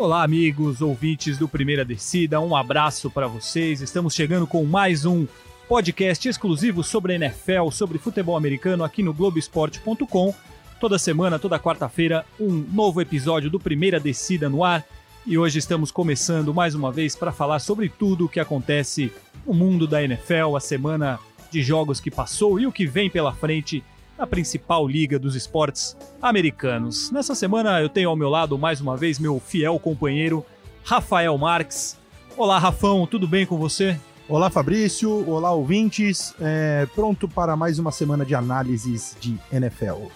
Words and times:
Olá, 0.00 0.22
amigos, 0.22 0.80
ouvintes 0.80 1.36
do 1.36 1.46
Primeira 1.46 1.84
Descida, 1.84 2.40
um 2.40 2.56
abraço 2.56 3.10
para 3.10 3.26
vocês. 3.26 3.82
Estamos 3.82 4.14
chegando 4.14 4.46
com 4.46 4.64
mais 4.64 5.04
um 5.04 5.26
podcast 5.68 6.26
exclusivo 6.26 6.82
sobre 6.82 7.16
NFL, 7.16 7.68
sobre 7.70 7.98
futebol 7.98 8.34
americano 8.34 8.82
aqui 8.82 9.02
no 9.02 9.12
Globoesporte.com. 9.12 10.34
Toda 10.80 10.98
semana, 10.98 11.38
toda 11.38 11.60
quarta-feira, 11.60 12.24
um 12.40 12.64
novo 12.72 13.02
episódio 13.02 13.50
do 13.50 13.60
Primeira 13.60 14.00
Descida 14.00 14.48
no 14.48 14.64
ar. 14.64 14.86
E 15.26 15.36
hoje 15.36 15.58
estamos 15.58 15.90
começando 15.90 16.54
mais 16.54 16.74
uma 16.74 16.90
vez 16.90 17.14
para 17.14 17.30
falar 17.30 17.58
sobre 17.58 17.90
tudo 17.90 18.24
o 18.24 18.28
que 18.28 18.40
acontece 18.40 19.12
no 19.46 19.52
mundo 19.52 19.86
da 19.86 20.02
NFL, 20.02 20.56
a 20.56 20.60
semana 20.60 21.20
de 21.50 21.62
jogos 21.62 22.00
que 22.00 22.10
passou 22.10 22.58
e 22.58 22.66
o 22.66 22.72
que 22.72 22.86
vem 22.86 23.10
pela 23.10 23.34
frente 23.34 23.84
na 24.20 24.26
principal 24.26 24.86
liga 24.86 25.18
dos 25.18 25.34
esportes 25.34 25.96
americanos. 26.20 27.10
Nessa 27.10 27.34
semana 27.34 27.80
eu 27.80 27.88
tenho 27.88 28.10
ao 28.10 28.16
meu 28.16 28.28
lado 28.28 28.58
mais 28.58 28.78
uma 28.78 28.94
vez 28.94 29.18
meu 29.18 29.40
fiel 29.40 29.78
companheiro 29.78 30.44
Rafael 30.84 31.36
Marques. 31.38 31.98
Olá, 32.36 32.58
Rafão, 32.58 33.06
tudo 33.06 33.26
bem 33.26 33.46
com 33.46 33.56
você? 33.56 33.98
Olá, 34.28 34.50
Fabrício. 34.50 35.26
Olá, 35.26 35.50
ouvintes. 35.52 36.34
É, 36.38 36.86
pronto 36.94 37.26
para 37.26 37.56
mais 37.56 37.78
uma 37.78 37.90
semana 37.90 38.26
de 38.26 38.34
análises 38.34 39.16
de 39.18 39.38
NFL. 39.50 40.08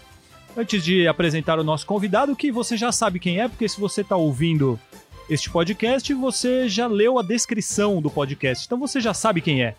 Antes 0.54 0.84
de 0.84 1.08
apresentar 1.08 1.58
o 1.58 1.64
nosso 1.64 1.86
convidado, 1.86 2.36
que 2.36 2.52
você 2.52 2.76
já 2.76 2.92
sabe 2.92 3.18
quem 3.18 3.40
é, 3.40 3.48
porque 3.48 3.66
se 3.66 3.80
você 3.80 4.02
está 4.02 4.16
ouvindo 4.16 4.78
este 5.30 5.48
podcast, 5.48 6.12
você 6.12 6.68
já 6.68 6.86
leu 6.86 7.18
a 7.18 7.22
descrição 7.22 8.02
do 8.02 8.10
podcast, 8.10 8.66
então 8.66 8.78
você 8.78 9.00
já 9.00 9.14
sabe 9.14 9.40
quem 9.40 9.64
é. 9.64 9.74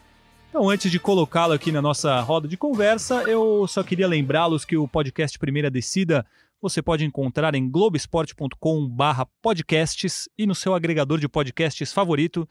Então, 0.55 0.70
antes 0.70 0.90
de 0.90 0.98
colocá-lo 0.98 1.52
aqui 1.52 1.70
na 1.70 1.82
nossa 1.82 2.18
roda 2.22 2.48
de 2.48 2.55
conversa, 2.55 3.23
eu 3.23 3.68
só 3.68 3.84
queria 3.84 4.08
lembrá-los 4.08 4.63
que 4.63 4.77
o 4.77 4.88
podcast 4.88 5.38
Primeira 5.38 5.70
Descida 5.70 6.26
você 6.62 6.82
pode 6.82 7.04
encontrar 7.04 7.54
em 7.55 7.70
globesport.com/podcasts 7.70 10.29
e 10.38 10.46
no 10.46 10.55
seu 10.55 10.74
agregador 10.74 11.20
de 11.20 11.27
podcasts 11.27 11.91
favorito, 11.91 12.48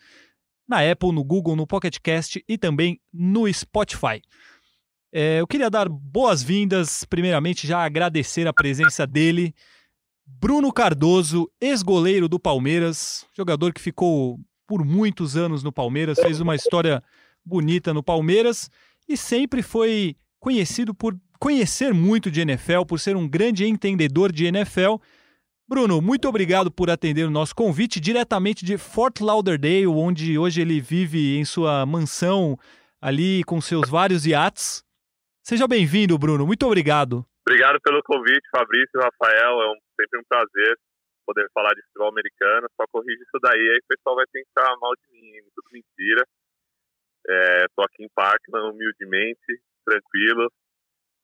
na 0.69 0.87
Apple, 0.87 1.12
no 1.12 1.25
Google, 1.25 1.56
no 1.56 1.67
Pocket 1.67 1.97
Cast 1.98 2.45
e 2.47 2.59
também 2.59 3.01
no 3.11 3.51
Spotify. 3.51 4.21
É, 5.11 5.41
eu 5.41 5.47
queria 5.47 5.71
dar 5.71 5.89
boas-vindas, 5.89 7.05
primeiramente 7.05 7.67
já 7.67 7.83
agradecer 7.83 8.47
a 8.47 8.53
presença 8.53 9.06
dele, 9.06 9.55
Bruno 10.27 10.71
Cardoso, 10.71 11.50
ex-goleiro 11.59 12.28
do 12.28 12.39
Palmeiras, 12.39 13.25
jogador 13.34 13.73
que 13.73 13.81
ficou 13.81 14.39
por 14.67 14.84
muitos 14.84 15.39
anos 15.39 15.62
no 15.62 15.73
Palmeiras, 15.73 16.21
fez 16.21 16.39
uma 16.39 16.55
história 16.55 17.03
bonita 17.45 17.92
no 17.92 18.03
Palmeiras 18.03 18.70
e 19.09 19.17
sempre 19.17 19.62
foi 19.62 20.17
conhecido 20.41 20.95
por 20.95 21.14
conhecer 21.39 21.92
muito 21.92 22.31
de 22.31 22.41
NFL, 22.41 22.84
por 22.89 22.98
ser 22.98 23.17
um 23.17 23.28
grande 23.28 23.67
entendedor 23.67 24.33
de 24.33 24.47
NFL. 24.47 24.97
Bruno, 25.69 26.00
muito 26.00 26.28
obrigado 26.28 26.70
por 26.70 26.91
atender 26.91 27.25
o 27.25 27.31
nosso 27.31 27.55
convite 27.55 27.98
diretamente 28.00 28.65
de 28.65 28.77
Fort 28.77 29.20
Lauderdale, 29.20 29.87
onde 29.87 30.39
hoje 30.39 30.61
ele 30.61 30.81
vive 30.81 31.37
em 31.39 31.45
sua 31.45 31.87
mansão 31.87 32.59
ali 33.00 33.42
com 33.45 33.61
seus 33.61 33.89
vários 33.89 34.27
iates. 34.27 34.84
Seja 35.42 35.69
bem-vindo, 35.69 36.19
Bruno. 36.19 36.47
Muito 36.47 36.65
obrigado. 36.67 37.25
Obrigado 37.47 37.78
pelo 37.83 38.03
convite, 38.03 38.48
Fabrício, 38.50 38.97
Rafael. 38.97 39.61
É 39.61 39.70
um, 39.72 39.77
sempre 40.00 40.20
um 40.20 40.25
prazer 40.27 40.78
poder 41.27 41.47
falar 41.53 41.75
de 41.75 41.83
futebol 41.83 42.09
americano. 42.09 42.67
Só 42.77 42.84
corrige 42.91 43.20
isso 43.20 43.39
daí, 43.42 43.61
aí 43.61 43.78
o 43.78 43.89
pessoal 43.89 44.17
vai 44.17 44.25
pensar 44.33 44.75
mal 44.81 44.92
de 44.97 45.12
mim, 45.12 45.33
tudo 45.55 45.69
mentira. 45.72 46.25
Estou 47.27 47.84
é, 47.84 47.86
aqui 47.86 48.05
em 48.05 48.08
Parkland, 48.14 48.75
humildemente, 48.75 49.61
tranquilo, 49.84 50.50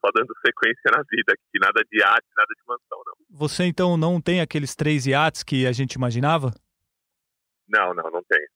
só 0.05 0.11
dando 0.15 0.33
sequência 0.45 0.91
na 0.91 1.03
vida 1.03 1.33
aqui. 1.33 1.59
Nada 1.61 1.83
de 1.91 1.99
iate, 1.99 2.27
nada 2.37 2.55
de 2.57 2.63
mansão, 2.67 3.03
não. 3.07 3.15
Você 3.39 3.65
então 3.65 3.97
não 3.97 4.21
tem 4.21 4.41
aqueles 4.41 4.75
três 4.75 5.07
iates 5.07 5.43
que 5.43 5.67
a 5.67 5.73
gente 5.73 5.95
imaginava? 5.95 6.53
Não, 7.69 7.95
não, 7.95 8.11
não 8.11 8.23
tenho. 8.25 8.49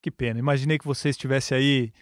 Que 0.00 0.10
pena. 0.10 0.38
Imaginei 0.38 0.78
que 0.78 0.86
você 0.86 1.08
estivesse 1.08 1.54
aí 1.54 1.92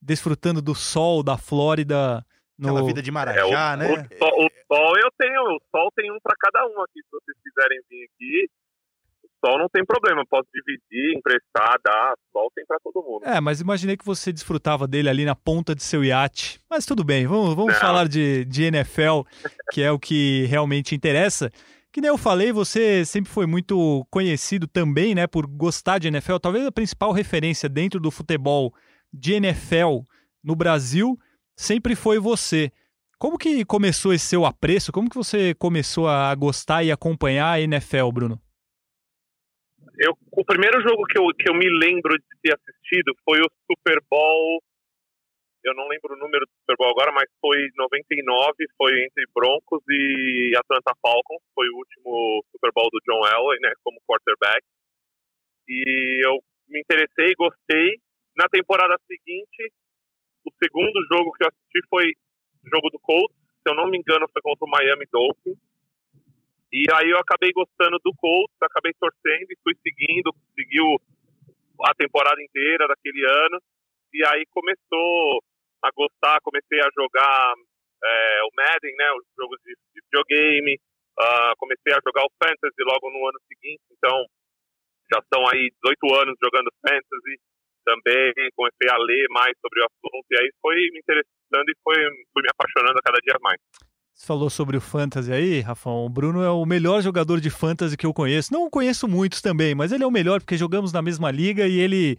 desfrutando 0.00 0.62
do 0.62 0.74
sol 0.74 1.22
da 1.22 1.36
Flórida. 1.36 2.24
No... 2.56 2.68
Aquela 2.68 2.86
vida 2.86 3.02
de 3.02 3.10
Marajá, 3.10 3.72
é, 3.72 3.74
o, 3.74 3.76
né? 3.76 3.86
O 3.86 4.18
sol, 4.18 4.46
o 4.46 4.50
sol 4.68 4.96
eu 4.98 5.10
tenho, 5.18 5.42
o 5.42 5.60
sol 5.70 5.90
tem 5.96 6.10
um 6.12 6.18
para 6.22 6.36
cada 6.38 6.66
um 6.66 6.80
aqui. 6.82 7.00
Se 7.02 7.10
vocês 7.10 7.36
quiserem 7.42 7.80
vir 7.88 8.04
aqui, 8.04 8.50
sol 9.44 9.58
não 9.58 9.68
tem 9.68 9.84
problema, 9.84 10.22
posso 10.28 10.48
dividir, 10.54 11.16
emprestar, 11.16 11.78
dar, 11.84 12.14
sol 12.32 12.50
tem 12.54 12.64
para 12.66 12.78
todo 12.82 13.02
mundo. 13.02 13.24
É, 13.24 13.40
mas 13.40 13.60
imaginei 13.60 13.96
que 13.96 14.04
você 14.04 14.32
desfrutava 14.32 14.86
dele 14.86 15.08
ali 15.08 15.24
na 15.24 15.34
ponta 15.34 15.74
de 15.74 15.82
seu 15.82 16.04
iate. 16.04 16.60
Mas 16.68 16.86
tudo 16.86 17.02
bem, 17.02 17.26
vamos, 17.26 17.54
vamos 17.54 17.76
falar 17.78 18.06
de, 18.08 18.44
de 18.44 18.64
NFL, 18.64 19.22
que 19.72 19.82
é 19.82 19.90
o 19.90 19.98
que 19.98 20.44
realmente 20.46 20.94
interessa. 20.94 21.50
Que 21.92 22.00
nem 22.00 22.08
eu 22.08 22.18
falei, 22.18 22.52
você 22.52 23.04
sempre 23.04 23.32
foi 23.32 23.46
muito 23.46 24.06
conhecido 24.10 24.68
também, 24.68 25.14
né, 25.14 25.26
por 25.26 25.46
gostar 25.46 25.98
de 25.98 26.06
NFL. 26.06 26.36
Talvez 26.36 26.64
a 26.64 26.72
principal 26.72 27.10
referência 27.10 27.68
dentro 27.68 27.98
do 27.98 28.10
futebol 28.10 28.72
de 29.12 29.34
NFL 29.34 30.02
no 30.44 30.54
Brasil 30.54 31.18
sempre 31.56 31.96
foi 31.96 32.18
você. 32.18 32.70
Como 33.18 33.36
que 33.36 33.64
começou 33.64 34.14
esse 34.14 34.24
seu 34.24 34.46
apreço? 34.46 34.92
Como 34.92 35.10
que 35.10 35.16
você 35.16 35.52
começou 35.54 36.08
a 36.08 36.34
gostar 36.34 36.84
e 36.84 36.92
acompanhar 36.92 37.50
a 37.50 37.60
NFL, 37.60 38.10
Bruno? 38.12 38.40
Eu, 40.00 40.16
o 40.32 40.44
primeiro 40.44 40.80
jogo 40.80 41.04
que 41.04 41.18
eu, 41.18 41.28
que 41.36 41.50
eu 41.50 41.54
me 41.54 41.68
lembro 41.68 42.16
de 42.16 42.40
ter 42.40 42.56
assistido 42.56 43.12
foi 43.22 43.38
o 43.40 43.52
Super 43.68 44.00
Bowl. 44.10 44.62
Eu 45.62 45.74
não 45.74 45.86
lembro 45.88 46.14
o 46.14 46.18
número 46.18 46.46
do 46.46 46.52
Super 46.60 46.76
Bowl 46.78 46.88
agora, 46.88 47.12
mas 47.12 47.28
foi 47.38 47.68
99, 47.76 48.64
foi 48.78 49.04
entre 49.04 49.24
Broncos 49.34 49.84
e 49.90 50.56
Atlanta 50.56 50.96
Falcons. 51.02 51.44
Foi 51.54 51.68
o 51.68 51.76
último 51.76 52.42
Super 52.50 52.72
Bowl 52.72 52.88
do 52.90 52.98
John 53.04 53.20
Elway, 53.28 53.60
né, 53.60 53.72
como 53.84 54.00
quarterback. 54.08 54.64
E 55.68 56.26
eu 56.26 56.40
me 56.66 56.80
interessei, 56.80 57.34
gostei. 57.34 58.00
Na 58.36 58.48
temporada 58.48 58.96
seguinte, 59.06 59.70
o 60.46 60.50
segundo 60.64 60.96
jogo 61.12 61.30
que 61.32 61.44
eu 61.44 61.48
assisti 61.48 61.80
foi 61.90 62.08
o 62.64 62.68
jogo 62.72 62.88
do 62.88 62.98
Colts. 63.00 63.36
Se 63.36 63.68
eu 63.70 63.74
não 63.74 63.90
me 63.90 63.98
engano, 63.98 64.26
foi 64.32 64.40
contra 64.40 64.64
o 64.64 64.70
Miami 64.70 65.04
Dolphins 65.12 65.58
e 66.72 66.86
aí 66.94 67.10
eu 67.10 67.18
acabei 67.18 67.50
gostando 67.52 67.98
do 68.04 68.12
Colts, 68.16 68.56
acabei 68.62 68.92
torcendo 68.94 69.50
e 69.50 69.58
fui 69.62 69.74
seguindo, 69.82 70.30
seguiu 70.54 70.96
a 71.82 71.94
temporada 71.94 72.40
inteira 72.42 72.86
daquele 72.86 73.24
ano. 73.26 73.58
E 74.12 74.24
aí 74.26 74.44
começou 74.50 75.42
a 75.82 75.90
gostar, 75.90 76.40
comecei 76.42 76.78
a 76.80 76.90
jogar 76.94 77.54
é, 78.04 78.40
o 78.44 78.50
Madden, 78.54 78.94
né, 78.96 79.12
os 79.12 79.24
jogos 79.38 79.58
de, 79.64 79.74
de 79.94 80.00
videogame, 80.04 80.78
uh, 81.18 81.52
comecei 81.58 81.92
a 81.92 82.02
jogar 82.04 82.24
o 82.24 82.32
Fantasy 82.42 82.82
logo 82.84 83.10
no 83.10 83.28
ano 83.28 83.40
seguinte, 83.48 83.82
então 83.90 84.24
já 85.12 85.18
estão 85.20 85.42
aí 85.48 85.70
18 85.82 86.22
anos 86.22 86.36
jogando 86.42 86.72
Fantasy 86.86 87.34
também, 87.84 88.32
comecei 88.54 88.88
a 88.90 88.98
ler 88.98 89.26
mais 89.30 89.52
sobre 89.60 89.80
o 89.80 89.86
assunto 89.88 90.26
e 90.30 90.38
aí 90.38 90.50
foi 90.60 90.76
me 90.92 91.00
interessando 91.00 91.68
e 91.68 91.76
foi, 91.82 91.96
fui 92.32 92.42
me 92.42 92.52
apaixonando 92.52 93.00
cada 93.02 93.18
dia 93.18 93.36
mais. 93.40 93.60
Você 94.20 94.26
falou 94.26 94.50
sobre 94.50 94.76
o 94.76 94.82
fantasy 94.82 95.32
aí, 95.32 95.60
Rafão. 95.60 96.04
O 96.04 96.08
Bruno 96.10 96.42
é 96.42 96.50
o 96.50 96.66
melhor 96.66 97.00
jogador 97.00 97.40
de 97.40 97.48
fantasy 97.48 97.96
que 97.96 98.04
eu 98.04 98.12
conheço. 98.12 98.52
Não 98.52 98.68
conheço 98.68 99.08
muitos 99.08 99.40
também, 99.40 99.74
mas 99.74 99.92
ele 99.92 100.04
é 100.04 100.06
o 100.06 100.10
melhor 100.10 100.40
porque 100.40 100.58
jogamos 100.58 100.92
na 100.92 101.00
mesma 101.00 101.30
liga 101.30 101.66
e 101.66 101.78
ele 101.78 102.18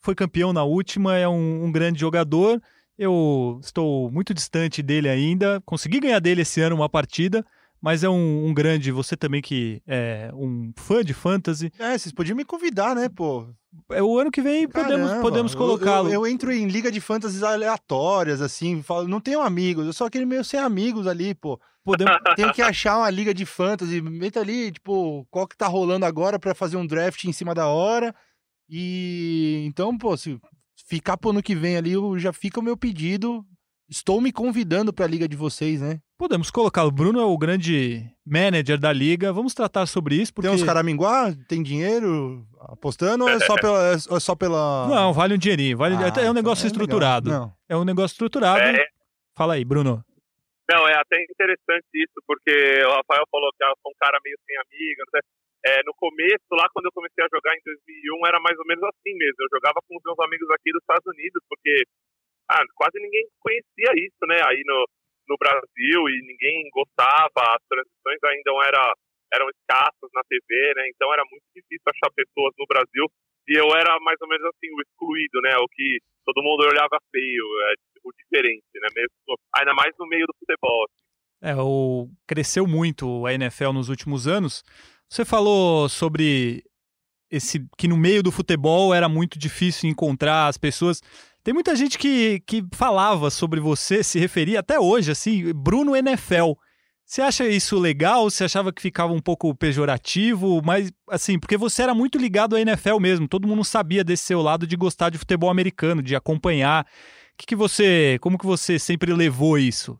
foi 0.00 0.14
campeão 0.14 0.52
na 0.52 0.62
última, 0.62 1.16
é 1.16 1.26
um, 1.26 1.64
um 1.64 1.72
grande 1.72 1.98
jogador. 1.98 2.62
Eu 2.96 3.58
estou 3.60 4.08
muito 4.12 4.32
distante 4.32 4.84
dele 4.84 5.08
ainda. 5.08 5.60
Consegui 5.66 5.98
ganhar 5.98 6.20
dele 6.20 6.42
esse 6.42 6.60
ano 6.60 6.76
uma 6.76 6.88
partida, 6.88 7.44
mas 7.82 8.04
é 8.04 8.08
um, 8.08 8.46
um, 8.46 8.54
grande, 8.54 8.92
você 8.92 9.16
também 9.16 9.42
que 9.42 9.82
é 9.88 10.30
um 10.34 10.72
fã 10.76 11.04
de 11.04 11.12
fantasy. 11.12 11.72
É, 11.80 11.98
vocês 11.98 12.12
podiam 12.12 12.36
me 12.36 12.44
convidar, 12.44 12.94
né, 12.94 13.08
pô? 13.08 13.48
É 13.90 14.00
o 14.00 14.18
ano 14.18 14.30
que 14.30 14.40
vem 14.40 14.68
podemos, 14.68 15.12
podemos 15.14 15.54
colocá-lo. 15.54 16.08
Eu, 16.08 16.12
eu, 16.12 16.26
eu, 16.26 16.26
entro 16.26 16.52
em 16.52 16.68
liga 16.68 16.92
de 16.92 17.00
fantasies 17.00 17.42
aleatórias, 17.42 18.40
assim, 18.40 18.82
falo, 18.82 19.08
não 19.08 19.20
tenho 19.20 19.40
amigos, 19.40 19.84
eu 19.84 19.92
só 19.92 20.08
queria 20.08 20.26
meio 20.26 20.44
sem 20.44 20.60
amigos 20.60 21.08
ali, 21.08 21.34
pô. 21.34 21.58
Podemos, 21.82 22.14
tenho 22.36 22.52
que 22.52 22.62
achar 22.62 22.98
uma 22.98 23.10
liga 23.10 23.34
de 23.34 23.44
fantasy, 23.44 24.00
meta 24.00 24.38
ali, 24.38 24.70
tipo, 24.70 25.26
qual 25.28 25.48
que 25.48 25.56
tá 25.56 25.66
rolando 25.66 26.06
agora 26.06 26.38
para 26.38 26.54
fazer 26.54 26.76
um 26.76 26.86
draft 26.86 27.24
em 27.24 27.32
cima 27.32 27.52
da 27.52 27.66
hora. 27.66 28.14
E 28.68 29.64
então, 29.66 29.98
pô, 29.98 30.16
se 30.16 30.38
ficar 30.86 31.16
pro 31.16 31.30
ano 31.30 31.42
que 31.42 31.56
vem 31.56 31.76
ali, 31.76 31.94
já 32.18 32.32
fica 32.32 32.60
o 32.60 32.62
meu 32.62 32.76
pedido. 32.76 33.44
Estou 33.92 34.22
me 34.22 34.32
convidando 34.32 34.90
para 34.90 35.04
a 35.04 35.08
liga 35.08 35.28
de 35.28 35.36
vocês, 35.36 35.82
né? 35.82 36.00
Podemos 36.16 36.50
colocar. 36.50 36.82
O 36.88 36.90
Bruno 36.90 37.20
é 37.20 37.24
o 37.28 37.36
grande 37.36 38.08
manager 38.24 38.80
da 38.80 38.90
liga. 38.90 39.34
Vamos 39.34 39.52
tratar 39.52 39.84
sobre 39.84 40.16
isso. 40.16 40.32
Porque... 40.32 40.48
Tem 40.48 40.56
uns 40.56 40.64
caraminguá? 40.64 41.28
Tem 41.46 41.62
dinheiro 41.62 42.40
apostando 42.72 43.24
ou 43.24 43.28
é 43.28 43.38
só 43.40 43.54
pela. 43.54 43.92
É 43.92 44.18
só 44.18 44.34
pela... 44.34 44.88
Não, 44.88 45.12
vale 45.12 45.34
um 45.34 45.38
dinheirinho. 45.38 45.76
Vale... 45.76 45.96
Ah, 45.96 46.24
é 46.24 46.30
um 46.30 46.32
negócio 46.32 46.64
é 46.64 46.68
estruturado. 46.68 47.52
É 47.68 47.76
um 47.76 47.84
negócio 47.84 48.14
estruturado. 48.14 48.64
É... 48.64 48.82
Fala 49.36 49.60
aí, 49.60 49.64
Bruno. 49.64 50.02
Não, 50.72 50.88
é 50.88 50.96
até 50.96 51.20
interessante 51.28 51.92
isso, 51.92 52.16
porque 52.26 52.80
o 52.88 52.96
Rafael 52.96 53.28
falou 53.28 53.52
que 53.52 53.62
eu 53.62 53.76
sou 53.82 53.92
um 53.92 53.98
cara 54.00 54.16
meio 54.24 54.38
sem 54.48 54.56
amigo. 54.56 55.04
É, 55.68 55.84
no 55.84 55.92
começo, 56.00 56.48
lá 56.56 56.64
quando 56.72 56.86
eu 56.86 56.96
comecei 56.96 57.22
a 57.22 57.28
jogar 57.28 57.52
em 57.52 57.60
2001, 57.60 58.26
era 58.26 58.40
mais 58.40 58.56
ou 58.56 58.64
menos 58.64 58.82
assim 58.88 59.12
mesmo. 59.12 59.36
Eu 59.36 59.52
jogava 59.52 59.84
com 59.84 59.94
os 59.94 60.02
meus 60.02 60.18
amigos 60.24 60.48
aqui 60.48 60.72
dos 60.72 60.80
Estados 60.80 61.04
Unidos, 61.12 61.44
porque 61.44 61.84
ah, 62.52 62.64
quase 62.76 63.00
ninguém 63.00 63.24
conhecia 63.40 63.90
isso, 63.96 64.22
né? 64.28 64.36
Aí 64.44 64.62
no, 64.64 64.84
no 65.28 65.36
Brasil 65.40 66.00
e 66.08 66.14
ninguém 66.28 66.68
gostava, 66.72 67.56
as 67.56 67.62
transições 67.68 68.20
ainda 68.24 68.50
era, 68.68 68.94
eram 69.34 69.48
escassas 69.50 70.10
na 70.12 70.22
TV, 70.28 70.74
né? 70.76 70.88
Então 70.92 71.12
era 71.12 71.24
muito 71.30 71.44
difícil 71.54 71.88
achar 71.88 72.12
pessoas 72.12 72.52
no 72.58 72.66
Brasil 72.66 73.06
e 73.48 73.58
eu 73.58 73.66
era 73.74 73.98
mais 74.00 74.18
ou 74.20 74.28
menos 74.28 74.44
assim, 74.46 74.70
o 74.70 74.80
excluído, 74.80 75.40
né? 75.42 75.56
O 75.58 75.68
que 75.68 75.98
todo 76.24 76.42
mundo 76.42 76.64
olhava 76.64 76.98
feio, 77.10 77.44
é, 77.68 77.74
o 78.04 78.12
diferente, 78.12 78.74
né? 78.76 78.88
Mesmo, 78.94 79.38
ainda 79.56 79.74
mais 79.74 79.92
no 79.98 80.06
meio 80.06 80.26
do 80.26 80.34
futebol. 80.38 80.84
Assim. 80.84 81.50
É, 81.50 81.56
o, 81.56 82.08
cresceu 82.26 82.66
muito 82.66 83.26
a 83.26 83.34
NFL 83.34 83.72
nos 83.72 83.88
últimos 83.88 84.28
anos. 84.28 84.62
Você 85.10 85.24
falou 85.24 85.88
sobre 85.88 86.62
esse 87.30 87.66
que 87.76 87.88
no 87.88 87.96
meio 87.96 88.22
do 88.22 88.30
futebol 88.30 88.94
era 88.94 89.08
muito 89.08 89.38
difícil 89.38 89.90
encontrar 89.90 90.46
as 90.46 90.56
pessoas. 90.56 91.00
Tem 91.44 91.52
muita 91.52 91.74
gente 91.74 91.98
que, 91.98 92.40
que 92.46 92.62
falava 92.72 93.28
sobre 93.28 93.58
você, 93.58 94.04
se 94.04 94.18
referia 94.18 94.60
até 94.60 94.78
hoje, 94.78 95.10
assim, 95.10 95.52
Bruno 95.52 95.96
NFL. 95.96 96.52
Você 97.04 97.20
acha 97.20 97.46
isso 97.48 97.78
legal? 97.78 98.30
Você 98.30 98.44
achava 98.44 98.72
que 98.72 98.80
ficava 98.80 99.12
um 99.12 99.20
pouco 99.20 99.54
pejorativo? 99.54 100.62
Mas, 100.64 100.92
assim, 101.10 101.38
porque 101.38 101.56
você 101.56 101.82
era 101.82 101.94
muito 101.94 102.16
ligado 102.16 102.54
à 102.54 102.60
NFL 102.60 102.98
mesmo. 103.00 103.28
Todo 103.28 103.48
mundo 103.48 103.64
sabia 103.64 104.04
desse 104.04 104.24
seu 104.24 104.40
lado 104.40 104.66
de 104.66 104.76
gostar 104.76 105.10
de 105.10 105.18
futebol 105.18 105.50
americano, 105.50 106.00
de 106.00 106.14
acompanhar. 106.14 106.86
Que 107.36 107.44
que 107.44 107.56
você, 107.56 108.18
como 108.20 108.38
que 108.38 108.46
você 108.46 108.78
sempre 108.78 109.12
levou 109.12 109.58
isso? 109.58 109.98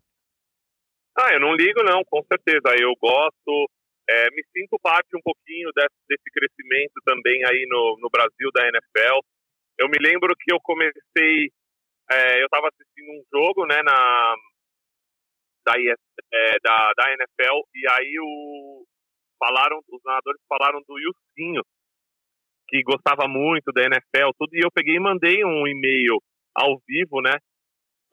Ah, 1.19 1.35
eu 1.35 1.41
não 1.41 1.55
ligo 1.55 1.83
não, 1.83 2.03
com 2.09 2.23
certeza. 2.23 2.73
Eu 2.81 2.95
gosto, 3.03 3.69
é, 4.09 4.31
me 4.31 4.43
sinto 4.57 4.79
parte 4.81 5.09
um 5.17 5.21
pouquinho 5.23 5.71
desse, 5.75 5.99
desse 6.09 6.31
crescimento 6.33 6.95
também 7.05 7.45
aí 7.45 7.67
no, 7.69 7.99
no 8.01 8.09
Brasil 8.09 8.49
da 8.55 8.63
NFL. 8.63 9.21
Eu 9.79 9.89
me 9.89 9.99
lembro 10.01 10.35
que 10.39 10.53
eu 10.53 10.59
comecei, 10.63 11.51
é, 12.11 12.41
eu 12.41 12.47
estava 12.47 12.69
assistindo 12.69 13.11
um 13.11 13.23
jogo, 13.33 13.67
né, 13.67 13.83
na 13.83 14.35
da, 15.65 15.75
é, 15.79 16.59
da, 16.63 16.93
da 16.97 17.13
NFL, 17.13 17.63
e 17.75 17.89
aí 17.89 18.15
o, 18.21 18.85
falaram, 19.39 19.79
os 19.89 20.01
narradores 20.05 20.41
falaram 20.49 20.81
do 20.87 20.99
Ilcinho, 20.99 21.63
que 22.69 22.83
gostava 22.83 23.29
muito 23.29 23.73
da 23.73 23.83
NFL, 23.83 24.31
tudo, 24.39 24.55
e 24.55 24.65
eu 24.65 24.71
peguei 24.73 24.97
e 24.97 25.01
mandei 25.01 25.45
um 25.45 25.67
e-mail 25.67 26.19
ao 26.55 26.79
vivo, 26.87 27.21
né, 27.23 27.37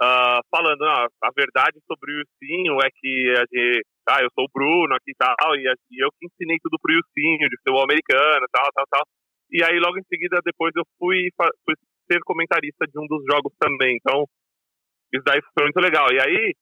uh, 0.02 0.40
falando, 0.50 0.84
ah, 0.84 1.08
a 1.24 1.30
verdade 1.36 1.80
sobre 1.88 2.12
o 2.12 2.22
Ilcinho 2.22 2.80
é 2.82 2.90
que 2.94 3.34
a 3.36 3.42
gente, 3.42 3.86
ah, 4.10 4.22
eu 4.22 4.30
sou 4.34 4.46
o 4.46 4.52
Bruno 4.54 4.96
aqui 4.96 5.12
e 5.12 5.16
tal, 5.16 5.56
e, 5.56 5.64
e 5.92 6.04
eu 6.04 6.10
que 6.18 6.26
ensinei 6.26 6.58
tudo 6.62 6.78
pro 6.82 6.94
Ilcinho, 6.94 7.50
de 7.50 7.58
futebol 7.58 7.84
americano, 7.84 8.46
tal, 8.52 8.70
tal, 8.74 8.86
tal. 8.90 9.04
E 9.52 9.64
aí, 9.64 9.80
logo 9.80 9.98
em 9.98 10.04
seguida, 10.04 10.40
depois 10.44 10.72
eu 10.76 10.84
fui, 10.98 11.30
fui 11.66 11.76
ser 12.12 12.20
comentarista 12.22 12.86
de 12.86 13.00
um 13.00 13.08
dos 13.08 13.24
jogos 13.26 13.54
também, 13.60 13.98
então, 13.98 14.26
isso 15.14 15.24
daí 15.24 15.42
foi 15.54 15.64
muito 15.64 15.80
legal. 15.80 16.08
E 16.12 16.20
aí, 16.20 16.54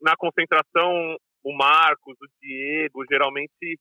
na 0.00 0.14
concentração, 0.16 1.16
o 1.44 1.56
Marcos, 1.56 2.16
o 2.20 2.26
Diego, 2.40 3.04
geralmente 3.10 3.78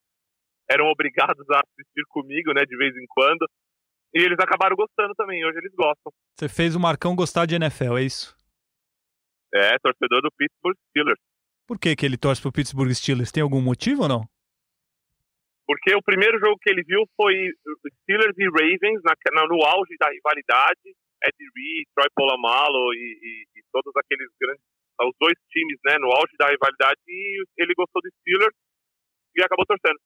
eram 0.70 0.86
obrigados 0.88 1.46
a 1.50 1.60
assistir 1.60 2.04
comigo, 2.10 2.54
né, 2.54 2.64
de 2.66 2.78
vez 2.78 2.96
em 2.96 3.06
quando. 3.10 3.48
E 4.14 4.22
eles 4.22 4.38
acabaram 4.40 4.76
gostando 4.76 5.14
também, 5.16 5.46
hoje 5.46 5.58
eles 5.58 5.74
gostam. 5.76 6.12
Você 6.38 6.50
fez 6.50 6.76
o 6.76 6.80
Marcão 6.80 7.16
gostar 7.16 7.46
de 7.46 7.56
NFL, 7.56 7.98
é 7.98 8.04
isso? 8.04 8.36
É, 9.54 9.78
torcedor 9.80 10.22
do 10.22 10.32
Pittsburgh 10.38 10.76
Steelers. 10.90 11.20
Por 11.68 11.80
que, 11.80 11.96
que 11.96 12.06
ele 12.06 12.18
torce 12.18 12.42
pro 12.42 12.52
Pittsburgh 12.52 12.92
Steelers? 12.92 13.32
Tem 13.32 13.44
algum 13.44 13.62
motivo 13.62 14.04
ou 14.04 14.10
não? 14.10 14.28
Porque 15.68 15.94
o 15.94 16.02
primeiro 16.02 16.40
jogo 16.40 16.58
que 16.62 16.72
ele 16.72 16.82
viu 16.84 17.04
foi 17.16 17.36
Steelers 18.02 18.38
e 18.40 18.48
Ravens 18.48 19.02
na, 19.04 19.46
no 19.48 19.62
auge 19.66 19.96
da 20.00 20.10
rivalidade. 20.10 20.96
Ed 21.18 21.34
Reed, 21.34 21.88
Troy 21.96 22.08
Polamalu 22.16 22.94
e, 22.94 22.98
e, 22.98 23.60
e 23.60 23.64
todos 23.74 23.92
aqueles 23.98 24.30
grandes 24.40 24.64
os 25.06 25.14
dois 25.20 25.38
times 25.52 25.78
né, 25.86 25.98
no 26.00 26.08
auge 26.08 26.34
da 26.40 26.50
rivalidade 26.50 27.00
e 27.08 27.46
ele 27.58 27.74
gostou 27.76 28.02
do 28.02 28.10
Steelers 28.20 28.56
e 29.36 29.44
acabou 29.44 29.66
torcendo. 29.66 30.00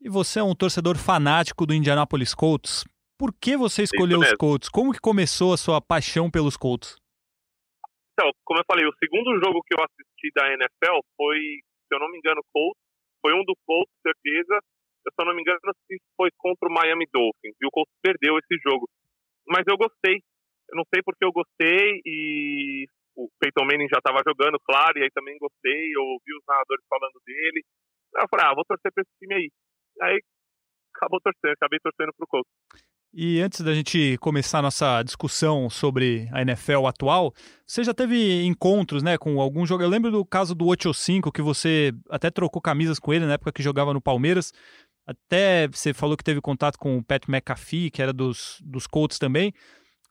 E 0.00 0.08
você 0.08 0.40
é 0.40 0.42
um 0.42 0.54
torcedor 0.54 0.96
fanático 0.96 1.66
do 1.66 1.74
Indianapolis 1.74 2.34
Colts. 2.34 2.84
Por 3.18 3.32
que 3.34 3.56
você 3.56 3.82
escolheu 3.82 4.20
os 4.20 4.32
Colts? 4.34 4.68
Como 4.68 4.92
que 4.92 5.00
começou 5.00 5.52
a 5.52 5.56
sua 5.56 5.80
paixão 5.80 6.30
pelos 6.30 6.56
Colts? 6.56 6.96
Então, 8.12 8.30
como 8.44 8.60
eu 8.60 8.64
falei, 8.66 8.86
o 8.86 8.94
segundo 8.98 9.38
jogo 9.44 9.62
que 9.66 9.74
eu 9.74 9.84
assisti 9.84 10.30
da 10.34 10.52
NFL 10.54 10.98
foi, 11.16 11.38
se 11.86 11.94
eu 11.94 11.98
não 11.98 12.10
me 12.10 12.18
engano, 12.18 12.40
Colts. 12.52 12.80
Foi 13.20 13.34
um 13.34 13.44
do 13.44 13.54
Colts, 13.66 13.92
certeza. 14.02 14.60
Eu 15.08 15.12
só 15.16 15.24
não 15.24 15.34
me 15.34 15.40
engano 15.40 15.58
se 15.88 15.96
foi 16.16 16.30
contra 16.36 16.68
o 16.68 16.72
Miami 16.72 17.06
Dolphins. 17.12 17.56
E 17.60 17.66
o 17.66 17.70
Colts 17.70 17.92
perdeu 18.02 18.38
esse 18.38 18.60
jogo. 18.62 18.88
Mas 19.48 19.64
eu 19.66 19.76
gostei. 19.76 20.20
Eu 20.68 20.76
não 20.76 20.84
sei 20.92 21.02
porque 21.02 21.24
eu 21.24 21.32
gostei 21.32 22.02
e 22.04 22.86
o 23.16 23.28
Peyton 23.40 23.64
Manning 23.64 23.88
já 23.88 23.98
estava 23.98 24.22
jogando, 24.22 24.60
claro, 24.60 24.98
e 24.98 25.02
aí 25.02 25.10
também 25.10 25.36
gostei, 25.38 25.90
eu 25.96 26.02
ouvi 26.02 26.30
os 26.38 26.44
narradores 26.46 26.84
falando 26.88 27.18
dele. 27.26 27.64
Eu 28.14 28.28
falei, 28.30 28.46
ah, 28.46 28.54
vou 28.54 28.64
torcer 28.64 28.92
para 28.92 29.02
esse 29.02 29.10
time 29.18 29.34
aí. 29.34 29.50
Aí 30.02 30.20
acabou 30.94 31.20
torcendo, 31.20 31.56
acabei 31.56 31.80
torcendo 31.80 32.12
pro 32.16 32.28
Colts. 32.28 32.52
E 33.12 33.40
antes 33.40 33.62
da 33.62 33.72
gente 33.72 34.18
começar 34.18 34.60
nossa 34.60 35.02
discussão 35.02 35.70
sobre 35.70 36.28
a 36.30 36.42
NFL 36.42 36.86
atual, 36.86 37.32
você 37.66 37.82
já 37.82 37.94
teve 37.94 38.44
encontros 38.44 39.02
né, 39.02 39.16
com 39.16 39.40
algum 39.40 39.64
jogador? 39.64 39.88
Eu 39.88 39.92
lembro 39.92 40.10
do 40.10 40.24
caso 40.26 40.54
do 40.54 40.66
8-5, 40.66 41.32
que 41.32 41.40
você 41.40 41.92
até 42.10 42.30
trocou 42.30 42.60
camisas 42.60 42.98
com 42.98 43.12
ele 43.14 43.24
na 43.24 43.32
época 43.32 43.52
que 43.52 43.62
jogava 43.62 43.94
no 43.94 44.00
Palmeiras. 44.00 44.52
Até 45.08 45.66
você 45.68 45.94
falou 45.94 46.18
que 46.18 46.22
teve 46.22 46.38
contato 46.38 46.78
com 46.78 46.98
o 46.98 47.02
Pat 47.02 47.26
McAfee, 47.26 47.90
que 47.90 48.02
era 48.02 48.12
dos, 48.12 48.58
dos 48.62 48.86
Colts 48.86 49.18
também. 49.18 49.54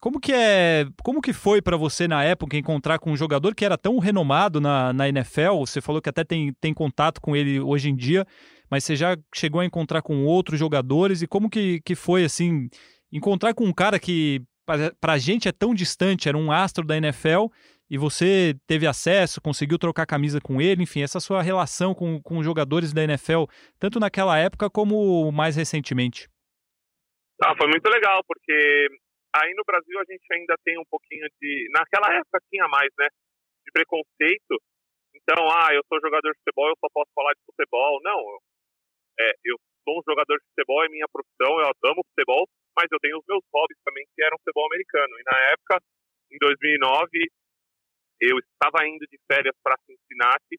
Como 0.00 0.18
que 0.18 0.32
é, 0.32 0.88
como 1.04 1.22
que 1.22 1.32
foi 1.32 1.62
para 1.62 1.76
você 1.76 2.08
na 2.08 2.24
época 2.24 2.56
encontrar 2.56 2.98
com 2.98 3.12
um 3.12 3.16
jogador 3.16 3.54
que 3.54 3.64
era 3.64 3.78
tão 3.78 4.00
renomado 4.00 4.60
na, 4.60 4.92
na 4.92 5.08
NFL? 5.08 5.60
Você 5.60 5.80
falou 5.80 6.02
que 6.02 6.08
até 6.08 6.24
tem, 6.24 6.52
tem 6.60 6.74
contato 6.74 7.20
com 7.20 7.36
ele 7.36 7.60
hoje 7.60 7.90
em 7.90 7.94
dia, 7.94 8.26
mas 8.68 8.82
você 8.82 8.96
já 8.96 9.16
chegou 9.32 9.60
a 9.60 9.64
encontrar 9.64 10.02
com 10.02 10.24
outros 10.24 10.58
jogadores 10.58 11.22
e 11.22 11.28
como 11.28 11.48
que, 11.48 11.80
que 11.84 11.94
foi 11.94 12.24
assim 12.24 12.68
encontrar 13.12 13.54
com 13.54 13.64
um 13.66 13.72
cara 13.72 14.00
que 14.00 14.42
para 15.00 15.12
a 15.12 15.18
gente 15.18 15.48
é 15.48 15.52
tão 15.52 15.72
distante, 15.72 16.28
era 16.28 16.36
um 16.36 16.50
astro 16.50 16.84
da 16.84 16.96
NFL 16.96 17.46
e 17.90 17.96
você 17.96 18.54
teve 18.66 18.86
acesso, 18.86 19.40
conseguiu 19.40 19.78
trocar 19.78 20.06
camisa 20.06 20.40
com 20.40 20.60
ele, 20.60 20.82
enfim, 20.82 21.02
essa 21.02 21.20
sua 21.20 21.42
relação 21.42 21.94
com, 21.94 22.20
com 22.22 22.42
jogadores 22.42 22.92
da 22.92 23.02
NFL, 23.02 23.44
tanto 23.78 23.98
naquela 23.98 24.38
época 24.38 24.68
como 24.70 25.30
mais 25.32 25.56
recentemente. 25.56 26.28
Ah, 27.42 27.54
foi 27.56 27.68
muito 27.68 27.88
legal, 27.88 28.22
porque 28.26 28.88
Aí 29.36 29.52
no 29.52 29.62
Brasil 29.64 29.98
a 30.00 30.06
gente 30.08 30.24
ainda 30.32 30.56
tem 30.64 30.78
um 30.78 30.88
pouquinho 30.88 31.28
de. 31.40 31.68
Naquela 31.70 32.08
época 32.16 32.40
tinha 32.48 32.66
mais, 32.68 32.88
né? 32.98 33.08
De 33.64 33.70
preconceito. 33.72 34.56
Então, 35.14 35.44
ah, 35.52 35.74
eu 35.74 35.82
sou 35.86 36.00
jogador 36.00 36.32
de 36.32 36.38
futebol, 36.38 36.68
eu 36.68 36.78
só 36.80 36.88
posso 36.92 37.10
falar 37.14 37.32
de 37.34 37.44
futebol. 37.44 38.00
Não. 38.02 38.18
É, 39.20 39.32
eu 39.44 39.56
sou 39.84 39.98
um 39.98 40.06
jogador 40.08 40.38
de 40.38 40.46
futebol, 40.54 40.84
é 40.84 40.88
minha 40.88 41.08
profissão, 41.10 41.58
eu 41.60 41.90
amo 41.90 42.06
futebol, 42.14 42.46
mas 42.76 42.86
eu 42.90 43.00
tenho 43.00 43.18
os 43.18 43.26
meus 43.26 43.42
hobbies 43.52 43.78
também 43.84 44.06
que 44.14 44.22
eram 44.22 44.38
futebol 44.38 44.66
americano. 44.66 45.12
E 45.18 45.24
na 45.26 45.38
época, 45.52 45.82
em 46.32 46.38
2009, 46.38 47.10
eu 48.20 48.38
estava 48.38 48.86
indo 48.86 49.06
de 49.06 49.18
férias 49.30 49.54
para 49.62 49.78
Cincinnati, 49.86 50.56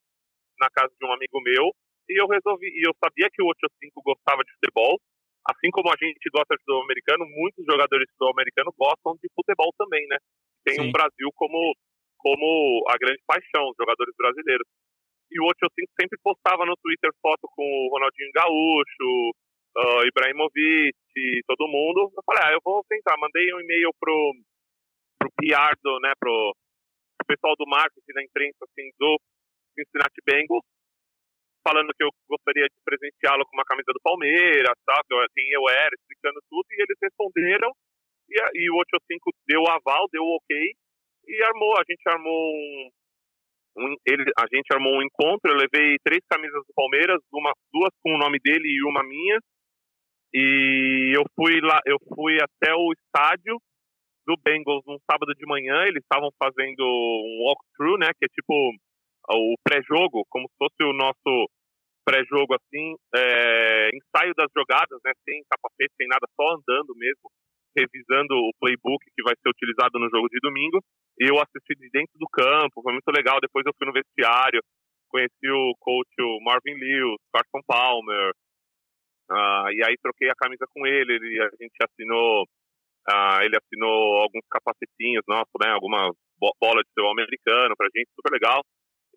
na 0.59 0.69
casa 0.69 0.91
de 0.99 1.05
um 1.05 1.13
amigo 1.13 1.39
meu, 1.41 1.71
e 2.09 2.19
eu 2.19 2.27
resolvi, 2.27 2.67
e 2.67 2.87
eu 2.87 2.93
sabia 3.03 3.29
que 3.31 3.41
o 3.41 3.47
85 3.47 4.01
gostava 4.01 4.43
de 4.43 4.51
futebol, 4.59 4.99
assim 5.47 5.69
como 5.71 5.89
a 5.89 5.97
gente 5.99 6.25
gosta 6.33 6.55
de 6.55 6.61
futebol 6.61 6.83
americano, 6.83 7.23
muitos 7.25 7.63
jogadores 7.65 8.05
de 8.05 8.11
futebol 8.13 8.33
americano 8.33 8.73
gostam 8.77 9.13
de 9.21 9.29
futebol 9.33 9.71
também, 9.77 10.05
né? 10.07 10.17
Tem 10.65 10.75
Sim. 10.75 10.89
um 10.89 10.91
Brasil 10.91 11.29
como, 11.35 11.73
como 12.17 12.83
a 12.89 12.97
grande 12.97 13.21
paixão, 13.25 13.69
os 13.69 13.77
jogadores 13.79 14.13
brasileiros. 14.17 14.67
E 15.31 15.39
o 15.39 15.45
85 15.45 15.93
sempre 15.99 16.17
postava 16.23 16.65
no 16.65 16.75
Twitter 16.81 17.11
foto 17.21 17.45
com 17.55 17.63
o 17.63 17.89
Ronaldinho 17.93 18.33
Gaúcho, 18.33 19.09
uh, 19.77 20.01
Ibrahimovic, 20.09 20.97
todo 21.45 21.69
mundo. 21.69 22.11
Eu 22.17 22.23
falei, 22.25 22.43
ah, 22.49 22.53
eu 22.53 22.61
vou 22.65 22.83
tentar. 22.89 23.15
Mandei 23.17 23.53
um 23.53 23.61
e-mail 23.61 23.93
pro, 23.99 24.33
pro 25.19 25.29
PR, 25.37 25.77
do, 25.83 25.99
né, 26.01 26.13
pro 26.19 26.55
pessoal 27.29 27.53
do 27.53 27.69
marketing 27.69 28.13
da 28.13 28.23
imprensa, 28.23 28.65
assim, 28.65 28.89
do 28.97 29.21
Cincinnati 29.77 30.17
Bengals, 30.25 30.65
falando 31.61 31.93
que 31.93 32.03
eu 32.03 32.09
gostaria 32.27 32.65
de 32.65 32.77
presenciá-lo 32.83 33.45
com 33.45 33.53
uma 33.53 33.69
camisa 33.69 33.93
do 33.93 34.01
Palmeiras, 34.01 34.73
tá? 34.85 34.97
quem 35.35 35.45
eu 35.53 35.69
era, 35.69 35.93
explicando 35.93 36.41
tudo, 36.49 36.65
e 36.71 36.81
eles 36.81 36.97
responderam, 36.97 37.69
e, 38.29 38.65
e 38.65 38.71
o 38.71 38.77
85 38.77 39.29
deu 39.45 39.61
aval, 39.69 40.09
deu 40.11 40.23
ok, 40.23 40.57
e 41.27 41.43
armou, 41.43 41.77
a 41.77 41.83
gente 41.87 42.01
armou 42.07 42.33
um, 42.33 42.89
um, 43.77 43.95
ele, 44.07 44.25
a 44.33 44.45
gente 44.49 44.73
armou 44.73 44.97
um 44.97 45.03
encontro, 45.03 45.51
eu 45.51 45.57
levei 45.57 45.97
três 46.03 46.21
camisas 46.25 46.65
do 46.65 46.73
Palmeiras, 46.73 47.21
uma, 47.31 47.53
duas 47.71 47.93
com 48.01 48.15
o 48.15 48.17
nome 48.17 48.39
dele 48.43 48.65
e 48.65 48.83
uma 48.83 49.03
minha, 49.03 49.39
e 50.33 51.13
eu 51.15 51.23
fui 51.35 51.59
lá, 51.61 51.79
eu 51.85 51.97
fui 52.15 52.37
até 52.41 52.73
o 52.73 52.93
estádio 52.93 53.59
do 54.29 54.37
Bengals 54.37 54.85
num 54.85 55.01
sábado 55.09 55.33
de 55.33 55.45
manhã, 55.49 55.89
eles 55.89 56.05
estavam 56.05 56.29
fazendo 56.37 56.85
um 56.85 57.49
walkthrough, 57.49 57.97
né, 57.97 58.13
que 58.13 58.25
é 58.25 58.29
tipo 58.29 58.53
o 58.53 59.55
pré-jogo, 59.65 60.21
como 60.29 60.45
se 60.47 60.55
fosse 60.57 60.77
o 60.85 60.93
nosso 60.93 61.49
pré-jogo 62.05 62.53
assim, 62.53 62.93
é, 63.15 63.89
ensaio 63.89 64.33
das 64.37 64.49
jogadas, 64.55 65.01
né, 65.03 65.11
sem 65.25 65.41
capacete, 65.49 65.93
sem 65.97 66.07
nada, 66.07 66.29
só 66.37 66.45
andando 66.53 66.93
mesmo, 66.93 67.25
revisando 67.75 68.37
o 68.37 68.53
playbook 68.61 69.01
que 69.01 69.23
vai 69.25 69.33
ser 69.41 69.49
utilizado 69.49 69.97
no 69.97 70.09
jogo 70.09 70.29
de 70.29 70.37
domingo. 70.41 70.77
E 71.19 71.29
eu 71.29 71.37
assisti 71.41 71.73
de 71.77 71.89
dentro 71.89 72.17
do 72.17 72.29
campo, 72.31 72.81
foi 72.81 72.93
muito 72.93 73.09
legal. 73.11 73.37
Depois 73.41 73.65
eu 73.65 73.73
fui 73.77 73.85
no 73.85 73.93
vestiário, 73.93 74.61
conheci 75.09 75.49
o 75.49 75.73
coach 75.79 76.09
o 76.21 76.39
Marvin 76.41 76.73
Lewis, 76.73 77.21
Carson 77.33 77.61
Palmer, 77.67 78.33
Uh, 79.29 79.69
e 79.77 79.85
aí 79.85 79.95
troquei 80.01 80.27
a 80.27 80.33
camisa 80.35 80.65
com 80.73 80.87
ele, 80.87 81.13
ele 81.13 81.39
a 81.39 81.49
gente 81.61 81.77
assinou, 81.83 82.47
uh, 83.09 83.41
ele 83.41 83.57
assinou 83.57 84.21
alguns 84.21 84.45
capacetinhos 84.49 85.23
nossos, 85.27 85.51
né, 85.59 85.71
algumas 85.71 86.13
bolas 86.39 86.83
de 86.83 86.89
futebol 86.89 87.11
americano 87.11 87.75
pra 87.75 87.89
gente, 87.95 88.09
super 88.15 88.31
legal. 88.31 88.61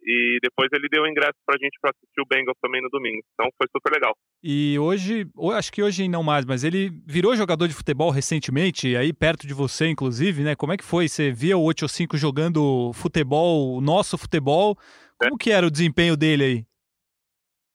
E 0.05 0.39
depois 0.43 0.69
ele 0.73 0.89
deu 0.89 1.05
o 1.05 1.07
ingresso 1.07 1.39
pra 1.47 1.57
gente 1.57 1.79
pra 1.81 1.91
assistir 1.91 2.21
o 2.21 2.27
Bengals 2.27 2.59
também 2.61 2.83
no 2.83 2.89
domingo. 2.89 3.23
Então 3.35 3.49
foi 3.57 3.69
super 3.71 3.95
legal. 3.95 4.13
E 4.43 4.77
hoje, 4.77 5.27
acho 5.57 5.73
que 5.73 5.81
hoje 5.81 6.09
não 6.09 6.25
mais, 6.25 6.45
mas 6.45 6.65
ele 6.65 6.91
virou 7.07 7.37
jogador 7.37 7.69
de 7.69 7.75
futebol 7.75 8.11
recentemente, 8.11 8.97
aí 8.97 9.13
perto 9.13 9.47
de 9.47 9.55
você, 9.55 9.87
inclusive, 9.87 10.43
né? 10.43 10.57
Como 10.57 10.73
é 10.73 10.77
que 10.77 10.83
foi? 10.83 11.09
Você 11.09 11.31
via 11.31 11.57
o 11.57 11.63
85 11.63 12.17
jogando 12.17 12.93
futebol, 12.95 13.77
o 13.77 13.81
nosso 13.81 14.19
futebol. 14.19 14.77
Como 15.21 15.37
é. 15.37 15.39
que 15.39 15.53
era 15.53 15.65
o 15.65 15.71
desempenho 15.71 16.17
dele 16.17 16.45
aí? 16.45 16.65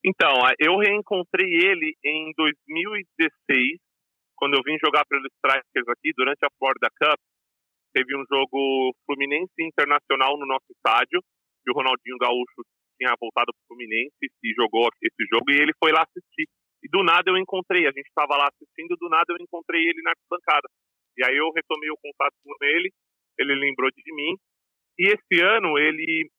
Então, 0.05 0.33
eu 0.59 0.77
reencontrei 0.77 1.47
ele 1.47 1.95
em 2.03 2.33
2016, 2.35 3.79
quando 4.37 4.53
eu 4.53 4.63
vim 4.63 4.77
jogar 4.77 5.03
pelos 5.09 5.27
Strikers 5.41 5.89
aqui, 5.89 6.13
durante 6.15 6.45
a 6.45 6.53
Florida 6.57 6.87
Cup. 6.93 7.19
Teve 7.93 8.15
um 8.15 8.23
jogo 8.29 8.93
Fluminense 9.05 9.57
Internacional 9.59 10.37
no 10.37 10.45
nosso 10.45 10.69
estádio 10.69 11.19
que 11.65 11.71
o 11.71 11.73
Ronaldinho 11.73 12.17
Gaúcho 12.21 12.61
tinha 12.95 13.13
voltado 13.19 13.51
para 13.51 13.61
o 13.61 13.67
Fluminense 13.67 14.15
e 14.21 14.53
jogou 14.53 14.87
esse 15.01 15.23
jogo 15.33 15.49
e 15.49 15.59
ele 15.59 15.73
foi 15.81 15.91
lá 15.91 16.05
assistir. 16.05 16.45
E 16.83 16.87
do 16.89 17.03
nada 17.03 17.29
eu 17.29 17.37
encontrei, 17.37 17.85
a 17.87 17.91
gente 17.91 18.07
estava 18.07 18.37
lá 18.37 18.47
assistindo, 18.47 18.95
do 18.95 19.09
nada 19.09 19.25
eu 19.33 19.37
encontrei 19.41 19.81
ele 19.81 20.01
na 20.03 20.13
bancada. 20.29 20.69
E 21.17 21.25
aí 21.25 21.35
eu 21.35 21.49
retomei 21.51 21.89
o 21.89 21.97
contato 21.97 22.33
com 22.45 22.53
ele, 22.61 22.93
ele 23.37 23.55
lembrou 23.55 23.89
de 23.89 24.13
mim. 24.13 24.37
E 24.99 25.09
esse 25.09 25.41
ano 25.41 25.77
ele 25.77 26.29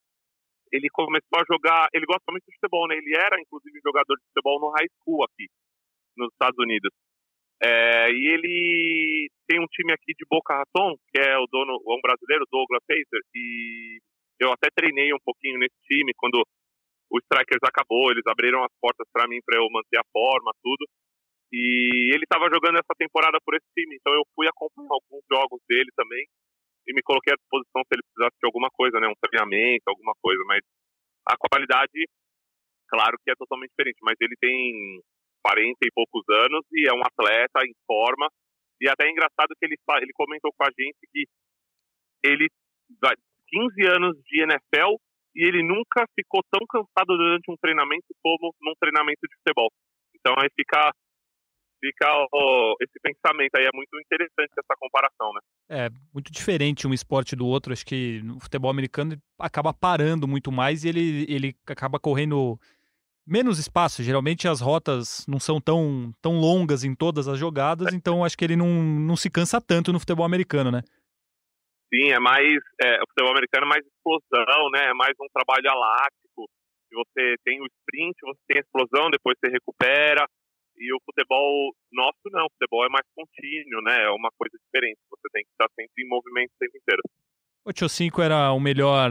ele 0.70 0.88
começou 0.92 1.40
a 1.40 1.44
jogar, 1.50 1.88
ele 1.94 2.04
gosta 2.04 2.30
muito 2.30 2.44
de 2.44 2.54
futebol, 2.54 2.86
né? 2.88 2.96
Ele 2.96 3.16
era 3.16 3.40
inclusive 3.40 3.80
jogador 3.82 4.14
de 4.16 4.24
futebol 4.28 4.60
no 4.60 4.70
high 4.76 4.88
school 5.00 5.24
aqui 5.24 5.48
nos 6.16 6.30
Estados 6.32 6.58
Unidos. 6.58 6.92
É, 7.60 8.10
e 8.10 8.22
ele 8.34 9.28
tem 9.48 9.58
um 9.58 9.66
time 9.66 9.92
aqui 9.92 10.14
de 10.14 10.24
Boca 10.30 10.54
Raton, 10.54 10.94
que 11.10 11.18
é 11.18 11.36
o 11.38 11.46
dono, 11.50 11.74
um 11.74 12.00
brasileiro, 12.00 12.46
Douglas 12.50 12.82
Pacer, 12.86 13.22
e 13.34 13.98
eu 14.40 14.52
até 14.52 14.68
treinei 14.70 15.12
um 15.12 15.22
pouquinho 15.24 15.58
nesse 15.58 15.74
time 15.82 16.12
quando 16.16 16.38
o 17.10 17.18
Strikers 17.18 17.64
acabou, 17.64 18.10
eles 18.10 18.26
abriram 18.26 18.62
as 18.62 18.72
portas 18.80 19.08
para 19.12 19.26
mim 19.26 19.40
para 19.44 19.58
eu 19.58 19.66
manter 19.70 19.98
a 19.98 20.06
forma, 20.12 20.52
tudo. 20.62 20.86
E 21.50 22.12
ele 22.12 22.24
estava 22.24 22.52
jogando 22.52 22.76
essa 22.76 22.94
temporada 22.96 23.38
por 23.42 23.56
esse 23.56 23.66
time, 23.74 23.96
então 23.96 24.12
eu 24.12 24.22
fui 24.36 24.46
acompanhar 24.46 24.92
alguns 24.92 25.24
jogos 25.32 25.60
dele 25.66 25.88
também 25.96 26.22
e 26.86 26.92
me 26.92 27.02
coloquei 27.02 27.32
à 27.32 27.36
disposição 27.36 27.82
se 27.82 27.92
ele 27.96 28.04
precisasse 28.04 28.36
de 28.36 28.46
alguma 28.46 28.68
coisa, 28.70 29.00
né, 29.00 29.08
um 29.08 29.20
treinamento, 29.20 29.88
alguma 29.88 30.12
coisa, 30.20 30.42
mas 30.46 30.60
a 31.26 31.36
qualidade, 31.36 32.04
claro 32.88 33.16
que 33.24 33.30
é 33.30 33.34
totalmente 33.34 33.72
diferente, 33.72 33.98
mas 34.02 34.16
ele 34.20 34.36
tem 34.40 35.00
40 35.48 35.78
e 35.82 35.90
poucos 35.94 36.22
anos 36.28 36.64
e 36.72 36.86
é 36.86 36.92
um 36.92 37.00
atleta 37.00 37.64
em 37.64 37.72
forma 37.86 38.28
e 38.80 38.88
até 38.88 39.06
é 39.06 39.10
engraçado 39.10 39.56
que 39.58 39.64
ele 39.64 39.76
ele 40.02 40.12
comentou 40.12 40.52
com 40.52 40.64
a 40.64 40.70
gente 40.78 40.98
que 41.12 41.24
ele 42.22 42.48
15 43.48 43.86
anos 43.86 44.16
de 44.24 44.42
NFL 44.42 45.00
e 45.34 45.46
ele 45.46 45.62
nunca 45.62 46.06
ficou 46.14 46.42
tão 46.50 46.66
cansado 46.68 47.16
durante 47.16 47.50
um 47.50 47.56
treinamento 47.56 48.06
como 48.22 48.54
num 48.60 48.74
treinamento 48.78 49.20
de 49.22 49.36
futebol. 49.36 49.70
Então 50.14 50.34
aí 50.38 50.48
fica 50.54 50.92
fica 51.80 52.06
ó, 52.32 52.74
esse 52.80 52.98
pensamento 53.00 53.54
aí 53.56 53.64
é 53.64 53.70
muito 53.72 53.88
interessante 54.00 54.52
essa 54.58 54.76
comparação, 54.78 55.32
né? 55.32 55.40
É 55.70 55.90
muito 56.12 56.30
diferente 56.32 56.86
um 56.86 56.92
esporte 56.92 57.36
do 57.36 57.46
outro. 57.46 57.72
Acho 57.72 57.86
que 57.86 58.20
no 58.22 58.40
futebol 58.40 58.70
americano 58.70 59.16
acaba 59.38 59.72
parando 59.72 60.26
muito 60.26 60.52
mais 60.52 60.84
e 60.84 60.88
ele 60.88 61.26
ele 61.28 61.56
acaba 61.66 61.98
correndo 61.98 62.58
menos 63.28 63.58
espaço. 63.58 64.02
Geralmente 64.02 64.48
as 64.48 64.60
rotas 64.60 65.24
não 65.28 65.38
são 65.38 65.60
tão, 65.60 66.12
tão 66.22 66.38
longas 66.38 66.82
em 66.82 66.94
todas 66.94 67.28
as 67.28 67.38
jogadas, 67.38 67.92
então 67.92 68.24
acho 68.24 68.36
que 68.36 68.44
ele 68.44 68.56
não, 68.56 68.68
não 68.68 69.16
se 69.16 69.30
cansa 69.30 69.60
tanto 69.60 69.92
no 69.92 70.00
futebol 70.00 70.24
americano, 70.24 70.70
né? 70.70 70.82
Sim, 71.92 72.12
é 72.12 72.18
mais. 72.18 72.56
É, 72.82 72.96
o 72.96 73.06
futebol 73.08 73.32
americano 73.32 73.66
é 73.66 73.68
mais 73.68 73.84
explosão, 73.84 74.70
né? 74.72 74.90
É 74.90 74.94
mais 74.94 75.12
um 75.20 75.26
trabalho 75.32 75.66
elástico. 75.66 76.48
Você 76.92 77.34
tem 77.44 77.60
o 77.60 77.66
sprint, 77.66 78.16
você 78.22 78.40
tem 78.48 78.56
a 78.58 78.60
explosão, 78.60 79.10
depois 79.10 79.36
você 79.38 79.50
recupera. 79.50 80.26
E 80.76 80.94
o 80.94 81.00
futebol 81.04 81.74
nosso 81.92 82.22
não, 82.30 82.46
o 82.46 82.52
futebol 82.52 82.84
é 82.86 82.88
mais 82.88 83.04
contínuo, 83.14 83.82
né? 83.82 84.04
É 84.04 84.10
uma 84.10 84.30
coisa 84.38 84.56
diferente. 84.56 85.00
Você 85.10 85.28
tem 85.32 85.42
que 85.44 85.50
estar 85.50 85.68
sempre 85.74 86.04
em 86.04 86.08
movimento 86.08 86.50
o 86.50 86.58
tempo 86.58 86.76
inteiro. 86.76 87.02
O 87.64 87.72
Tio 87.72 87.88
5 87.88 88.22
era 88.22 88.52
o 88.52 88.60
melhor 88.60 89.10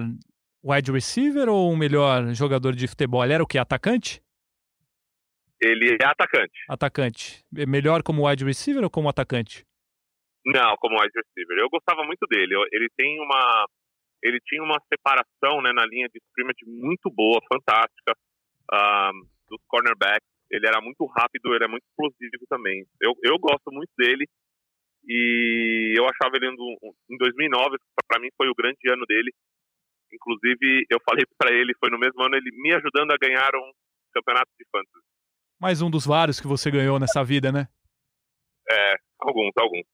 wide 0.68 0.92
receiver 0.92 1.48
ou 1.48 1.72
o 1.72 1.78
melhor 1.78 2.34
jogador 2.34 2.76
de 2.76 2.88
futebol? 2.88 3.24
Ele 3.24 3.34
era 3.34 3.44
o 3.44 3.48
que? 3.48 3.58
Atacante? 3.58 4.22
Ele 5.62 5.98
é 6.00 6.06
atacante. 6.06 6.60
Atacante. 6.70 7.46
Melhor 7.52 8.04
como 8.04 8.28
wide 8.28 8.44
receiver 8.44 8.84
ou 8.84 8.90
como 8.90 9.10
atacante? 9.10 9.66
Não, 10.46 10.76
como 10.78 11.00
wide 11.00 11.14
receiver. 11.16 11.58
Eu 11.58 11.70
gostava 11.70 12.04
muito 12.04 12.26
dele. 12.30 12.54
Ele 12.72 12.88
tem 12.96 13.20
uma, 13.20 13.66
ele 14.22 14.40
tinha 14.46 14.62
uma 14.62 14.80
separação, 14.92 15.62
né, 15.62 15.72
na 15.74 15.86
linha 15.86 16.08
de 16.10 16.20
scrimmage 16.30 16.66
muito 16.66 17.10
boa, 17.10 17.40
fantástica, 17.52 18.14
um, 18.72 19.22
dos 19.50 19.62
cornerbacks. 19.68 20.28
Ele 20.52 20.68
era 20.68 20.80
muito 20.82 21.06
rápido, 21.18 21.54
ele 21.56 21.66
é 21.66 21.68
muito 21.68 21.84
explosivo 21.84 22.46
também. 22.50 22.86
Eu, 23.02 23.14
eu 23.24 23.38
gosto 23.40 23.72
muito 23.72 23.92
dele 23.98 24.26
e 25.08 25.94
eu 25.98 26.04
achava 26.06 26.36
ele 26.36 26.48
em 26.48 27.18
2009, 27.18 27.78
para 28.08 28.20
mim 28.20 28.30
foi 28.38 28.48
o 28.50 28.56
grande 28.56 28.80
ano 28.90 29.06
dele. 29.06 29.32
Inclusive, 30.12 30.86
eu 30.90 31.00
falei 31.08 31.26
para 31.38 31.54
ele, 31.54 31.74
foi 31.80 31.90
no 31.90 32.00
mesmo 32.00 32.22
ano 32.24 32.36
ele 32.36 32.50
me 32.52 32.74
ajudando 32.74 33.12
a 33.12 33.18
ganhar 33.18 33.50
um 33.56 33.72
campeonato 34.14 34.52
de 34.58 34.66
fantasy. 34.72 35.06
Mais 35.60 35.82
um 35.82 35.90
dos 35.90 36.06
vários 36.06 36.40
que 36.40 36.48
você 36.48 36.70
ganhou 36.70 37.00
nessa 37.00 37.24
vida, 37.24 37.52
né? 37.52 37.68
É, 38.70 38.96
alguns, 39.20 39.52
alguns. 39.58 39.86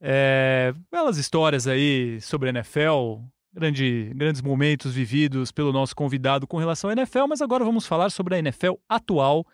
É, 0.00 0.72
belas 0.90 1.18
histórias 1.18 1.66
aí 1.66 2.20
sobre 2.20 2.48
a 2.48 2.50
NFL, 2.50 3.20
grande, 3.52 4.12
grandes 4.14 4.40
momentos 4.40 4.94
vividos 4.94 5.50
pelo 5.50 5.72
nosso 5.72 5.94
convidado 5.94 6.46
com 6.46 6.56
relação 6.56 6.88
à 6.88 6.92
NFL, 6.92 7.26
mas 7.28 7.42
agora 7.42 7.64
vamos 7.64 7.86
falar 7.86 8.10
sobre 8.10 8.36
a 8.36 8.38
NFL 8.38 8.74
atual, 8.88 9.44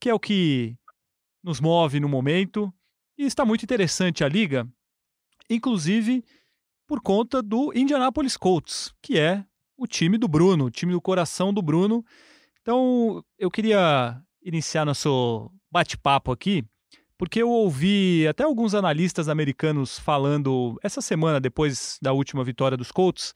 que 0.00 0.10
é 0.10 0.14
o 0.14 0.20
que 0.20 0.76
nos 1.42 1.60
move 1.60 2.00
no 2.00 2.08
momento. 2.08 2.72
E 3.16 3.24
está 3.24 3.44
muito 3.44 3.62
interessante 3.62 4.24
a 4.24 4.28
liga, 4.28 4.66
inclusive 5.48 6.24
por 6.92 7.00
conta 7.00 7.40
do 7.40 7.72
Indianapolis 7.74 8.36
Colts, 8.36 8.92
que 9.00 9.18
é 9.18 9.42
o 9.78 9.86
time 9.86 10.18
do 10.18 10.28
Bruno, 10.28 10.66
o 10.66 10.70
time 10.70 10.92
do 10.92 11.00
coração 11.00 11.50
do 11.50 11.62
Bruno. 11.62 12.04
Então, 12.60 13.24
eu 13.38 13.50
queria 13.50 14.20
iniciar 14.42 14.84
nosso 14.84 15.50
bate-papo 15.70 16.30
aqui 16.30 16.62
porque 17.16 17.40
eu 17.40 17.48
ouvi 17.48 18.28
até 18.28 18.44
alguns 18.44 18.74
analistas 18.74 19.30
americanos 19.30 19.98
falando 19.98 20.78
essa 20.82 21.00
semana, 21.00 21.40
depois 21.40 21.98
da 22.02 22.12
última 22.12 22.44
vitória 22.44 22.76
dos 22.76 22.92
Colts, 22.92 23.32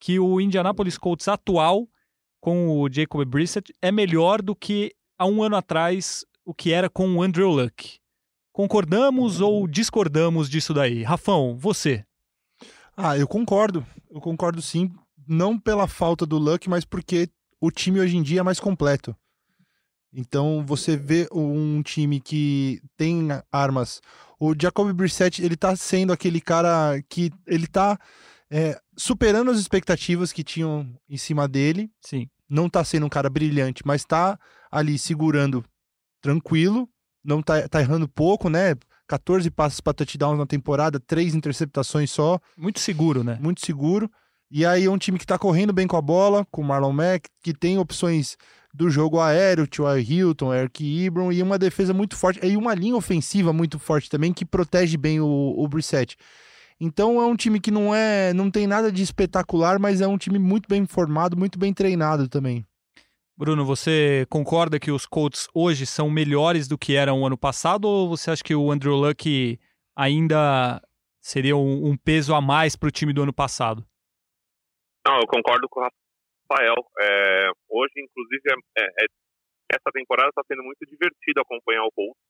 que 0.00 0.18
o 0.18 0.40
Indianapolis 0.40 0.98
Colts 0.98 1.28
atual, 1.28 1.86
com 2.40 2.70
o 2.70 2.92
Jacob 2.92 3.24
Brissett, 3.24 3.72
é 3.80 3.92
melhor 3.92 4.42
do 4.42 4.56
que 4.56 4.92
há 5.16 5.26
um 5.26 5.44
ano 5.44 5.54
atrás 5.54 6.24
o 6.44 6.52
que 6.52 6.72
era 6.72 6.90
com 6.90 7.14
o 7.14 7.22
Andrew 7.22 7.50
Luck. 7.50 8.00
Concordamos 8.50 9.40
ou 9.40 9.68
discordamos 9.68 10.50
disso 10.50 10.74
daí? 10.74 11.04
Rafão, 11.04 11.56
você. 11.56 12.04
Ah, 13.02 13.16
eu 13.16 13.26
concordo. 13.26 13.86
Eu 14.10 14.20
concordo 14.20 14.60
sim. 14.60 14.92
Não 15.26 15.58
pela 15.58 15.88
falta 15.88 16.26
do 16.26 16.36
Luck, 16.36 16.68
mas 16.68 16.84
porque 16.84 17.30
o 17.58 17.70
time 17.70 17.98
hoje 17.98 18.16
em 18.16 18.22
dia 18.22 18.40
é 18.40 18.42
mais 18.42 18.60
completo. 18.60 19.16
Então 20.12 20.64
você 20.66 20.98
vê 20.98 21.26
um 21.32 21.82
time 21.82 22.20
que 22.20 22.82
tem 22.98 23.28
armas. 23.50 24.02
O 24.38 24.54
Jacob 24.60 24.92
Brissett, 24.92 25.42
ele 25.42 25.56
tá 25.56 25.74
sendo 25.76 26.12
aquele 26.12 26.42
cara 26.42 27.02
que 27.08 27.32
ele 27.46 27.66
tá 27.66 27.98
é, 28.50 28.78
superando 28.96 29.50
as 29.50 29.58
expectativas 29.58 30.30
que 30.30 30.44
tinham 30.44 30.86
em 31.08 31.16
cima 31.16 31.48
dele. 31.48 31.90
Sim. 32.02 32.28
Não 32.48 32.68
tá 32.68 32.84
sendo 32.84 33.06
um 33.06 33.10
cara 33.10 33.30
brilhante, 33.30 33.82
mas 33.86 34.04
tá 34.04 34.38
ali 34.70 34.98
segurando 34.98 35.64
tranquilo. 36.20 36.86
Não 37.24 37.40
tá, 37.40 37.66
tá 37.66 37.80
errando 37.80 38.08
pouco, 38.08 38.50
né? 38.50 38.74
14 39.10 39.50
passes 39.50 39.80
para 39.80 39.92
touchdowns 39.92 40.38
na 40.38 40.46
temporada, 40.46 41.00
três 41.00 41.34
interceptações 41.34 42.12
só. 42.12 42.38
Muito 42.56 42.78
seguro, 42.78 43.24
né? 43.24 43.36
Muito 43.40 43.64
seguro. 43.66 44.08
E 44.48 44.64
aí 44.64 44.84
é 44.84 44.90
um 44.90 44.98
time 44.98 45.18
que 45.18 45.26
tá 45.26 45.36
correndo 45.36 45.72
bem 45.72 45.88
com 45.88 45.96
a 45.96 46.00
bola, 46.00 46.46
com 46.50 46.62
o 46.62 46.64
Marlon 46.64 46.92
Mack, 46.92 47.28
que 47.42 47.52
tem 47.52 47.76
opções 47.76 48.36
do 48.72 48.88
jogo 48.88 49.20
aéreo, 49.20 49.66
T.Y. 49.66 49.98
Hilton, 49.98 50.54
Eric 50.54 51.04
Ebron, 51.04 51.32
e 51.32 51.42
uma 51.42 51.58
defesa 51.58 51.92
muito 51.92 52.16
forte, 52.16 52.40
e 52.46 52.56
uma 52.56 52.72
linha 52.72 52.94
ofensiva 52.94 53.52
muito 53.52 53.80
forte 53.80 54.08
também, 54.08 54.32
que 54.32 54.44
protege 54.44 54.96
bem 54.96 55.20
o, 55.20 55.26
o 55.26 55.68
Brissett. 55.68 56.16
Então 56.80 57.20
é 57.20 57.26
um 57.26 57.34
time 57.34 57.58
que 57.58 57.70
não 57.72 57.92
é, 57.92 58.32
não 58.32 58.48
tem 58.48 58.66
nada 58.66 58.92
de 58.92 59.02
espetacular, 59.02 59.80
mas 59.80 60.00
é 60.00 60.06
um 60.06 60.16
time 60.16 60.38
muito 60.38 60.68
bem 60.68 60.86
formado, 60.86 61.36
muito 61.36 61.58
bem 61.58 61.74
treinado 61.74 62.28
também. 62.28 62.64
Bruno, 63.40 63.64
você 63.64 64.26
concorda 64.28 64.78
que 64.78 64.90
os 64.90 65.06
Colts 65.06 65.48
hoje 65.54 65.86
são 65.86 66.10
melhores 66.10 66.68
do 66.68 66.76
que 66.76 66.94
eram 66.94 67.24
ano 67.24 67.38
passado 67.38 67.88
ou 67.88 68.10
você 68.10 68.30
acha 68.30 68.44
que 68.44 68.54
o 68.54 68.70
Andrew 68.70 68.92
Luck 68.92 69.58
ainda 69.96 70.76
seria 71.18 71.56
um, 71.56 71.88
um 71.88 71.96
peso 71.96 72.34
a 72.34 72.40
mais 72.42 72.76
para 72.76 72.88
o 72.88 72.92
time 72.92 73.14
do 73.14 73.22
ano 73.22 73.32
passado? 73.32 73.80
Não, 75.08 75.16
eu 75.16 75.26
concordo 75.26 75.66
com 75.70 75.80
o 75.80 75.88
Rafael. 75.88 76.74
É, 77.00 77.48
hoje, 77.70 77.94
inclusive, 77.96 78.42
é, 78.76 78.82
é, 78.84 79.06
essa 79.72 79.90
temporada 79.90 80.28
está 80.28 80.42
sendo 80.46 80.62
muito 80.62 80.84
divertido 80.84 81.40
acompanhar 81.40 81.84
o 81.84 81.92
Colts. 81.92 82.20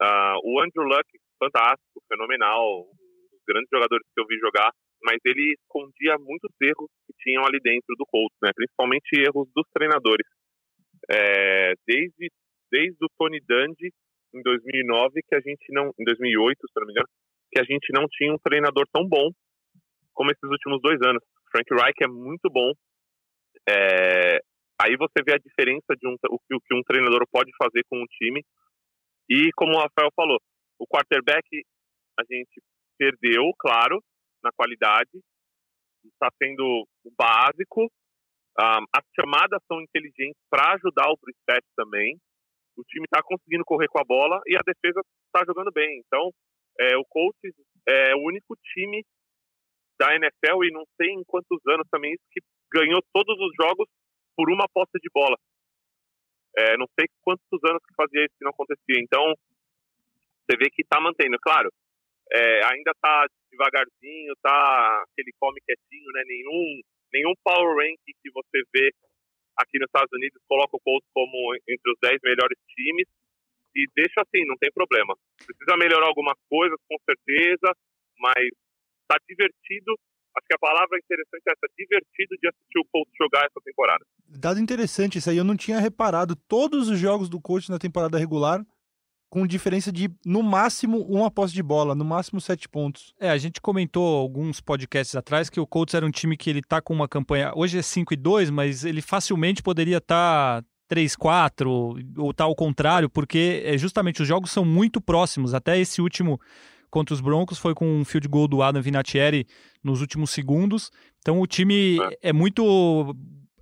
Uh, 0.00 0.40
o 0.42 0.62
Andrew 0.64 0.88
Luck, 0.88 1.04
fantástico, 1.38 2.00
fenomenal, 2.08 2.80
um 2.80 3.28
dos 3.30 3.42
grandes 3.46 3.68
jogadores 3.70 4.06
que 4.14 4.22
eu 4.22 4.26
vi 4.26 4.38
jogar, 4.38 4.72
mas 5.04 5.18
ele 5.24 5.54
escondia 5.60 6.16
muitos 6.18 6.50
erros 6.60 6.88
que 7.06 7.12
tinham 7.20 7.44
ali 7.44 7.60
dentro 7.60 7.94
do 7.96 8.06
Colts, 8.06 8.38
né? 8.42 8.50
principalmente 8.54 9.12
erros 9.20 9.46
dos 9.54 9.68
treinadores. 9.72 10.26
É, 11.10 11.74
desde, 11.86 12.32
desde 12.72 13.04
o 13.04 13.12
Tony 13.18 13.38
Dungy, 13.40 13.92
em 14.34 14.42
2009, 14.42 15.20
que 15.28 15.34
a 15.34 15.40
gente 15.40 15.66
não, 15.70 15.92
em 15.98 16.04
2008, 16.04 16.58
se 16.58 16.80
não 16.80 16.86
me 16.86 16.92
engano, 16.92 17.08
que 17.52 17.60
a 17.60 17.64
gente 17.64 17.92
não 17.92 18.08
tinha 18.08 18.32
um 18.32 18.38
treinador 18.38 18.88
tão 18.90 19.06
bom 19.06 19.30
como 20.14 20.30
esses 20.30 20.48
últimos 20.50 20.80
dois 20.80 20.98
anos. 21.02 21.22
Frank 21.52 21.68
Reich 21.70 22.02
é 22.02 22.08
muito 22.08 22.48
bom. 22.50 22.72
É, 23.68 24.40
aí 24.80 24.96
você 24.96 25.22
vê 25.24 25.34
a 25.34 25.38
diferença 25.38 25.94
de 26.00 26.08
um, 26.08 26.16
o, 26.30 26.38
que, 26.38 26.54
o 26.56 26.60
que 26.60 26.74
um 26.74 26.82
treinador 26.82 27.22
pode 27.30 27.50
fazer 27.58 27.84
com 27.90 28.00
um 28.00 28.06
time. 28.06 28.42
E 29.28 29.50
como 29.54 29.74
o 29.74 29.80
Rafael 29.80 30.10
falou, 30.16 30.40
o 30.78 30.86
quarterback 30.86 31.46
a 32.18 32.22
gente 32.24 32.62
perdeu, 32.98 33.42
claro, 33.58 34.02
na 34.44 34.52
qualidade. 34.52 35.10
Está 36.04 36.28
sendo 36.40 36.86
o 37.04 37.10
básico. 37.16 37.90
Um, 38.60 38.84
as 38.94 39.04
chamadas 39.18 39.58
são 39.66 39.80
inteligentes 39.80 40.38
para 40.48 40.74
ajudar 40.74 41.10
o 41.10 41.18
Brissett 41.20 41.66
também. 41.74 42.16
O 42.76 42.84
time 42.84 43.04
está 43.04 43.22
conseguindo 43.22 43.64
correr 43.64 43.88
com 43.88 43.98
a 43.98 44.04
bola 44.04 44.40
e 44.46 44.54
a 44.56 44.62
defesa 44.64 45.00
está 45.26 45.44
jogando 45.46 45.72
bem. 45.72 46.02
Então, 46.06 46.30
é, 46.78 46.96
o 46.96 47.04
Colts 47.08 47.54
é 47.88 48.14
o 48.14 48.20
único 48.20 48.54
time 48.74 49.04
da 49.98 50.14
NFL 50.14 50.64
e 50.64 50.72
não 50.72 50.84
sei 51.00 51.10
em 51.10 51.24
quantos 51.24 51.58
anos 51.66 51.86
também 51.90 52.12
isso 52.12 52.24
que 52.30 52.40
ganhou 52.72 53.00
todos 53.12 53.36
os 53.38 53.52
jogos 53.60 53.88
por 54.36 54.50
uma 54.50 54.66
posse 54.72 54.98
de 55.00 55.08
bola. 55.12 55.36
É, 56.56 56.76
não 56.76 56.86
sei 56.98 57.08
quantos 57.22 57.60
anos 57.68 57.82
que 57.86 57.94
fazia 57.96 58.24
isso 58.24 58.34
que 58.38 58.44
não 58.44 58.50
acontecia. 58.50 58.98
Então, 59.02 59.34
você 60.44 60.56
vê 60.58 60.70
que 60.70 60.82
está 60.82 61.00
mantendo. 61.00 61.38
Claro, 61.40 61.70
é, 62.32 62.64
ainda 62.64 62.90
está 62.90 63.26
devagarzinho, 63.50 64.34
tá 64.42 65.04
aquele 65.10 65.32
come 65.38 65.60
quietinho, 65.60 66.10
né? 66.12 66.22
Nenhum, 66.26 66.80
nenhum 67.12 67.32
power 67.42 67.76
ranking 67.76 68.14
que 68.22 68.30
você 68.32 68.62
vê 68.74 68.90
aqui 69.56 69.78
nos 69.78 69.86
Estados 69.86 70.10
Unidos 70.12 70.42
coloca 70.48 70.76
o 70.76 70.80
Colts 70.80 71.08
como 71.14 71.54
entre 71.68 71.90
os 71.92 71.98
10 72.02 72.18
melhores 72.24 72.58
times 72.74 73.06
e 73.74 73.86
deixa 73.94 74.22
assim, 74.22 74.44
não 74.46 74.56
tem 74.56 74.70
problema. 74.72 75.14
Precisa 75.36 75.76
melhorar 75.76 76.06
algumas 76.06 76.38
coisas, 76.48 76.78
com 76.88 76.96
certeza, 77.04 77.74
mas 78.18 78.48
tá 79.08 79.16
divertido. 79.28 79.94
Acho 80.36 80.46
que 80.48 80.54
a 80.54 80.58
palavra 80.58 80.98
interessante 80.98 81.42
é 81.46 81.52
essa, 81.52 81.74
divertido 81.78 82.36
de 82.40 82.48
assistir 82.48 82.78
o 82.78 82.84
Colts 82.90 83.12
jogar 83.20 83.46
essa 83.46 83.60
temporada. 83.64 84.04
Dado 84.26 84.58
interessante 84.58 85.18
isso 85.18 85.30
aí, 85.30 85.36
eu 85.36 85.44
não 85.44 85.56
tinha 85.56 85.78
reparado. 85.78 86.34
Todos 86.48 86.88
os 86.88 86.98
jogos 86.98 87.28
do 87.28 87.40
Colts 87.40 87.68
na 87.68 87.78
temporada 87.78 88.18
regular 88.18 88.64
com 89.34 89.48
diferença 89.48 89.90
de, 89.90 90.08
no 90.24 90.44
máximo, 90.44 91.02
uma 91.08 91.28
posse 91.28 91.52
de 91.52 91.60
bola, 91.60 91.92
no 91.92 92.04
máximo 92.04 92.40
sete 92.40 92.68
pontos. 92.68 93.12
É, 93.18 93.30
a 93.30 93.36
gente 93.36 93.60
comentou 93.60 94.16
alguns 94.16 94.60
podcasts 94.60 95.16
atrás 95.16 95.50
que 95.50 95.58
o 95.58 95.66
Colts 95.66 95.92
era 95.92 96.06
um 96.06 96.10
time 96.10 96.36
que 96.36 96.48
ele 96.48 96.62
tá 96.62 96.80
com 96.80 96.94
uma 96.94 97.08
campanha. 97.08 97.50
Hoje 97.56 97.76
é 97.76 97.82
5 97.82 98.14
e 98.14 98.16
2, 98.16 98.50
mas 98.50 98.84
ele 98.84 99.02
facilmente 99.02 99.60
poderia 99.60 99.98
estar. 99.98 100.62
Tá 100.62 100.68
3-4 100.88 101.66
ou 101.66 102.32
tal 102.32 102.34
tá 102.34 102.44
ao 102.44 102.54
contrário, 102.54 103.08
porque 103.08 103.62
é 103.64 103.76
justamente 103.76 104.20
os 104.20 104.28
jogos 104.28 104.52
são 104.52 104.66
muito 104.66 105.00
próximos. 105.00 105.54
Até 105.54 105.80
esse 105.80 106.00
último 106.00 106.38
contra 106.90 107.14
os 107.14 107.22
Broncos 107.22 107.58
foi 107.58 107.74
com 107.74 107.88
um 107.88 108.04
field 108.04 108.28
goal 108.28 108.46
do 108.46 108.62
Adam 108.62 108.82
Vinatieri 108.82 109.46
nos 109.82 110.02
últimos 110.02 110.30
segundos. 110.30 110.92
Então 111.18 111.40
o 111.40 111.46
time 111.46 111.98
é, 112.22 112.28
é 112.28 112.32
muito. 112.32 113.16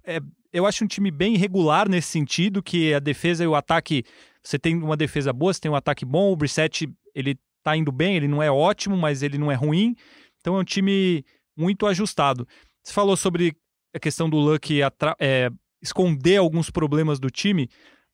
É, 0.04 0.20
eu 0.52 0.66
acho 0.66 0.84
um 0.84 0.86
time 0.86 1.10
bem 1.10 1.34
irregular 1.34 1.88
nesse 1.88 2.08
sentido, 2.08 2.62
que 2.62 2.92
a 2.92 2.98
defesa 2.98 3.42
e 3.42 3.46
o 3.46 3.54
ataque 3.54 4.04
você 4.42 4.58
tem 4.58 4.76
uma 4.76 4.96
defesa 4.96 5.32
boa, 5.32 5.52
você 5.52 5.60
tem 5.60 5.70
um 5.70 5.76
ataque 5.76 6.04
bom, 6.04 6.32
o 6.32 6.36
Brissett, 6.36 6.88
ele 7.14 7.38
tá 7.62 7.76
indo 7.76 7.92
bem, 7.92 8.16
ele 8.16 8.26
não 8.26 8.42
é 8.42 8.50
ótimo, 8.50 8.96
mas 8.96 9.22
ele 9.22 9.38
não 9.38 9.50
é 9.50 9.54
ruim. 9.54 9.94
Então 10.40 10.56
é 10.56 10.60
um 10.60 10.64
time 10.64 11.24
muito 11.56 11.86
ajustado. 11.86 12.46
Você 12.82 12.92
falou 12.92 13.16
sobre 13.16 13.54
a 13.94 14.00
questão 14.00 14.28
do 14.28 14.36
Luck 14.36 14.80
é, 15.20 15.50
esconder 15.80 16.38
alguns 16.38 16.70
problemas 16.70 17.20
do 17.20 17.30
time, 17.30 17.68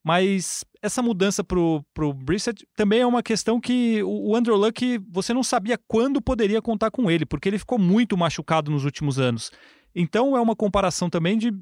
mas 0.04 0.64
essa 0.82 1.02
mudança 1.02 1.42
pro, 1.42 1.82
pro 1.94 2.12
Brissett 2.12 2.66
também 2.76 3.00
é 3.00 3.06
uma 3.06 3.22
questão 3.22 3.60
que 3.60 4.02
o, 4.02 4.30
o 4.30 4.36
Andrew 4.36 4.56
Luck, 4.56 5.00
você 5.10 5.32
não 5.32 5.42
sabia 5.42 5.78
quando 5.88 6.20
poderia 6.20 6.60
contar 6.60 6.90
com 6.90 7.10
ele, 7.10 7.24
porque 7.24 7.48
ele 7.48 7.58
ficou 7.58 7.78
muito 7.78 8.16
machucado 8.16 8.70
nos 8.70 8.84
últimos 8.84 9.18
anos. 9.18 9.50
Então 9.94 10.36
é 10.36 10.40
uma 10.40 10.54
comparação 10.54 11.08
também 11.08 11.38
de 11.38 11.52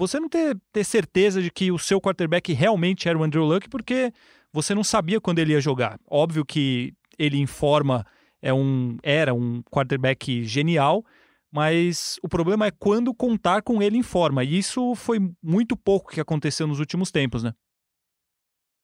você 0.00 0.18
não 0.18 0.30
ter, 0.30 0.56
ter 0.72 0.82
certeza 0.82 1.42
de 1.42 1.50
que 1.50 1.70
o 1.70 1.78
seu 1.78 2.00
quarterback 2.00 2.54
realmente 2.54 3.06
era 3.06 3.18
o 3.18 3.22
Andrew 3.22 3.44
Luck, 3.44 3.68
porque 3.68 4.10
você 4.50 4.74
não 4.74 4.82
sabia 4.82 5.20
quando 5.20 5.40
ele 5.40 5.52
ia 5.52 5.60
jogar. 5.60 6.00
Óbvio 6.10 6.42
que 6.42 6.94
ele 7.18 7.36
informa 7.36 8.06
é 8.40 8.50
um, 8.50 8.96
era 9.02 9.34
um 9.34 9.62
quarterback 9.64 10.42
genial, 10.44 11.04
mas 11.52 12.18
o 12.22 12.28
problema 12.30 12.66
é 12.66 12.70
quando 12.70 13.12
contar 13.12 13.60
com 13.60 13.82
ele 13.82 13.98
em 13.98 14.02
forma. 14.02 14.42
E 14.42 14.56
isso 14.56 14.94
foi 14.94 15.18
muito 15.42 15.76
pouco 15.76 16.10
que 16.10 16.20
aconteceu 16.20 16.66
nos 16.66 16.80
últimos 16.80 17.10
tempos, 17.10 17.44
né? 17.44 17.52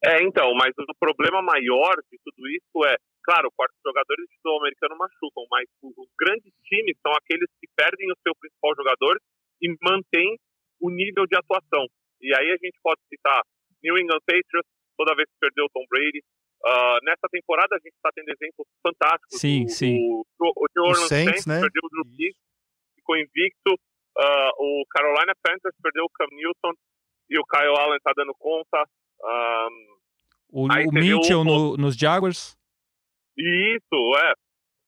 É, 0.04 0.22
então, 0.22 0.52
mas 0.52 0.74
o 0.76 0.94
problema 1.00 1.40
maior 1.40 1.96
de 2.12 2.18
tudo 2.22 2.46
isso 2.46 2.84
é, 2.84 2.94
claro, 3.24 3.48
quartos 3.56 3.80
jogadores 3.82 4.28
futebol 4.36 4.60
americano 4.60 4.98
machucam, 4.98 5.46
mas 5.50 5.64
os 5.82 6.08
grandes 6.20 6.52
times 6.68 6.94
são 7.00 7.10
aqueles 7.16 7.48
que 7.58 7.66
perdem 7.74 8.12
o 8.12 8.18
seu 8.22 8.34
principal 8.38 8.76
jogador 8.76 9.16
e 9.62 9.74
mantêm 9.80 10.36
o 10.80 10.90
nível 10.90 11.26
de 11.26 11.36
atuação. 11.36 11.86
E 12.20 12.34
aí 12.34 12.50
a 12.50 12.56
gente 12.56 12.78
pode 12.82 13.00
citar 13.08 13.42
New 13.82 13.98
England 13.98 14.20
Patriots, 14.26 14.70
toda 14.96 15.14
vez 15.14 15.28
que 15.28 15.38
perdeu 15.40 15.64
o 15.66 15.70
Tom 15.70 15.84
Brady. 15.88 16.22
Uh, 16.64 16.98
nessa 17.04 17.28
temporada 17.30 17.76
a 17.76 17.78
gente 17.78 17.94
está 17.94 18.10
tendo 18.14 18.30
exemplos 18.30 18.66
fantásticos. 18.82 19.38
Sim, 19.38 19.64
o, 19.64 19.68
sim. 19.68 19.98
O, 19.98 20.24
o, 20.40 20.52
o 20.56 20.82
Orlando 20.82 21.08
Saints, 21.08 21.44
Saints 21.44 21.46
né? 21.46 21.60
perdeu 21.60 21.82
o 21.84 21.88
Drew 21.88 22.16
Brees, 22.16 22.36
ficou 22.96 23.16
invicto. 23.16 23.72
Uh, 24.16 24.52
o 24.58 24.84
Carolina 24.90 25.34
Panthers 25.42 25.76
perdeu 25.82 26.04
o 26.04 26.10
Cam 26.10 26.26
Newton 26.32 26.72
e 27.28 27.38
o 27.38 27.44
Kyle 27.44 27.76
Allen 27.78 27.98
está 27.98 28.12
dando 28.16 28.34
conta. 28.38 28.84
Um, 29.22 29.96
o, 30.50 30.66
o 30.66 30.92
Mitchell 30.92 31.44
no, 31.44 31.76
nos 31.76 31.96
Jaguars. 31.96 32.56
Isso, 33.36 34.16
é. 34.16 34.32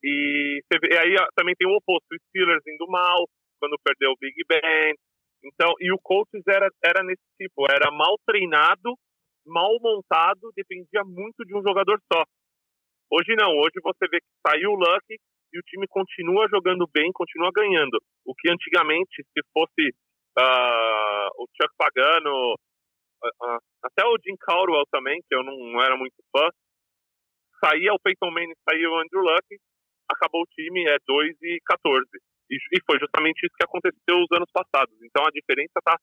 E, 0.03 0.63
e 0.91 0.97
aí 0.97 1.17
também 1.35 1.55
tem 1.57 1.69
o 1.69 1.77
oposto, 1.77 2.07
o 2.13 2.19
Steelers 2.29 2.67
indo 2.67 2.87
mal, 2.89 3.29
quando 3.61 3.79
perdeu 3.85 4.13
o 4.13 4.17
Big 4.19 4.35
Ben. 4.49 4.95
Então, 5.45 5.73
e 5.81 5.93
o 5.93 5.99
Colts 6.03 6.43
era, 6.49 6.69
era 6.85 7.03
nesse 7.05 7.23
tipo, 7.37 7.65
era 7.71 7.91
mal 7.91 8.17
treinado, 8.27 8.95
mal 9.47 9.79
montado, 9.81 10.53
dependia 10.55 11.03
muito 11.05 11.45
de 11.45 11.57
um 11.57 11.63
jogador 11.63 12.01
só. 12.13 12.25
Hoje 13.11 13.35
não, 13.39 13.57
hoje 13.57 13.81
você 13.83 14.07
vê 14.11 14.21
que 14.21 14.27
saiu 14.47 14.71
o 14.71 14.77
Luck 14.77 15.05
e 15.53 15.59
o 15.59 15.63
time 15.63 15.87
continua 15.89 16.47
jogando 16.49 16.87
bem, 16.93 17.11
continua 17.13 17.51
ganhando. 17.55 17.99
O 18.27 18.35
que 18.35 18.51
antigamente, 18.51 19.23
se 19.23 19.41
fosse 19.53 19.89
uh, 20.39 21.29
o 21.39 21.47
Chuck 21.57 21.75
Pagano, 21.79 22.53
uh, 22.53 23.47
uh, 23.47 23.59
até 23.83 24.05
o 24.05 24.19
Jim 24.23 24.37
Caldwell 24.41 24.85
também, 24.91 25.21
que 25.27 25.35
eu 25.35 25.43
não, 25.43 25.57
não, 25.57 25.83
era 25.83 25.97
muito 25.97 26.17
fã, 26.37 26.49
saía 27.65 27.95
o 27.95 28.01
Peyton 28.01 28.31
Manning, 28.31 28.55
saía 28.69 28.91
o 28.91 28.99
Andrew 28.99 29.23
Luck, 29.23 29.47
acabou 30.11 30.43
o 30.43 30.47
time, 30.53 30.85
é 30.89 30.99
2 31.07 31.37
e 31.43 31.59
14. 31.65 32.05
E, 32.51 32.81
foi 32.89 32.99
justamente 32.99 33.45
isso 33.45 33.55
que 33.57 33.65
aconteceu 33.65 34.17
os 34.17 34.33
anos 34.33 34.51
passados. 34.53 34.97
Então 35.03 35.25
a 35.25 35.31
diferença 35.31 35.79
está, 35.79 35.97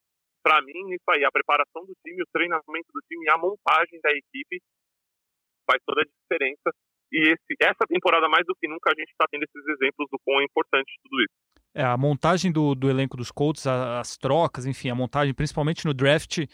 para 0.43 0.61
mim, 0.61 0.85
nisso 0.85 1.09
aí. 1.09 1.25
A 1.25 1.31
preparação 1.31 1.85
do 1.85 1.93
time, 2.05 2.21
o 2.21 2.31
treinamento 2.31 2.89
do 2.93 3.01
time, 3.09 3.29
a 3.29 3.37
montagem 3.37 3.99
da 4.01 4.11
equipe 4.11 4.61
faz 5.65 5.81
toda 5.85 6.01
a 6.01 6.05
diferença. 6.05 6.69
E 7.11 7.31
esse, 7.31 7.55
essa 7.61 7.85
temporada, 7.87 8.27
mais 8.27 8.45
do 8.45 8.55
que 8.55 8.67
nunca, 8.67 8.91
a 8.91 8.99
gente 8.99 9.09
está 9.09 9.25
tendo 9.29 9.43
esses 9.43 9.65
exemplos 9.67 10.07
do 10.11 10.19
quão 10.23 10.41
é 10.41 10.43
importante 10.43 10.91
tudo 11.03 11.21
isso. 11.21 11.33
É, 11.73 11.83
a 11.83 11.97
montagem 11.97 12.51
do, 12.51 12.73
do 12.73 12.89
elenco 12.89 13.17
dos 13.17 13.31
Colts, 13.31 13.67
as 13.67 14.17
trocas, 14.17 14.65
enfim, 14.65 14.89
a 14.89 14.95
montagem, 14.95 15.33
principalmente 15.33 15.85
no 15.85 15.93
draft, 15.93 16.45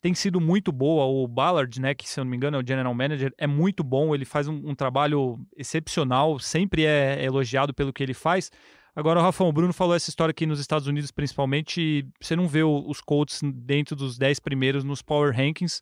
tem 0.00 0.14
sido 0.14 0.40
muito 0.40 0.72
boa. 0.72 1.04
O 1.04 1.28
Ballard, 1.28 1.80
né, 1.80 1.94
que 1.94 2.08
se 2.08 2.18
eu 2.18 2.24
não 2.24 2.30
me 2.30 2.36
engano 2.36 2.56
é 2.56 2.60
o 2.60 2.66
general 2.66 2.94
manager, 2.94 3.32
é 3.36 3.46
muito 3.46 3.84
bom. 3.84 4.14
Ele 4.14 4.24
faz 4.24 4.48
um, 4.48 4.70
um 4.70 4.74
trabalho 4.74 5.38
excepcional, 5.56 6.38
sempre 6.38 6.86
é 6.86 7.22
elogiado 7.22 7.74
pelo 7.74 7.92
que 7.92 8.02
ele 8.02 8.14
faz. 8.14 8.50
Agora, 8.94 9.20
o 9.20 9.22
Rafão, 9.22 9.48
o 9.48 9.52
Bruno 9.52 9.72
falou 9.72 9.94
essa 9.94 10.10
história 10.10 10.30
aqui 10.30 10.46
nos 10.46 10.60
Estados 10.60 10.86
Unidos, 10.86 11.10
principalmente, 11.10 12.06
você 12.20 12.34
não 12.34 12.48
vê 12.48 12.62
os 12.62 13.00
Colts 13.00 13.40
dentro 13.42 13.94
dos 13.94 14.18
10 14.18 14.40
primeiros 14.40 14.84
nos 14.84 15.02
Power 15.02 15.34
Rankings. 15.34 15.80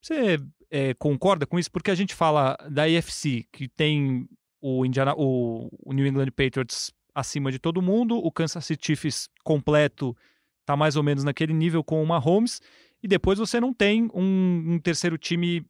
Você 0.00 0.40
é, 0.70 0.94
concorda 0.94 1.46
com 1.46 1.58
isso? 1.58 1.70
Porque 1.70 1.90
a 1.90 1.94
gente 1.94 2.14
fala 2.14 2.56
da 2.70 2.84
AFC, 2.84 3.46
que 3.52 3.68
tem 3.68 4.28
o, 4.60 4.84
Indiana, 4.84 5.14
o, 5.16 5.68
o 5.84 5.92
New 5.92 6.06
England 6.06 6.30
Patriots 6.30 6.92
acima 7.14 7.52
de 7.52 7.58
todo 7.58 7.82
mundo, 7.82 8.16
o 8.16 8.32
Kansas 8.32 8.64
City 8.64 8.86
Chiefs 8.86 9.28
completo 9.44 10.16
está 10.60 10.76
mais 10.76 10.96
ou 10.96 11.02
menos 11.02 11.24
naquele 11.24 11.52
nível 11.52 11.84
com 11.84 12.02
o 12.02 12.06
Mahomes, 12.06 12.60
e 13.02 13.08
depois 13.08 13.38
você 13.38 13.60
não 13.60 13.74
tem 13.74 14.08
um, 14.14 14.74
um 14.74 14.78
terceiro 14.78 15.18
time 15.18 15.64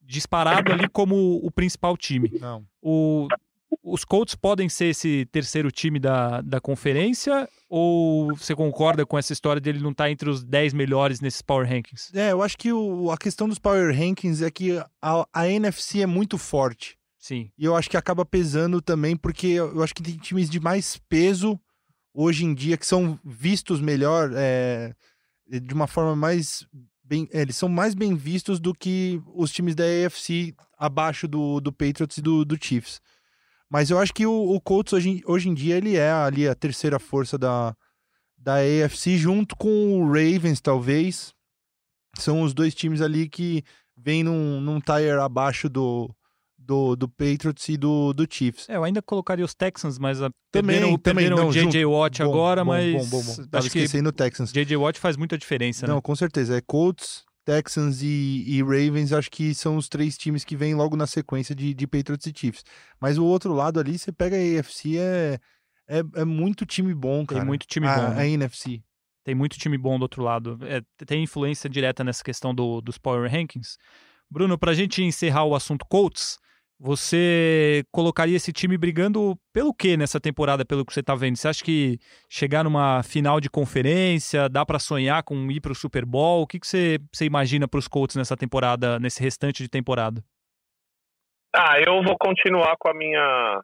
disparado 0.00 0.72
ali 0.72 0.88
como 0.88 1.36
o 1.44 1.50
principal 1.50 1.96
time. 1.96 2.30
Não. 2.40 2.64
O, 2.80 3.28
os 3.82 4.04
Colts 4.04 4.34
podem 4.34 4.68
ser 4.68 4.86
esse 4.86 5.26
terceiro 5.26 5.70
time 5.70 5.98
da, 5.98 6.40
da 6.40 6.60
conferência 6.60 7.48
ou 7.68 8.34
você 8.34 8.54
concorda 8.54 9.04
com 9.04 9.18
essa 9.18 9.32
história 9.32 9.60
dele 9.60 9.80
não 9.80 9.90
estar 9.90 10.04
tá 10.04 10.10
entre 10.10 10.28
os 10.30 10.42
10 10.42 10.72
melhores 10.72 11.20
nesses 11.20 11.42
Power 11.42 11.68
Rankings? 11.68 12.10
É, 12.14 12.32
eu 12.32 12.42
acho 12.42 12.56
que 12.56 12.72
o, 12.72 13.10
a 13.10 13.18
questão 13.18 13.48
dos 13.48 13.58
Power 13.58 13.94
Rankings 13.94 14.44
é 14.44 14.50
que 14.50 14.78
a, 15.02 15.26
a 15.32 15.48
NFC 15.48 16.00
é 16.00 16.06
muito 16.06 16.38
forte. 16.38 16.96
Sim. 17.18 17.50
E 17.58 17.64
eu 17.64 17.76
acho 17.76 17.90
que 17.90 17.96
acaba 17.96 18.24
pesando 18.24 18.80
também, 18.80 19.16
porque 19.16 19.48
eu 19.48 19.82
acho 19.82 19.94
que 19.94 20.02
tem 20.02 20.16
times 20.16 20.48
de 20.48 20.60
mais 20.60 20.98
peso 21.08 21.60
hoje 22.14 22.44
em 22.44 22.54
dia 22.54 22.76
que 22.76 22.86
são 22.86 23.18
vistos 23.24 23.80
melhor, 23.80 24.30
é, 24.34 24.94
de 25.46 25.74
uma 25.74 25.86
forma 25.86 26.16
mais. 26.16 26.66
Bem, 27.02 27.28
é, 27.32 27.42
eles 27.42 27.56
são 27.56 27.68
mais 27.68 27.94
bem 27.94 28.14
vistos 28.14 28.60
do 28.60 28.74
que 28.74 29.20
os 29.34 29.50
times 29.50 29.74
da 29.74 29.84
AFC 29.84 30.54
abaixo 30.78 31.26
do, 31.26 31.60
do 31.60 31.72
Patriots 31.72 32.18
e 32.18 32.22
do, 32.22 32.44
do 32.44 32.62
Chiefs. 32.62 33.00
Mas 33.70 33.90
eu 33.90 33.98
acho 33.98 34.14
que 34.14 34.26
o, 34.26 34.32
o 34.32 34.60
Colts 34.60 34.92
hoje, 34.92 35.22
hoje 35.26 35.48
em 35.48 35.54
dia 35.54 35.76
ele 35.76 35.96
é 35.96 36.10
ali 36.10 36.48
a 36.48 36.54
terceira 36.54 36.98
força 36.98 37.36
da, 37.36 37.74
da 38.36 38.56
AFC, 38.56 39.18
junto 39.18 39.56
com 39.56 40.00
o 40.00 40.06
Ravens, 40.06 40.60
talvez. 40.60 41.34
São 42.18 42.42
os 42.42 42.54
dois 42.54 42.74
times 42.74 43.00
ali 43.00 43.28
que 43.28 43.62
vêm 43.96 44.22
num, 44.24 44.60
num 44.60 44.80
tire 44.80 45.20
abaixo 45.20 45.68
do, 45.68 46.10
do, 46.68 46.96
do 46.96 47.08
Patriots 47.08 47.68
e 47.68 47.76
do, 47.76 48.12
do 48.12 48.26
Chiefs. 48.28 48.68
É, 48.68 48.76
eu 48.76 48.84
ainda 48.84 49.02
colocaria 49.02 49.44
os 49.44 49.54
Texans, 49.54 49.98
mas 49.98 50.20
a, 50.20 50.30
também, 50.50 50.76
perderam, 50.76 50.98
também 50.98 51.24
perderam 51.24 51.42
não, 51.44 51.48
o 51.48 51.52
J.J. 51.52 51.84
Watt 51.84 52.18
bom, 52.18 52.24
agora, 52.30 52.64
bom, 52.64 52.70
mas 52.70 52.92
bom, 52.92 53.22
bom, 53.22 53.24
bom. 53.24 53.58
Acho 53.58 53.70
que 53.70 53.78
esquecendo 53.78 54.08
o 54.08 54.12
Texans. 54.12 54.52
J.J. 54.52 54.76
Watt 54.76 54.98
faz 54.98 55.16
muita 55.16 55.36
diferença, 55.36 55.86
não, 55.86 55.96
né? 55.96 56.00
com 56.02 56.14
certeza. 56.14 56.56
É 56.56 56.60
Colts, 56.60 57.24
Texans 57.48 58.02
e, 58.02 58.44
e, 58.46 58.62
Ravens, 58.62 59.10
acho 59.10 59.30
que 59.30 59.54
são 59.54 59.78
os 59.78 59.88
três 59.88 60.18
times 60.18 60.44
que 60.44 60.54
vêm 60.54 60.74
logo 60.74 60.94
na 60.94 61.06
sequência 61.06 61.54
de, 61.54 61.72
de 61.72 61.86
Patriots 61.86 62.26
e 62.26 62.32
Chiefs. 62.36 62.62
Mas 63.00 63.16
o 63.16 63.24
outro 63.24 63.54
lado 63.54 63.80
ali, 63.80 63.98
você 63.98 64.12
pega 64.12 64.36
a 64.36 64.60
AFC, 64.60 64.98
é, 64.98 65.38
é, 65.88 66.02
é 66.16 66.24
muito 66.26 66.66
time 66.66 66.92
bom, 66.92 67.24
cara. 67.24 67.40
Tem 67.40 67.46
muito 67.46 67.66
time 67.66 67.86
a, 67.86 67.94
bom. 67.96 68.08
Né? 68.10 68.20
A 68.20 68.26
NFC. 68.26 68.82
Tem 69.24 69.34
muito 69.34 69.58
time 69.58 69.78
bom 69.78 69.98
do 69.98 70.02
outro 70.02 70.22
lado. 70.22 70.58
É, 70.62 70.82
tem 71.06 71.22
influência 71.22 71.70
direta 71.70 72.04
nessa 72.04 72.22
questão 72.22 72.54
do, 72.54 72.82
dos 72.82 72.98
Power 72.98 73.30
Rankings. 73.30 73.78
Bruno, 74.30 74.58
para 74.58 74.72
a 74.72 74.74
gente 74.74 75.02
encerrar 75.02 75.44
o 75.44 75.54
assunto 75.54 75.86
Colts, 75.88 76.38
você 76.78 77.82
colocaria 77.90 78.36
esse 78.36 78.52
time 78.52 78.78
brigando 78.78 79.36
pelo 79.52 79.74
que 79.74 79.96
nessa 79.96 80.20
temporada, 80.20 80.64
pelo 80.64 80.86
que 80.86 80.92
você 80.92 81.00
está 81.00 81.14
vendo? 81.14 81.36
Você 81.36 81.48
acha 81.48 81.64
que 81.64 81.98
chegar 82.30 82.62
numa 82.62 83.02
final 83.02 83.40
de 83.40 83.50
conferência, 83.50 84.48
dá 84.48 84.64
para 84.64 84.78
sonhar 84.78 85.24
com 85.24 85.50
ir 85.50 85.60
para 85.60 85.72
o 85.72 85.74
Super 85.74 86.04
Bowl? 86.04 86.42
O 86.42 86.46
que, 86.46 86.60
que 86.60 86.66
você, 86.66 86.98
você 87.12 87.24
imagina 87.24 87.66
para 87.66 87.78
os 87.78 87.88
Colts 87.88 88.14
nessa 88.14 88.36
temporada, 88.36 88.98
nesse 89.00 89.20
restante 89.20 89.62
de 89.62 89.68
temporada? 89.68 90.22
Ah, 91.54 91.80
eu 91.80 92.02
vou 92.02 92.16
continuar 92.18 92.76
com 92.78 92.88
a 92.88 92.94
minha 92.94 93.62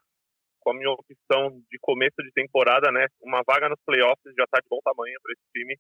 com 0.61 0.71
a 0.71 0.75
minha 0.75 0.91
opção 0.91 1.61
de 1.71 1.79
começo 1.79 2.17
de 2.25 2.33
temporada, 2.33 2.91
né? 2.91 3.07
Uma 3.21 3.43
vaga 3.47 3.69
nos 3.69 3.79
playoffs 3.85 4.33
já 4.35 4.45
está 4.45 4.59
de 4.59 4.69
bom 4.69 4.81
tamanho 4.83 5.15
para 5.23 5.33
esse 5.33 5.45
time. 5.53 5.77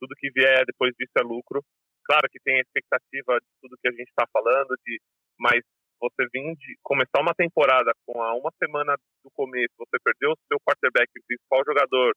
Tudo 0.00 0.16
que 0.16 0.30
vier 0.30 0.64
depois 0.64 0.90
disso 0.98 1.12
é 1.18 1.22
lucro. 1.22 1.62
Claro 2.02 2.26
que 2.32 2.40
tem 2.40 2.56
a 2.56 2.62
expectativa 2.62 3.38
de 3.38 3.46
tudo 3.60 3.76
que 3.80 3.88
a 3.88 3.92
gente 3.92 4.08
está 4.08 4.24
falando, 4.32 4.74
de 4.86 4.98
mas 5.38 5.60
você 6.02 6.26
vir 6.34 6.56
de 6.56 6.74
começar 6.82 7.22
uma 7.22 7.34
temporada 7.34 7.92
com 8.04 8.20
a 8.20 8.34
uma 8.34 8.50
semana 8.58 8.96
do 9.22 9.30
começo, 9.30 9.70
você 9.78 9.96
perdeu 10.02 10.32
o 10.32 10.38
seu 10.50 10.58
quarterback, 10.66 11.06
o 11.14 11.26
principal 11.26 11.62
jogador, 11.64 12.12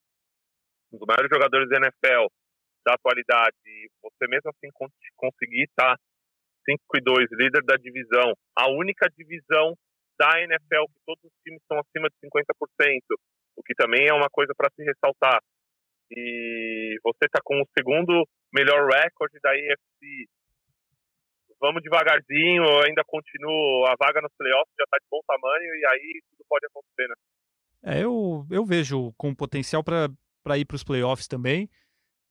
um 0.91 0.97
dos 0.97 1.05
maiores 1.05 1.29
jogadores 1.29 1.69
da 1.69 1.77
NFL 1.77 2.25
da 2.85 2.93
atualidade, 2.93 3.57
e 3.65 3.89
você 4.01 4.27
mesmo 4.27 4.49
assim 4.49 4.69
conseguir 5.15 5.63
estar 5.63 5.97
5 6.65 6.81
e 6.97 7.01
2, 7.01 7.29
líder 7.33 7.63
da 7.63 7.75
divisão, 7.77 8.33
a 8.57 8.69
única 8.69 9.09
divisão 9.17 9.73
da 10.19 10.39
NFL 10.41 10.85
que 10.93 11.01
todos 11.05 11.23
os 11.23 11.33
times 11.43 11.61
estão 11.61 11.77
acima 11.79 12.09
de 12.09 12.15
50%, 12.25 13.01
o 13.57 13.63
que 13.63 13.73
também 13.75 14.07
é 14.07 14.13
uma 14.13 14.29
coisa 14.29 14.53
para 14.55 14.69
se 14.73 14.83
ressaltar. 14.83 15.41
E 16.11 16.97
você 17.03 17.25
está 17.25 17.39
com 17.43 17.59
o 17.61 17.67
segundo 17.77 18.25
melhor 18.53 18.87
recorde 18.89 19.39
da 19.41 19.49
AFC 19.49 20.29
vamos 21.59 21.81
devagarzinho, 21.81 22.63
ainda 22.83 23.03
continuo, 23.05 23.85
a 23.87 23.95
vaga 23.99 24.21
nos 24.21 24.31
playoffs 24.37 24.73
já 24.77 24.83
está 24.83 24.97
de 24.97 25.07
bom 25.09 25.19
tamanho 25.27 25.75
e 25.75 25.85
aí 25.85 26.21
tudo 26.29 26.45
pode 26.47 26.65
acontecer, 26.65 27.07
né? 27.07 27.15
É, 27.83 28.03
eu, 28.03 28.45
eu 28.49 28.65
vejo 28.65 29.13
com 29.17 29.33
potencial 29.33 29.83
para 29.83 30.57
ir 30.57 30.65
para 30.65 30.75
os 30.75 30.83
playoffs 30.83 31.27
também. 31.27 31.69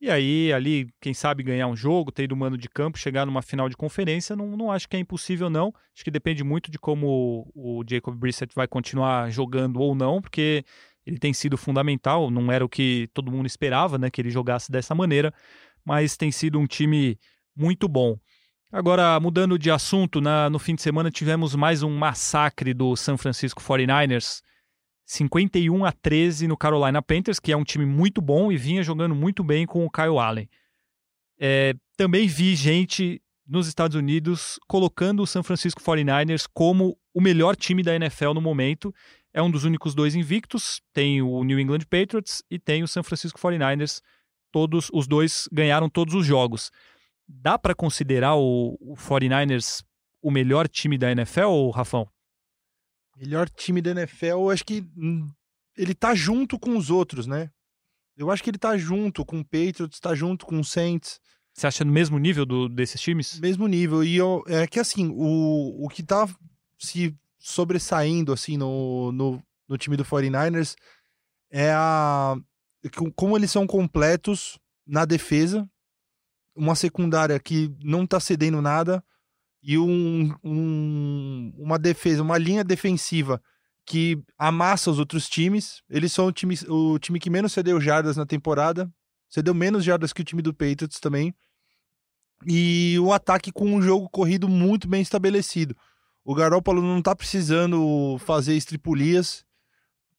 E 0.01 0.09
aí, 0.09 0.51
ali, 0.51 0.89
quem 0.99 1.13
sabe 1.13 1.41
ganhar 1.41 1.67
um 1.67 1.75
jogo, 1.75 2.11
ter 2.11 2.23
ido 2.23 2.35
mando 2.35 2.57
de 2.57 2.67
campo, 2.67 2.97
chegar 2.97 3.25
numa 3.25 3.41
final 3.41 3.69
de 3.69 3.77
conferência, 3.77 4.35
não, 4.35 4.57
não 4.57 4.69
acho 4.69 4.89
que 4.89 4.97
é 4.97 4.99
impossível, 4.99 5.49
não. 5.49 5.73
Acho 5.93 6.03
que 6.03 6.11
depende 6.11 6.43
muito 6.43 6.69
de 6.69 6.77
como 6.77 7.49
o 7.55 7.81
Jacob 7.89 8.13
Brissett 8.13 8.53
vai 8.53 8.67
continuar 8.67 9.31
jogando 9.31 9.79
ou 9.79 9.95
não, 9.95 10.21
porque 10.21 10.65
ele 11.05 11.17
tem 11.17 11.33
sido 11.33 11.57
fundamental. 11.57 12.29
Não 12.29 12.51
era 12.51 12.65
o 12.65 12.69
que 12.69 13.09
todo 13.13 13.31
mundo 13.31 13.45
esperava, 13.45 13.97
né, 13.97 14.09
que 14.09 14.19
ele 14.21 14.29
jogasse 14.29 14.69
dessa 14.69 14.93
maneira, 14.93 15.33
mas 15.85 16.17
tem 16.17 16.31
sido 16.31 16.59
um 16.59 16.67
time 16.67 17.17
muito 17.55 17.87
bom. 17.87 18.19
Agora, 18.71 19.19
mudando 19.19 19.57
de 19.57 19.69
assunto, 19.71 20.19
na, 20.19 20.49
no 20.49 20.59
fim 20.59 20.75
de 20.75 20.81
semana 20.81 21.11
tivemos 21.11 21.55
mais 21.55 21.83
um 21.83 21.95
massacre 21.95 22.73
do 22.73 22.95
San 22.95 23.17
Francisco 23.17 23.61
49ers. 23.61 24.41
51 25.05 25.85
a 25.85 25.91
13 25.91 26.47
no 26.47 26.57
Carolina 26.57 27.01
Panthers, 27.01 27.39
que 27.39 27.51
é 27.51 27.57
um 27.57 27.63
time 27.63 27.85
muito 27.85 28.19
bom 28.21 28.51
e 28.51 28.57
vinha 28.57 28.81
jogando 28.81 29.13
muito 29.13 29.43
bem 29.43 29.65
com 29.65 29.85
o 29.85 29.89
Kyle 29.89 30.17
Allen. 30.17 30.49
É, 31.39 31.75
também 31.95 32.27
vi 32.27 32.55
gente 32.55 33.21
nos 33.47 33.67
Estados 33.67 33.95
Unidos 33.95 34.59
colocando 34.67 35.21
o 35.21 35.27
San 35.27 35.43
Francisco 35.43 35.81
49ers 35.81 36.47
como 36.51 36.97
o 37.13 37.21
melhor 37.21 37.55
time 37.55 37.83
da 37.83 37.95
NFL 37.95 38.33
no 38.33 38.41
momento. 38.41 38.93
É 39.31 39.41
um 39.41 39.51
dos 39.51 39.63
únicos 39.63 39.93
dois 39.93 40.15
invictos. 40.15 40.81
Tem 40.91 41.21
o 41.21 41.43
New 41.43 41.59
England 41.59 41.81
Patriots 41.89 42.43
e 42.49 42.57
tem 42.57 42.81
o 42.81 42.87
San 42.87 43.03
Francisco 43.03 43.39
49ers. 43.39 44.01
Todos 44.51 44.89
os 44.91 45.07
dois 45.07 45.47
ganharam 45.51 45.87
todos 45.87 46.15
os 46.15 46.25
jogos. 46.25 46.71
Dá 47.27 47.57
para 47.57 47.75
considerar 47.75 48.35
o, 48.35 48.77
o 48.79 48.95
49ers 48.95 49.83
o 50.21 50.31
melhor 50.31 50.67
time 50.67 50.97
da 50.97 51.11
NFL, 51.11 51.45
ou 51.45 51.69
Rafão? 51.69 52.09
Melhor 53.17 53.49
time 53.49 53.81
da 53.81 53.91
NFL, 53.91 54.25
eu 54.25 54.49
acho 54.49 54.65
que 54.65 54.81
hum, 54.97 55.29
ele 55.77 55.93
tá 55.93 56.13
junto 56.15 56.59
com 56.59 56.75
os 56.77 56.89
outros, 56.89 57.27
né? 57.27 57.49
Eu 58.17 58.31
acho 58.31 58.43
que 58.43 58.49
ele 58.49 58.57
tá 58.57 58.77
junto 58.77 59.25
com 59.25 59.39
o 59.39 59.45
Patriots, 59.45 59.99
tá 59.99 60.15
junto 60.15 60.45
com 60.45 60.59
o 60.59 60.63
Saints. 60.63 61.19
Você 61.53 61.67
acha 61.67 61.85
no 61.85 61.91
mesmo 61.91 62.17
nível 62.17 62.45
do, 62.45 62.67
desses 62.67 62.99
times? 62.99 63.39
Mesmo 63.39 63.67
nível. 63.67 64.03
E 64.03 64.15
eu, 64.15 64.43
é 64.47 64.67
que 64.67 64.79
assim, 64.79 65.09
o, 65.13 65.85
o 65.85 65.89
que 65.89 66.03
tá 66.03 66.27
se 66.77 67.15
sobressaindo 67.39 68.33
assim 68.33 68.57
no, 68.57 69.11
no, 69.11 69.43
no 69.67 69.77
time 69.77 69.95
do 69.95 70.03
49ers 70.03 70.75
é 71.51 71.71
a 71.71 72.35
como 73.15 73.35
eles 73.35 73.49
são 73.51 73.65
completos 73.65 74.59
na 74.85 75.05
defesa 75.05 75.67
uma 76.55 76.75
secundária 76.75 77.39
que 77.39 77.75
não 77.83 78.07
tá 78.07 78.19
cedendo 78.19 78.61
nada 78.61 79.03
e 79.61 79.77
um, 79.77 80.33
um, 80.43 81.53
uma 81.57 81.77
defesa, 81.77 82.21
uma 82.21 82.37
linha 82.37 82.63
defensiva 82.63 83.41
que 83.85 84.21
amassa 84.37 84.89
os 84.89 84.99
outros 84.99 85.27
times. 85.29 85.81
Eles 85.89 86.11
são 86.11 86.27
o 86.27 86.31
time, 86.31 86.55
o 86.67 86.97
time 86.97 87.19
que 87.19 87.29
menos 87.29 87.53
cedeu 87.53 87.79
jardas 87.79 88.17
na 88.17 88.25
temporada. 88.25 88.91
Cedeu 89.29 89.53
menos 89.53 89.83
jardas 89.83 90.13
que 90.13 90.21
o 90.21 90.25
time 90.25 90.41
do 90.41 90.53
Patriots 90.53 90.99
também. 90.99 91.33
E 92.47 92.97
o 92.99 93.13
ataque 93.13 93.51
com 93.51 93.65
um 93.65 93.81
jogo 93.81 94.09
corrido 94.09 94.47
muito 94.47 94.87
bem 94.87 95.01
estabelecido. 95.01 95.75
O 96.23 96.33
Garoppolo 96.33 96.81
não 96.81 97.01
tá 97.01 97.15
precisando 97.15 98.17
fazer 98.19 98.55
estripulias 98.55 99.44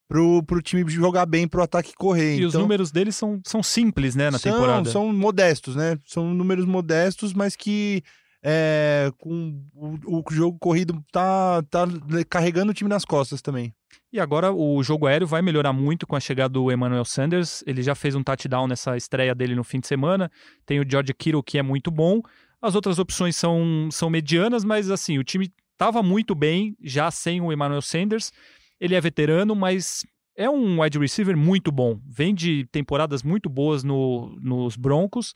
pro, 0.07 0.41
pro 0.43 0.61
time 0.61 0.89
jogar 0.89 1.25
bem, 1.25 1.47
pro 1.47 1.61
ataque 1.61 1.93
correr. 1.93 2.35
E 2.35 2.37
então, 2.37 2.47
os 2.47 2.53
números 2.53 2.91
deles 2.91 3.15
são, 3.15 3.41
são 3.45 3.61
simples, 3.61 4.15
né, 4.15 4.31
na 4.31 4.39
são, 4.39 4.51
temporada. 4.51 4.89
São 4.89 5.13
modestos, 5.13 5.75
né? 5.75 5.97
São 6.05 6.33
números 6.33 6.65
modestos, 6.65 7.33
mas 7.33 7.55
que 7.55 8.03
é, 8.43 9.11
com 9.17 9.61
o, 9.73 10.19
o, 10.19 10.23
jogo 10.31 10.57
corrido 10.59 11.03
tá, 11.11 11.61
tá 11.69 11.85
carregando 12.29 12.71
o 12.71 12.73
time 12.73 12.89
nas 12.89 13.03
costas 13.03 13.41
também. 13.41 13.73
E 14.11 14.19
agora 14.19 14.53
o 14.53 14.81
jogo 14.83 15.05
aéreo 15.05 15.27
vai 15.27 15.41
melhorar 15.41 15.73
muito 15.73 16.07
com 16.07 16.15
a 16.15 16.19
chegada 16.19 16.53
do 16.53 16.71
Emmanuel 16.71 17.03
Sanders. 17.03 17.63
Ele 17.67 17.83
já 17.83 17.93
fez 17.93 18.15
um 18.15 18.23
touchdown 18.23 18.67
nessa 18.67 18.95
estreia 18.95 19.35
dele 19.35 19.53
no 19.53 19.63
fim 19.63 19.79
de 19.79 19.87
semana. 19.87 20.31
Tem 20.65 20.79
o 20.79 20.85
George 20.89 21.13
Kittle, 21.13 21.43
que 21.43 21.57
é 21.57 21.63
muito 21.63 21.91
bom. 21.91 22.21
As 22.61 22.73
outras 22.73 22.99
opções 22.99 23.35
são, 23.35 23.89
são 23.91 24.09
medianas, 24.09 24.63
mas 24.63 24.89
assim, 24.89 25.17
o 25.17 25.23
time 25.23 25.51
estava 25.73 26.01
muito 26.01 26.33
bem 26.33 26.75
já 26.81 27.11
sem 27.11 27.41
o 27.41 27.51
Emmanuel 27.51 27.81
Sanders. 27.81 28.31
Ele 28.79 28.95
é 28.95 29.01
veterano, 29.01 29.55
mas 29.55 30.05
é 30.37 30.47
um 30.47 30.81
wide 30.81 30.99
receiver 30.99 31.35
muito 31.35 31.71
bom. 31.71 31.99
Vem 32.05 32.33
de 32.33 32.65
temporadas 32.71 33.23
muito 33.23 33.49
boas 33.49 33.83
no, 33.83 34.37
nos 34.39 34.77
Broncos. 34.77 35.33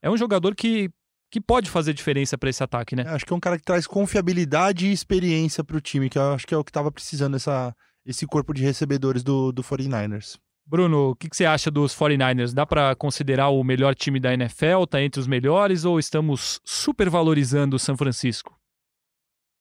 É 0.00 0.08
um 0.08 0.16
jogador 0.16 0.54
que, 0.54 0.88
que 1.30 1.40
pode 1.40 1.68
fazer 1.68 1.92
diferença 1.92 2.38
para 2.38 2.48
esse 2.48 2.62
ataque, 2.62 2.94
né? 2.94 3.04
Acho 3.08 3.26
que 3.26 3.32
é 3.32 3.36
um 3.36 3.40
cara 3.40 3.58
que 3.58 3.64
traz 3.64 3.86
confiabilidade 3.86 4.86
e 4.86 4.92
experiência 4.92 5.64
para 5.64 5.76
o 5.76 5.80
time, 5.80 6.08
que 6.08 6.16
eu 6.16 6.32
acho 6.32 6.46
que 6.46 6.54
é 6.54 6.56
o 6.56 6.62
que 6.62 6.70
estava 6.70 6.92
precisando 6.92 7.34
essa, 7.34 7.74
esse 8.06 8.26
corpo 8.26 8.54
de 8.54 8.62
recebedores 8.62 9.24
do, 9.24 9.50
do 9.50 9.62
49ers. 9.62 10.38
Bruno, 10.66 11.10
o 11.10 11.16
que, 11.16 11.28
que, 11.28 11.36
você 11.36 11.44
acha 11.44 11.70
dos 11.70 11.94
49ers? 11.94 12.54
Dá 12.54 12.64
para 12.64 12.94
considerar 12.94 13.48
o 13.48 13.62
melhor 13.64 13.94
time 13.94 14.20
da 14.20 14.32
NFL? 14.32 14.84
Está 14.84 15.02
entre 15.02 15.20
os 15.20 15.26
melhores 15.26 15.84
ou 15.84 15.98
estamos 15.98 16.60
supervalorizando 16.64 17.76
o 17.76 17.78
São 17.78 17.96
Francisco? 17.96 18.56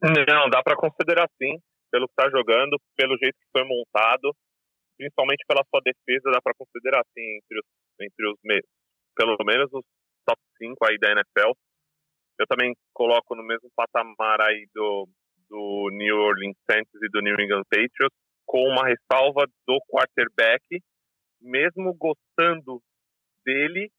Não, 0.01 0.49
dá 0.49 0.61
para 0.61 0.75
considerar 0.75 1.27
sim 1.41 1.57
pelo 1.93 2.07
que 2.07 2.13
está 2.17 2.27
jogando, 2.27 2.81
pelo 2.97 3.15
jeito 3.21 3.37
que 3.37 3.51
foi 3.51 3.63
montado, 3.63 4.33
principalmente 4.97 5.45
pela 5.47 5.61
sua 5.69 5.79
defesa, 5.85 6.33
dá 6.33 6.41
para 6.41 6.57
considerar 6.57 7.01
assim 7.01 7.37
entre 7.37 7.59
os, 7.59 7.65
entre 8.01 8.29
os 8.31 8.39
pelo 9.15 9.37
menos 9.45 9.69
os 9.71 9.85
top 10.25 10.41
5 10.57 10.75
aí 10.89 10.97
da 10.97 11.11
NFL. 11.11 11.53
Eu 12.39 12.47
também 12.47 12.73
coloco 12.93 13.35
no 13.35 13.43
mesmo 13.43 13.69
patamar 13.75 14.41
aí 14.41 14.65
do, 14.73 15.07
do 15.47 15.89
New 15.93 16.17
Orleans 16.17 16.57
Saints 16.69 16.91
e 16.95 17.09
do 17.09 17.21
New 17.21 17.39
England 17.39 17.63
Patriots, 17.69 18.17
com 18.43 18.63
uma 18.67 18.87
ressalva 18.87 19.45
do 19.67 19.77
quarterback, 19.87 20.65
mesmo 21.39 21.93
gostando 21.93 22.81
dele, 23.45 23.91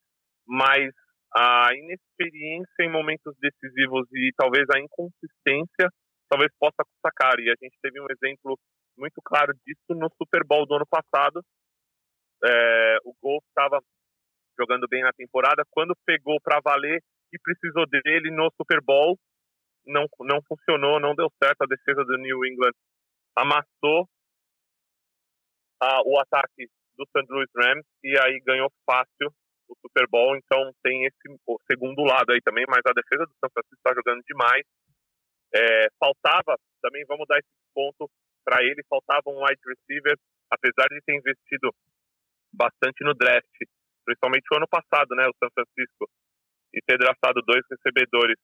mas 0.45 0.91
a 1.33 1.71
inexperiência 1.75 2.83
em 2.83 2.91
momentos 2.91 3.35
decisivos 3.39 4.09
e 4.13 4.33
talvez 4.37 4.65
a 4.75 4.81
inconsistência 4.81 5.89
talvez 6.29 6.51
possa 6.59 6.85
custar 6.85 7.41
E 7.41 7.51
a 7.51 7.57
gente 7.61 7.77
teve 7.83 8.01
um 8.01 8.07
exemplo 8.11 8.59
muito 8.97 9.21
claro 9.25 9.53
disso 9.67 9.91
no 9.91 10.09
Super 10.17 10.45
Bowl 10.45 10.67
do 10.67 10.75
ano 10.75 10.87
passado. 10.87 11.43
É, 12.45 12.99
o 13.05 13.15
Gol 13.23 13.41
estava 13.49 13.81
jogando 14.59 14.87
bem 14.89 15.03
na 15.03 15.13
temporada. 15.13 15.65
Quando 15.71 15.97
pegou 16.07 16.41
para 16.41 16.61
valer 16.63 17.03
e 17.33 17.39
precisou 17.39 17.87
dele 17.87 18.31
no 18.31 18.51
Super 18.57 18.81
Bowl, 18.83 19.19
não, 19.87 20.07
não 20.21 20.41
funcionou, 20.47 21.01
não 21.01 21.15
deu 21.15 21.29
certo. 21.43 21.63
A 21.63 21.67
defesa 21.67 22.05
do 22.05 22.17
New 22.19 22.45
England 22.45 22.73
amassou 23.37 24.09
a, 25.81 26.01
o 26.05 26.19
ataque 26.21 26.69
do 26.97 27.05
St. 27.07 27.27
Louis 27.29 27.51
Rams 27.57 27.85
e 28.03 28.19
aí 28.19 28.41
ganhou 28.47 28.71
fácil 28.87 29.33
o 29.69 29.75
Super 29.83 30.07
Bowl. 30.09 30.37
Então 30.37 30.73
tem 30.83 31.05
esse 31.05 31.17
segundo 31.71 32.03
lado 32.03 32.33
aí 32.33 32.41
também, 32.43 32.65
mas 32.69 32.81
a 32.87 32.93
defesa 32.93 33.27
do 33.27 33.35
São 33.41 33.51
Francisco 33.53 33.77
está 33.77 33.93
jogando 33.95 34.23
demais. 34.23 34.65
É, 35.55 35.87
faltava, 35.99 36.59
também 36.83 37.05
vamos 37.07 37.27
dar 37.29 37.39
esse 37.39 37.49
ponto 37.73 38.11
para 38.45 38.63
ele, 38.63 38.83
faltava 38.89 39.23
um 39.27 39.45
wide 39.45 39.63
receiver, 39.65 40.19
apesar 40.51 40.89
de 40.89 41.01
ter 41.07 41.17
investido 41.17 41.71
bastante 42.53 43.05
no 43.05 43.15
draft, 43.15 43.57
principalmente 44.05 44.47
o 44.53 44.57
ano 44.57 44.69
passado, 44.69 45.15
né, 45.15 45.27
o 45.27 45.37
São 45.39 45.49
Francisco, 45.55 46.09
e 46.73 46.81
ter 46.87 46.99
draftado 46.99 47.41
dois 47.47 47.63
recebedores, 47.71 48.37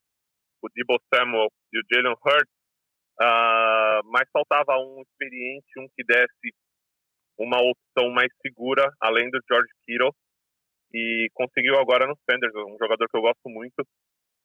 o 0.63 0.69
Debo 0.75 0.99
Samuel 1.13 1.49
e 1.73 1.79
o 1.79 1.85
Jalen 1.91 2.15
Hurts, 2.15 2.55
uh, 3.21 4.01
mas 4.07 4.29
faltava 4.33 4.79
um 4.79 5.03
experiente, 5.03 5.79
um 5.79 5.89
que 5.97 6.05
desse 6.05 6.55
uma 7.39 7.59
opção 7.59 8.11
mais 8.13 8.31
segura, 8.43 8.93
além 9.01 9.31
do 9.31 9.41
George 9.49 9.73
Kittle, 9.87 10.15
e 10.93 11.29
conseguiu 11.33 11.79
agora 11.79 12.07
no 12.07 12.17
Sanders, 12.29 12.53
um 12.55 12.77
jogador 12.79 13.09
que 13.09 13.17
eu 13.17 13.23
gosto 13.23 13.49
muito, 13.49 13.83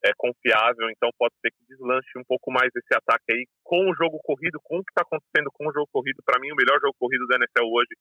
é 0.06 0.14
confiável, 0.16 0.86
então 0.94 1.10
pode 1.18 1.34
ser 1.42 1.50
que 1.50 1.66
deslanche 1.66 2.14
um 2.18 2.24
pouco 2.24 2.52
mais 2.52 2.70
esse 2.76 2.94
ataque 2.94 3.26
aí 3.34 3.46
com 3.64 3.90
o 3.90 3.96
jogo 3.96 4.22
corrido, 4.22 4.62
com 4.62 4.78
o 4.78 4.84
que 4.86 4.92
está 4.92 5.02
acontecendo 5.02 5.50
com 5.52 5.68
o 5.68 5.74
jogo 5.74 5.90
corrido. 5.92 6.22
Para 6.24 6.40
mim, 6.40 6.52
o 6.52 6.56
melhor 6.56 6.78
jogo 6.80 6.94
corrido 7.00 7.26
da 7.28 7.38
NFL 7.38 7.66
hoje 7.66 7.94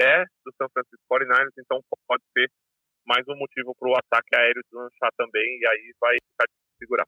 é 0.00 0.24
do 0.44 0.50
San 0.56 0.68
Francisco 0.72 1.04
49ers, 1.12 1.52
então 1.58 1.78
pode 2.08 2.24
ser 2.32 2.48
mais 3.04 3.26
um 3.28 3.36
motivo 3.36 3.74
para 3.78 3.88
o 3.88 3.96
ataque 3.96 4.34
aéreo 4.34 4.62
deslanchar 4.64 5.10
também, 5.16 5.58
e 5.60 5.66
aí 5.66 5.92
vai 6.00 6.16
ficar 6.16 6.46
de 6.48 6.78
segurar. 6.78 7.06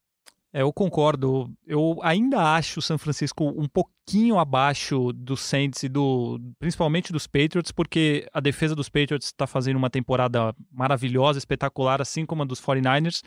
É, 0.53 0.63
eu 0.63 0.73
concordo. 0.73 1.51
Eu 1.67 1.99
ainda 2.01 2.55
acho 2.55 2.79
o 2.79 2.83
São 2.83 2.97
Francisco 2.97 3.45
um 3.45 3.67
pouquinho 3.67 4.39
abaixo 4.39 5.13
do 5.13 5.37
Saints 5.37 5.83
e 5.83 5.89
do, 5.89 6.39
principalmente 6.61 7.13
dos 7.13 7.27
Patriots, 7.27 7.73
porque 7.73 8.29
a 8.33 8.39
defesa 8.39 8.73
dos 8.73 8.89
Patriots 8.89 9.27
está 9.27 9.49
fazendo 9.49 9.77
uma 9.77 9.91
temporada 9.91 10.55
maravilhosa, 10.71 11.41
espetacular, 11.41 12.01
assim 12.01 12.25
como 12.25 12.43
a 12.43 12.47
dos 12.47 12.61
49ers. 12.61 13.23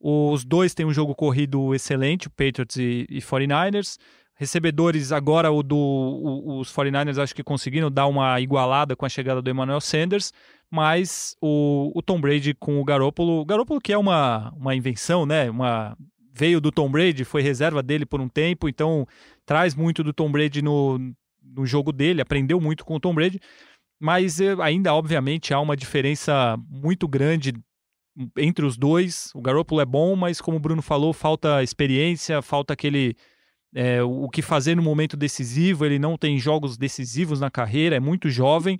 Os 0.00 0.44
dois 0.44 0.72
têm 0.72 0.86
um 0.86 0.92
jogo 0.92 1.14
corrido 1.14 1.74
excelente, 1.74 2.26
o 2.26 2.30
Patriots 2.30 2.76
e, 2.76 3.06
e 3.10 3.20
49ers. 3.20 3.98
Recebedores, 4.34 5.12
agora 5.12 5.52
o 5.52 5.62
do, 5.62 5.76
o, 5.76 6.58
os 6.60 6.72
49ers 6.72 7.22
acho 7.22 7.34
que 7.34 7.42
conseguiram 7.42 7.90
dar 7.90 8.06
uma 8.06 8.40
igualada 8.40 8.96
com 8.96 9.04
a 9.04 9.08
chegada 9.10 9.42
do 9.42 9.50
Emmanuel 9.50 9.82
Sanders, 9.82 10.32
mas 10.70 11.36
o, 11.42 11.92
o 11.94 12.00
Tom 12.00 12.18
Brady 12.18 12.54
com 12.54 12.80
o 12.80 12.84
Garoppolo, 12.84 13.42
o 13.42 13.44
Garoppolo 13.44 13.78
que 13.78 13.92
é 13.92 13.98
uma, 13.98 14.50
uma 14.56 14.74
invenção, 14.74 15.26
né? 15.26 15.50
Uma, 15.50 15.94
veio 16.32 16.58
do 16.58 16.72
Tom 16.72 16.90
Brady, 16.90 17.22
foi 17.22 17.42
reserva 17.42 17.82
dele 17.82 18.06
por 18.06 18.18
um 18.18 18.28
tempo, 18.28 18.66
então 18.66 19.06
traz 19.44 19.74
muito 19.74 20.02
do 20.02 20.10
Tom 20.10 20.32
Brady 20.32 20.62
no, 20.62 20.98
no 21.42 21.66
jogo 21.66 21.92
dele, 21.92 22.22
aprendeu 22.22 22.58
muito 22.58 22.82
com 22.82 22.94
o 22.94 23.00
Tom 23.00 23.14
Brady, 23.14 23.38
mas 24.00 24.40
eh, 24.40 24.56
ainda, 24.62 24.94
obviamente, 24.94 25.52
há 25.52 25.60
uma 25.60 25.76
diferença 25.76 26.56
muito 26.66 27.06
grande 27.06 27.52
entre 28.36 28.64
os 28.64 28.76
dois. 28.76 29.30
O 29.34 29.40
Garoppolo 29.40 29.80
é 29.80 29.86
bom, 29.86 30.16
mas 30.16 30.40
como 30.40 30.56
o 30.56 30.60
Bruno 30.60 30.82
falou, 30.82 31.12
falta 31.12 31.62
experiência, 31.62 32.42
falta 32.42 32.72
aquele 32.72 33.16
é, 33.74 34.02
o 34.02 34.28
que 34.28 34.42
fazer 34.42 34.74
no 34.74 34.82
momento 34.82 35.16
decisivo. 35.16 35.84
Ele 35.84 35.98
não 35.98 36.16
tem 36.16 36.38
jogos 36.38 36.76
decisivos 36.76 37.40
na 37.40 37.50
carreira, 37.50 37.96
é 37.96 38.00
muito 38.00 38.28
jovem. 38.28 38.78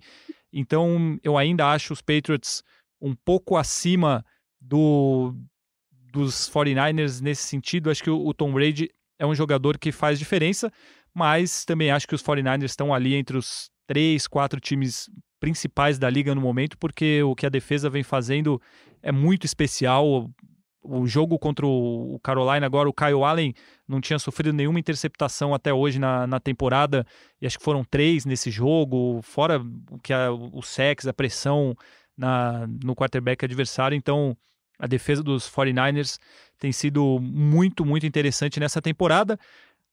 Então 0.52 1.18
eu 1.22 1.38
ainda 1.38 1.70
acho 1.70 1.92
os 1.92 2.02
Patriots 2.02 2.62
um 3.00 3.14
pouco 3.14 3.56
acima 3.56 4.24
do 4.60 5.34
dos 6.12 6.50
49ers 6.50 7.20
nesse 7.20 7.44
sentido. 7.44 7.90
Acho 7.90 8.02
que 8.02 8.10
o, 8.10 8.34
Tom 8.34 8.52
Brady 8.52 8.90
é 9.18 9.24
um 9.24 9.34
jogador 9.34 9.78
que 9.78 9.92
faz 9.92 10.18
diferença, 10.18 10.72
mas 11.14 11.64
também 11.64 11.90
acho 11.90 12.06
que 12.06 12.14
os 12.14 12.22
49ers 12.22 12.64
estão 12.64 12.92
ali 12.92 13.14
entre 13.14 13.36
os 13.36 13.70
três, 13.86 14.26
quatro 14.26 14.60
times 14.60 15.08
principais 15.40 15.98
da 15.98 16.08
liga 16.08 16.34
no 16.34 16.40
momento, 16.40 16.78
porque 16.78 17.22
o 17.22 17.34
que 17.34 17.46
a 17.46 17.48
defesa 17.48 17.90
vem 17.90 18.02
fazendo 18.02 18.60
é 19.02 19.10
muito 19.10 19.46
especial. 19.46 20.30
O 20.82 21.06
jogo 21.06 21.38
contra 21.38 21.66
o 21.66 22.18
Carolina, 22.22 22.64
agora 22.64 22.88
o 22.88 22.92
Kyle 22.92 23.22
Allen 23.24 23.54
não 23.88 24.00
tinha 24.00 24.18
sofrido 24.18 24.52
nenhuma 24.52 24.78
interceptação 24.78 25.52
até 25.54 25.72
hoje 25.72 25.98
na, 25.98 26.26
na 26.26 26.38
temporada, 26.38 27.06
e 27.40 27.46
acho 27.46 27.58
que 27.58 27.64
foram 27.64 27.84
três 27.84 28.24
nesse 28.24 28.50
jogo, 28.50 29.20
fora 29.22 29.60
o 29.90 29.98
que 29.98 30.12
a, 30.12 30.30
o 30.30 30.62
sex, 30.62 31.06
a 31.06 31.12
pressão 31.12 31.74
na, 32.16 32.66
no 32.82 32.94
quarterback 32.94 33.44
adversário. 33.44 33.96
Então, 33.96 34.36
a 34.78 34.86
defesa 34.86 35.22
dos 35.22 35.50
49ers 35.50 36.18
tem 36.58 36.72
sido 36.72 37.18
muito, 37.20 37.84
muito 37.84 38.06
interessante 38.06 38.58
nessa 38.58 38.80
temporada, 38.80 39.38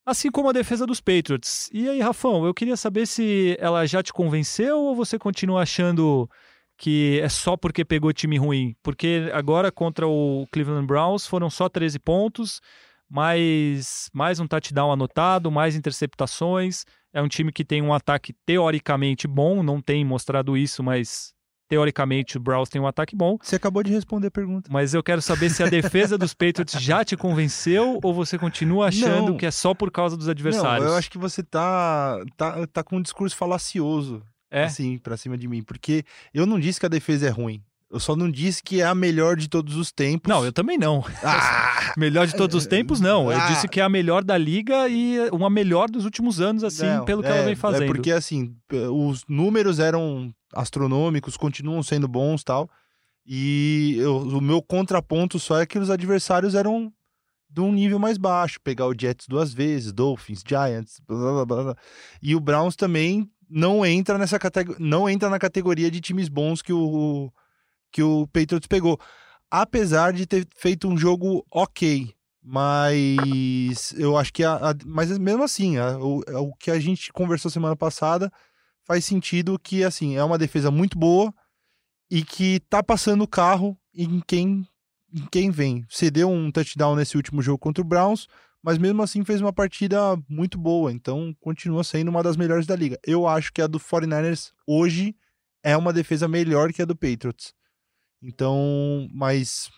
assim 0.07 0.31
como 0.31 0.49
a 0.49 0.53
defesa 0.53 0.85
dos 0.85 1.01
Patriots. 1.01 1.69
E 1.73 1.89
aí, 1.89 1.99
Rafão, 1.99 2.45
eu 2.45 2.53
queria 2.53 2.77
saber 2.77 3.05
se 3.05 3.57
ela 3.59 3.85
já 3.85 4.01
te 4.01 4.13
convenceu 4.13 4.79
ou 4.79 4.95
você 4.95 5.19
continua 5.19 5.63
achando 5.63 6.29
que 6.77 7.19
é 7.21 7.27
só 7.27 7.57
porque 7.57 7.83
pegou 7.83 8.13
time 8.13 8.37
ruim. 8.37 8.73
Porque 8.81 9.29
agora 9.33 9.69
contra 9.69 10.07
o 10.07 10.47
Cleveland 10.49 10.87
Browns 10.87 11.27
foram 11.27 11.49
só 11.49 11.67
13 11.67 11.99
pontos, 11.99 12.61
mais, 13.09 14.09
mais 14.13 14.39
um 14.39 14.47
touchdown 14.47 14.93
anotado, 14.93 15.51
mais 15.51 15.75
interceptações. 15.75 16.85
É 17.11 17.21
um 17.21 17.27
time 17.27 17.51
que 17.51 17.65
tem 17.65 17.81
um 17.81 17.93
ataque 17.93 18.33
teoricamente 18.45 19.27
bom, 19.27 19.61
não 19.61 19.81
tem 19.81 20.05
mostrado 20.05 20.55
isso, 20.55 20.81
mas 20.81 21.33
teoricamente 21.67 22.37
o 22.37 22.39
Browns 22.39 22.69
tem 22.69 22.81
um 22.81 22.87
ataque 22.87 23.15
bom. 23.15 23.37
Você 23.41 23.55
acabou 23.55 23.83
de 23.83 23.91
responder 23.91 24.27
a 24.27 24.31
pergunta. 24.31 24.69
Mas 24.71 24.93
eu 24.93 25.03
quero 25.03 25.21
saber 25.21 25.49
se 25.49 25.61
a 25.61 25.67
defesa 25.67 26.17
dos 26.17 26.33
Patriots 26.35 26.81
já 26.81 27.03
te 27.03 27.15
convenceu 27.15 27.99
ou 28.03 28.13
você 28.13 28.37
continua 28.37 28.87
achando 28.87 29.31
não, 29.31 29.37
que 29.37 29.45
é 29.45 29.51
só 29.51 29.73
por 29.73 29.91
causa 29.91 30.15
dos 30.15 30.29
adversários? 30.29 30.85
Não, 30.85 30.93
eu 30.93 30.97
acho 30.97 31.11
que 31.11 31.17
você 31.17 31.43
tá, 31.43 32.19
tá, 32.35 32.67
tá 32.67 32.83
com 32.83 32.97
um 32.97 33.01
discurso 33.01 33.35
falacioso 33.35 34.23
é? 34.49 34.63
assim, 34.63 34.97
pra 34.97 35.17
cima 35.17 35.37
de 35.37 35.47
mim. 35.47 35.61
Porque 35.61 36.03
eu 36.33 36.45
não 36.45 36.59
disse 36.59 36.79
que 36.79 36.85
a 36.85 36.89
defesa 36.89 37.27
é 37.27 37.29
ruim. 37.29 37.61
Eu 37.89 38.01
só 38.01 38.17
não 38.17 38.29
disse 38.29 38.61
que 38.61 38.81
é 38.81 38.85
a 38.85 38.93
melhor 38.93 39.37
de 39.37 39.47
todos 39.47 39.77
os 39.77 39.93
tempos. 39.93 40.29
Não, 40.29 40.43
eu 40.43 40.51
também 40.51 40.77
não. 40.77 41.05
Ah, 41.23 41.93
melhor 41.95 42.27
de 42.27 42.35
todos 42.35 42.53
os 42.55 42.67
tempos, 42.67 42.99
não. 42.99 43.31
Eu 43.31 43.39
ah, 43.39 43.47
disse 43.47 43.67
que 43.67 43.79
é 43.79 43.83
a 43.83 43.87
melhor 43.87 44.25
da 44.25 44.37
liga 44.37 44.89
e 44.89 45.17
uma 45.31 45.49
melhor 45.49 45.89
dos 45.89 46.03
últimos 46.03 46.41
anos, 46.41 46.65
assim, 46.65 46.85
não, 46.85 47.05
pelo 47.05 47.21
que 47.23 47.29
é, 47.29 47.37
ela 47.37 47.45
vem 47.45 47.55
fazendo. 47.55 47.83
É 47.83 47.87
porque, 47.87 48.11
assim, 48.11 48.53
os 48.91 49.23
números 49.27 49.79
eram 49.79 50.33
astronômicos, 50.53 51.37
continuam 51.37 51.81
sendo 51.81 52.09
bons 52.09 52.43
tal. 52.43 52.69
E 53.25 53.95
eu, 53.99 54.17
o 54.17 54.41
meu 54.41 54.61
contraponto 54.61 55.39
só 55.39 55.61
é 55.61 55.65
que 55.65 55.79
os 55.79 55.89
adversários 55.89 56.55
eram 56.55 56.91
de 57.49 57.61
um 57.61 57.71
nível 57.71 57.99
mais 57.99 58.17
baixo. 58.17 58.59
Pegar 58.61 58.87
o 58.87 58.93
Jets 58.97 59.27
duas 59.27 59.53
vezes, 59.53 59.93
Dolphins, 59.93 60.43
Giants, 60.45 60.99
blá 61.07 61.45
blá 61.45 61.63
blá. 61.63 61.75
E 62.21 62.35
o 62.35 62.39
Browns 62.41 62.75
também 62.75 63.29
não 63.49 63.85
entra 63.85 64.17
nessa 64.17 64.37
categoria, 64.37 64.85
não 64.85 65.09
entra 65.09 65.29
na 65.29 65.39
categoria 65.39 65.89
de 65.89 66.01
times 66.01 66.27
bons 66.27 66.61
que 66.61 66.73
o 66.73 67.31
que 67.91 68.01
o 68.03 68.27
Patriots 68.27 68.67
pegou. 68.67 68.99
Apesar 69.49 70.13
de 70.13 70.25
ter 70.25 70.47
feito 70.55 70.87
um 70.87 70.97
jogo 70.97 71.45
ok, 71.51 72.13
mas 72.43 73.93
eu 73.97 74.17
acho 74.17 74.33
que 74.33 74.43
a, 74.43 74.55
a 74.55 74.75
mas 74.85 75.17
mesmo 75.17 75.43
assim, 75.43 75.77
a, 75.77 75.97
o, 75.97 76.19
o 76.19 76.55
que 76.55 76.71
a 76.71 76.79
gente 76.79 77.11
conversou 77.11 77.51
semana 77.51 77.75
passada 77.75 78.31
faz 78.85 79.03
sentido 79.03 79.59
que 79.59 79.83
assim, 79.83 80.15
é 80.15 80.23
uma 80.23 80.37
defesa 80.37 80.71
muito 80.71 80.97
boa 80.97 81.33
e 82.09 82.23
que 82.23 82.61
tá 82.69 82.81
passando 82.81 83.23
o 83.23 83.27
carro 83.27 83.77
em 83.93 84.21
quem 84.25 84.65
em 85.13 85.25
quem 85.31 85.49
vem. 85.49 85.85
Cedeu 85.89 86.29
um 86.29 86.51
touchdown 86.51 86.95
nesse 86.95 87.17
último 87.17 87.41
jogo 87.41 87.57
contra 87.57 87.81
o 87.81 87.87
Browns, 87.87 88.27
mas 88.63 88.77
mesmo 88.77 89.01
assim 89.01 89.23
fez 89.23 89.41
uma 89.41 89.53
partida 89.53 89.97
muito 90.29 90.57
boa, 90.57 90.91
então 90.91 91.35
continua 91.39 91.83
sendo 91.83 92.09
uma 92.09 92.23
das 92.23 92.37
melhores 92.37 92.65
da 92.65 92.75
liga. 92.75 92.99
Eu 93.05 93.27
acho 93.27 93.51
que 93.51 93.61
a 93.61 93.67
do 93.67 93.79
49ers 93.79 94.51
hoje 94.65 95.15
é 95.63 95.75
uma 95.75 95.93
defesa 95.93 96.27
melhor 96.27 96.71
que 96.71 96.81
a 96.81 96.85
do 96.85 96.95
Patriots. 96.95 97.53
Então, 98.21 99.07
mas 99.13 99.69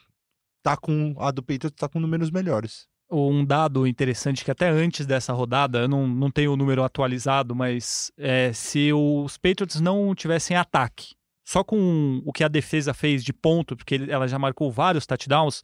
tá 0.63 0.77
com 0.77 1.15
a 1.19 1.31
do 1.31 1.41
Patriots 1.41 1.77
tá 1.77 1.87
com 1.89 1.99
números 1.99 2.31
melhores. 2.31 2.87
um 3.11 3.43
dado 3.43 3.87
interessante 3.87 4.45
que 4.45 4.51
até 4.51 4.69
antes 4.69 5.05
dessa 5.05 5.33
rodada, 5.33 5.79
eu 5.79 5.87
não, 5.87 6.07
não 6.07 6.31
tenho 6.31 6.53
o 6.53 6.57
número 6.57 6.83
atualizado, 6.83 7.55
mas 7.55 8.11
é, 8.17 8.53
se 8.53 8.93
os 8.93 9.37
Patriots 9.37 9.81
não 9.81 10.13
tivessem 10.13 10.55
ataque, 10.55 11.15
só 11.45 11.63
com 11.63 12.21
o 12.25 12.31
que 12.31 12.43
a 12.43 12.47
defesa 12.47 12.93
fez 12.93 13.23
de 13.23 13.33
ponto, 13.33 13.75
porque 13.75 14.05
ela 14.07 14.27
já 14.27 14.37
marcou 14.37 14.71
vários 14.71 15.07
touchdowns 15.07 15.63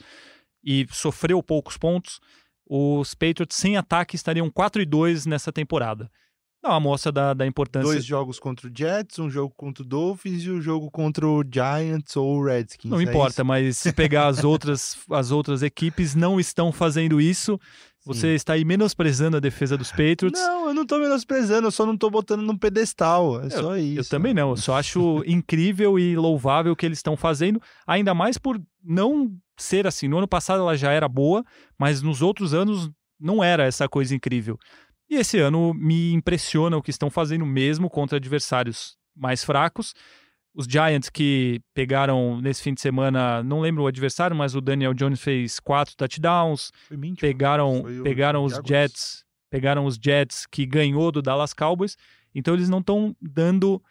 e 0.64 0.88
sofreu 0.90 1.44
poucos 1.44 1.78
pontos, 1.78 2.20
os 2.68 3.14
Patriots 3.14 3.56
sem 3.56 3.78
ataque 3.78 4.16
estariam 4.16 4.50
4 4.50 4.82
e 4.82 4.86
2 4.86 5.28
nessa 5.28 5.52
temporada. 5.54 6.10
Uma 6.66 6.78
amostra 6.78 7.12
da, 7.12 7.34
da 7.34 7.46
importância. 7.46 7.92
Dois 7.92 8.04
jogos 8.04 8.40
contra 8.40 8.68
o 8.68 8.72
Jets, 8.76 9.20
um 9.20 9.30
jogo 9.30 9.54
contra 9.56 9.84
o 9.84 9.86
Dolphins 9.86 10.44
e 10.44 10.50
o 10.50 10.56
um 10.56 10.62
jogo 10.62 10.90
contra 10.90 11.28
o 11.28 11.44
Giants 11.44 12.16
ou 12.16 12.38
o 12.38 12.44
Redskins. 12.44 12.90
Não 12.90 13.00
é 13.00 13.04
importa, 13.04 13.42
isso? 13.42 13.46
mas 13.46 13.78
se 13.78 13.94
pegar 13.94 14.28
as 14.28 14.42
outras, 14.46 14.98
as 15.12 15.32
outras 15.32 15.62
equipes 15.62 16.16
não 16.16 16.40
estão 16.40 16.72
fazendo 16.72 17.22
isso. 17.22 17.60
Você 18.06 18.28
Sim. 18.28 18.34
está 18.36 18.54
aí 18.54 18.64
menosprezando 18.64 19.38
a 19.38 19.40
defesa 19.40 19.76
dos 19.76 19.90
Patriots. 19.90 20.40
Não, 20.40 20.68
eu 20.68 20.74
não 20.74 20.84
estou 20.84 21.00
menosprezando, 21.00 21.68
eu 21.68 21.72
só 21.72 21.86
não 21.86 21.96
estou 21.96 22.12
botando 22.12 22.42
num 22.42 22.58
pedestal. 22.58 23.42
É 23.42 23.46
eu, 23.46 23.52
só 23.52 23.78
isso. 23.78 24.00
Eu 24.00 24.06
também 24.06 24.34
não, 24.34 24.52
eu 24.52 24.58
só 24.58 24.78
acho 24.78 25.24
incrível 25.26 25.98
e 25.98 26.16
louvável 26.16 26.74
o 26.74 26.76
que 26.76 26.86
eles 26.86 27.00
estão 27.00 27.18
fazendo, 27.18 27.60
ainda 27.86 28.14
mais 28.14 28.38
por 28.38 28.62
não 28.84 29.36
ser 29.58 29.88
assim. 29.88 30.08
No 30.08 30.20
ano 30.20 30.28
passado 30.28 30.60
ela 30.60 30.78
já 30.78 30.92
era 30.92 31.08
boa, 31.08 31.44
mas 31.80 32.04
nos 32.04 32.22
outros 32.22 32.54
anos 32.54 32.92
não 33.20 33.44
era 33.44 33.64
essa 33.64 33.88
coisa 33.88 34.14
incrível. 34.14 34.60
E 35.10 35.16
esse 35.16 35.38
ano 35.40 35.74
me 35.74 36.14
impressiona 36.14 36.78
o 36.78 36.82
que 36.82 36.90
estão 36.90 37.10
fazendo 37.10 37.46
mesmo 37.46 37.90
contra 37.90 38.18
adversários 38.18 38.98
mais 39.16 39.44
fracos. 39.44 39.94
Os 40.54 40.66
Giants 40.66 41.10
que 41.10 41.62
pegaram 41.74 42.40
nesse 42.42 42.64
fim 42.64 42.74
de 42.74 42.82
semana, 42.82 43.44
não 43.44 43.60
lembro 43.60 43.84
o 43.84 43.88
adversário, 43.88 44.36
mas 44.36 44.56
o 44.56 44.62
Daniel 44.62 44.94
Jones 44.94 45.22
fez 45.22 45.60
quatro 45.60 45.96
touchdowns. 45.96 46.72
Pegaram, 47.20 47.84
pegaram 48.04 48.44
os 48.44 48.60
Jets, 48.66 49.24
pegaram 49.50 49.86
os 49.86 49.96
Jets 49.96 50.46
que 50.48 50.66
ganhou 50.66 51.12
do 51.12 51.22
Dallas 51.22 51.54
Cowboys. 51.54 51.98
Então 52.34 52.54
eles 52.54 52.70
não 52.70 52.80
estão 52.80 53.16
dando 53.22 53.82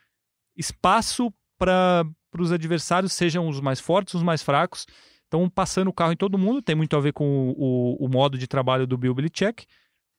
espaço 0.57 1.33
para 1.59 2.05
os 2.39 2.51
adversários, 2.51 3.13
sejam 3.13 3.47
os 3.47 3.61
mais 3.61 3.79
fortes, 3.79 4.15
os 4.15 4.23
mais 4.23 4.43
fracos. 4.43 4.87
Estão 5.25 5.49
passando 5.49 5.89
o 5.89 5.93
carro 5.93 6.13
em 6.13 6.17
todo 6.17 6.39
mundo. 6.39 6.63
Tem 6.63 6.75
muito 6.75 6.97
a 6.97 7.01
ver 7.01 7.13
com 7.13 7.51
o, 7.51 7.55
o, 7.57 8.07
o 8.07 8.09
modo 8.09 8.39
de 8.39 8.47
trabalho 8.47 8.87
do 8.87 8.97
Bill 8.97 9.15
Belichick 9.15 9.67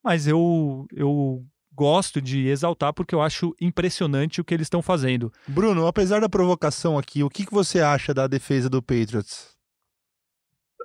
mas 0.05 0.27
eu, 0.27 0.85
eu 0.95 1.43
gosto 1.73 2.21
de 2.21 2.47
exaltar 2.47 2.93
porque 2.93 3.15
eu 3.15 3.21
acho 3.21 3.55
impressionante 3.59 4.39
o 4.39 4.45
que 4.45 4.53
eles 4.53 4.67
estão 4.67 4.83
fazendo. 4.83 5.31
Bruno, 5.47 5.87
apesar 5.87 6.21
da 6.21 6.29
provocação 6.29 6.95
aqui, 6.95 7.23
o 7.23 7.29
que, 7.29 7.43
que 7.43 7.51
você 7.51 7.81
acha 7.81 8.13
da 8.13 8.27
defesa 8.27 8.69
do 8.69 8.83
Patriots? 8.83 9.57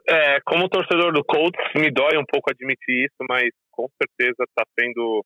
É, 0.08 0.40
como 0.40 0.68
torcedor 0.70 1.12
do 1.12 1.22
Colts, 1.22 1.60
me 1.76 1.90
dói 1.92 2.16
um 2.16 2.24
pouco 2.24 2.50
admitir 2.50 3.04
isso, 3.04 3.22
mas 3.28 3.50
com 3.70 3.86
certeza 4.00 4.42
está 4.48 4.64
sendo. 4.78 5.22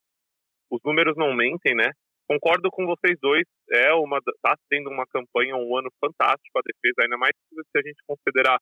Os 0.68 0.80
números 0.84 1.14
não 1.16 1.32
mentem, 1.32 1.74
né? 1.74 1.90
Concordo 2.26 2.70
com 2.70 2.84
vocês 2.86 3.16
dois, 3.22 3.44
é 3.70 3.92
uma 3.94 4.18
tá 4.42 4.56
sendo 4.72 4.90
uma 4.90 5.06
campanha, 5.06 5.54
um 5.54 5.76
ano 5.78 5.88
fantástico 6.00 6.58
a 6.58 6.62
defesa, 6.66 7.04
ainda 7.04 7.16
mais 7.16 7.32
se 7.54 7.78
a 7.78 7.82
gente 7.86 8.02
considerar 8.08 8.58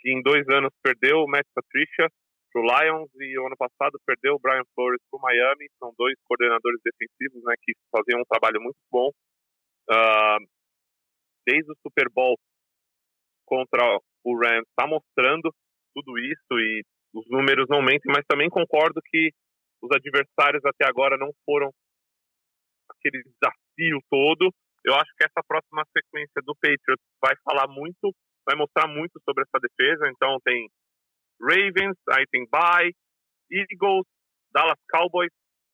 que 0.00 0.10
em 0.10 0.22
dois 0.22 0.44
anos 0.48 0.70
perdeu 0.82 1.18
o 1.18 1.28
Matt 1.28 1.46
Patricia, 1.54 2.08
para 2.56 2.62
o 2.62 2.64
Lions 2.64 3.10
e 3.20 3.38
o 3.38 3.46
ano 3.46 3.56
passado 3.56 4.00
perdeu 4.06 4.34
o 4.34 4.38
Brian 4.38 4.64
Flores 4.74 5.00
para 5.10 5.18
o 5.18 5.20
Miami. 5.20 5.68
São 5.78 5.92
dois 5.98 6.16
coordenadores 6.24 6.80
defensivos 6.82 7.44
né, 7.44 7.54
que 7.60 7.72
faziam 7.92 8.20
um 8.20 8.24
trabalho 8.24 8.62
muito 8.62 8.78
bom. 8.90 9.10
Uh, 9.90 10.40
desde 11.46 11.70
o 11.70 11.76
Super 11.82 12.08
Bowl 12.10 12.34
contra 13.44 14.00
o 14.24 14.34
Rams 14.34 14.66
está 14.68 14.88
mostrando 14.88 15.52
tudo 15.94 16.18
isso 16.18 16.52
e 16.52 16.82
os 17.14 17.28
números 17.28 17.66
não 17.68 17.82
mentem, 17.82 18.10
mas 18.10 18.24
também 18.26 18.48
concordo 18.48 19.00
que 19.04 19.30
os 19.82 19.90
adversários 19.92 20.64
até 20.64 20.88
agora 20.88 21.16
não 21.16 21.30
foram 21.44 21.70
aquele 22.88 23.22
desafio 23.22 24.00
todo. 24.10 24.50
Eu 24.84 24.94
acho 24.94 25.12
que 25.16 25.24
essa 25.24 25.44
próxima 25.46 25.84
sequência 25.92 26.40
do 26.42 26.56
Patriots 26.56 27.04
vai 27.22 27.36
falar 27.44 27.68
muito, 27.68 28.12
vai 28.46 28.56
mostrar 28.56 28.88
muito 28.88 29.20
sobre 29.24 29.44
essa 29.44 29.60
defesa. 29.60 30.08
Então 30.08 30.38
tem 30.42 30.68
Ravens, 31.40 31.96
aí 32.10 32.24
tem 32.30 32.46
Bye, 32.50 32.94
Eagles, 33.50 34.06
Dallas 34.52 34.78
Cowboys 34.90 35.32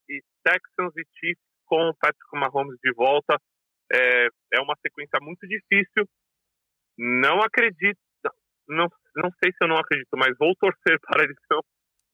e 0.08 0.20
Texans 0.44 0.92
e 0.96 1.04
Chiefs 1.18 1.42
com 1.66 1.88
o 1.88 1.94
Patrick 1.94 2.28
Mahomes 2.34 2.78
de 2.82 2.92
volta. 2.94 3.36
É, 3.92 4.26
é 4.54 4.60
uma 4.60 4.76
sequência 4.82 5.18
muito 5.20 5.46
difícil. 5.46 6.08
Não 6.98 7.40
acredito, 7.40 7.98
não, 8.68 8.88
não 9.16 9.30
sei 9.42 9.52
se 9.52 9.58
eu 9.62 9.68
não 9.68 9.76
acredito, 9.76 10.14
mas 10.16 10.36
vou 10.38 10.54
torcer 10.56 10.98
para 11.06 11.24
eles 11.24 11.36
não, 11.50 11.60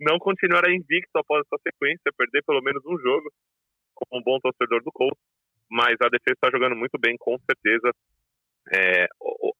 não 0.01 0.19
continuar 0.19 0.69
invicto 0.71 1.19
após 1.19 1.45
essa 1.47 1.61
sequência, 1.67 2.13
perder 2.17 2.43
pelo 2.45 2.63
menos 2.63 2.85
um 2.87 2.99
jogo, 2.99 3.33
como 3.95 4.21
um 4.21 4.25
bom 4.25 4.39
torcedor 4.41 4.83
do 4.83 4.93
Colts. 4.93 5.19
Mas 5.71 5.97
a 6.01 6.09
defesa 6.09 6.35
está 6.35 6.51
jogando 6.51 6.77
muito 6.77 6.99
bem, 6.99 7.17
com 7.19 7.37
certeza. 7.41 7.93
É, 8.73 9.07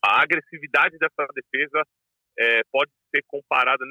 a 0.05 0.23
agressividade 0.23 0.97
dessa 0.99 1.27
defesa 1.35 1.85
é, 2.39 2.63
pode 2.71 2.91
ser 3.15 3.23
comparada, 3.27 3.85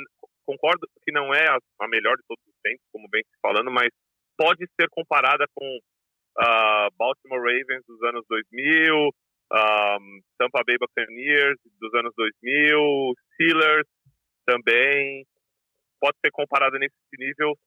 concordo 0.45 0.87
que 1.03 1.11
não 1.11 1.33
é 1.33 1.47
a, 1.47 1.57
a, 1.81 1.87
melhor 1.87 2.15
de 2.15 2.23
todos 2.27 2.43
os 2.47 2.55
tempos, 2.63 2.85
como 2.91 3.07
vem 3.11 3.23
se 3.23 3.39
falando, 3.41 3.69
mas 3.69 3.89
pode 4.37 4.65
ser 4.79 4.87
comparada 4.89 5.45
com 5.53 5.65
uh, 5.65 6.89
Baltimore 6.97 7.41
Ravens 7.41 7.83
dos 7.85 8.01
anos 8.03 8.23
2000, 8.29 8.95
um, 8.95 10.21
Tampa 10.37 10.63
Bay 10.65 10.77
Buccaneers 10.77 11.57
dos 11.79 11.93
anos 11.93 12.13
2000, 12.15 13.13
Steelers 13.33 13.87
também, 14.45 15.25
pode 15.99 16.17
ser 16.23 16.31
comparada 16.31 16.77
nesse 16.79 16.95
nível 17.17 17.57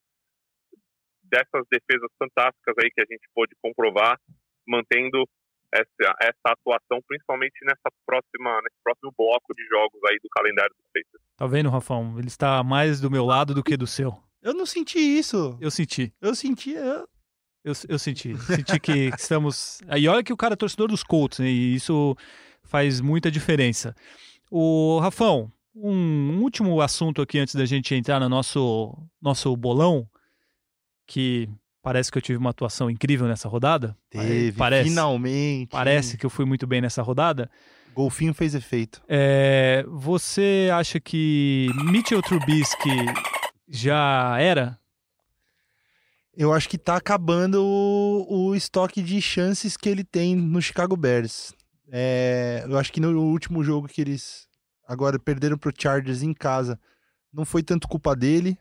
dessas 1.23 1.65
defesas 1.71 2.11
fantásticas 2.19 2.75
aí 2.79 2.91
que 2.91 3.01
a 3.01 3.07
gente 3.09 3.29
pôde 3.35 3.55
comprovar, 3.63 4.19
mantendo 4.67 5.25
essa, 5.73 6.15
essa 6.21 6.47
atuação, 6.47 7.01
principalmente 7.07 7.55
nessa 7.65 7.91
próxima, 8.05 8.61
nesse 8.63 8.77
próximo 8.83 9.13
bloco 9.17 9.55
de 9.55 9.65
jogos 9.67 10.01
aí 10.09 10.19
do 10.23 10.29
calendário 10.31 10.75
dos 10.77 10.87
Pacers. 10.93 11.25
Tá 11.37 11.47
vendo, 11.47 11.71
Rafão? 11.71 12.19
Ele 12.19 12.29
está 12.29 12.63
mais 12.63 13.01
do 13.01 13.11
meu 13.11 13.25
lado 13.25 13.55
do 13.55 13.63
que 13.63 13.77
do 13.77 13.87
seu. 13.87 14.17
Eu 14.43 14.55
não 14.55 14.67
senti 14.67 14.99
isso. 14.99 15.57
Eu 15.61 15.71
senti. 15.71 16.13
Eu 16.21 16.35
senti. 16.35 16.73
Eu, 16.73 17.09
eu, 17.65 17.73
eu 17.89 17.99
senti. 17.99 18.37
Senti 18.39 18.81
que 18.81 18.93
estamos. 19.17 19.81
E 19.97 20.09
olha 20.09 20.25
que 20.25 20.33
o 20.33 20.37
cara 20.37 20.55
é 20.55 20.57
torcedor 20.57 20.89
dos 20.89 21.03
Colts, 21.03 21.39
né? 21.39 21.49
E 21.49 21.75
isso 21.75 22.17
faz 22.63 23.01
muita 23.01 23.31
diferença. 23.31 23.95
O 24.51 24.99
Rafão, 24.99 25.53
um 25.75 26.41
último 26.41 26.81
assunto 26.81 27.23
aqui 27.23 27.39
antes 27.39 27.55
da 27.55 27.65
gente 27.65 27.95
entrar 27.95 28.19
no 28.19 28.29
nosso, 28.29 28.97
nosso 29.21 29.55
bolão, 29.57 30.09
que 31.07 31.49
Parece 31.83 32.13
que 32.13 32.19
eu 32.19 32.23
tive 32.23 32.39
uma 32.39 32.51
atuação 32.51 32.91
incrível 32.91 33.27
nessa 33.27 33.49
rodada. 33.49 33.97
Teve, 34.11 34.53
parece, 34.53 34.89
finalmente. 34.89 35.71
Parece 35.71 36.19
que 36.19 36.27
eu 36.27 36.31
fui 36.31 36.45
muito 36.45 36.67
bem 36.67 36.81
nessa 36.81 37.03
rodada. 37.03 37.51
Golfinho 37.95 38.35
fez 38.35 38.55
efeito. 38.55 39.03
É, 39.09 39.85
você 39.89 40.69
acha 40.73 41.01
que 41.01 41.69
Mitchell 41.91 42.23
Trubisky 42.23 43.07
já 43.69 44.37
era? 44.39 44.79
Eu 46.37 46.53
acho 46.53 46.69
que 46.69 46.79
tá 46.79 46.97
acabando 46.97 47.65
o, 47.65 48.49
o 48.49 48.55
estoque 48.55 49.03
de 49.03 49.21
chances 49.21 49.77
que 49.77 49.89
ele 49.89 50.05
tem 50.05 50.37
no 50.37 50.61
Chicago 50.63 50.97
Bears. 50.97 51.53
É, 51.91 52.65
eu 52.69 52.79
acho 52.79 52.93
que 52.93 53.01
no 53.01 53.19
último 53.21 53.65
jogo 53.65 53.89
que 53.89 54.01
eles 54.01 54.47
agora 54.87 55.19
perderam 55.19 55.59
pro 55.59 55.73
Chargers 55.77 56.23
em 56.23 56.33
casa, 56.33 56.79
não 57.33 57.45
foi 57.45 57.63
tanto 57.63 57.89
culpa 57.89 58.15
dele. 58.15 58.57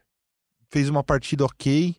Fez 0.72 0.90
uma 0.90 1.04
partida 1.04 1.46
ok. 1.46 1.96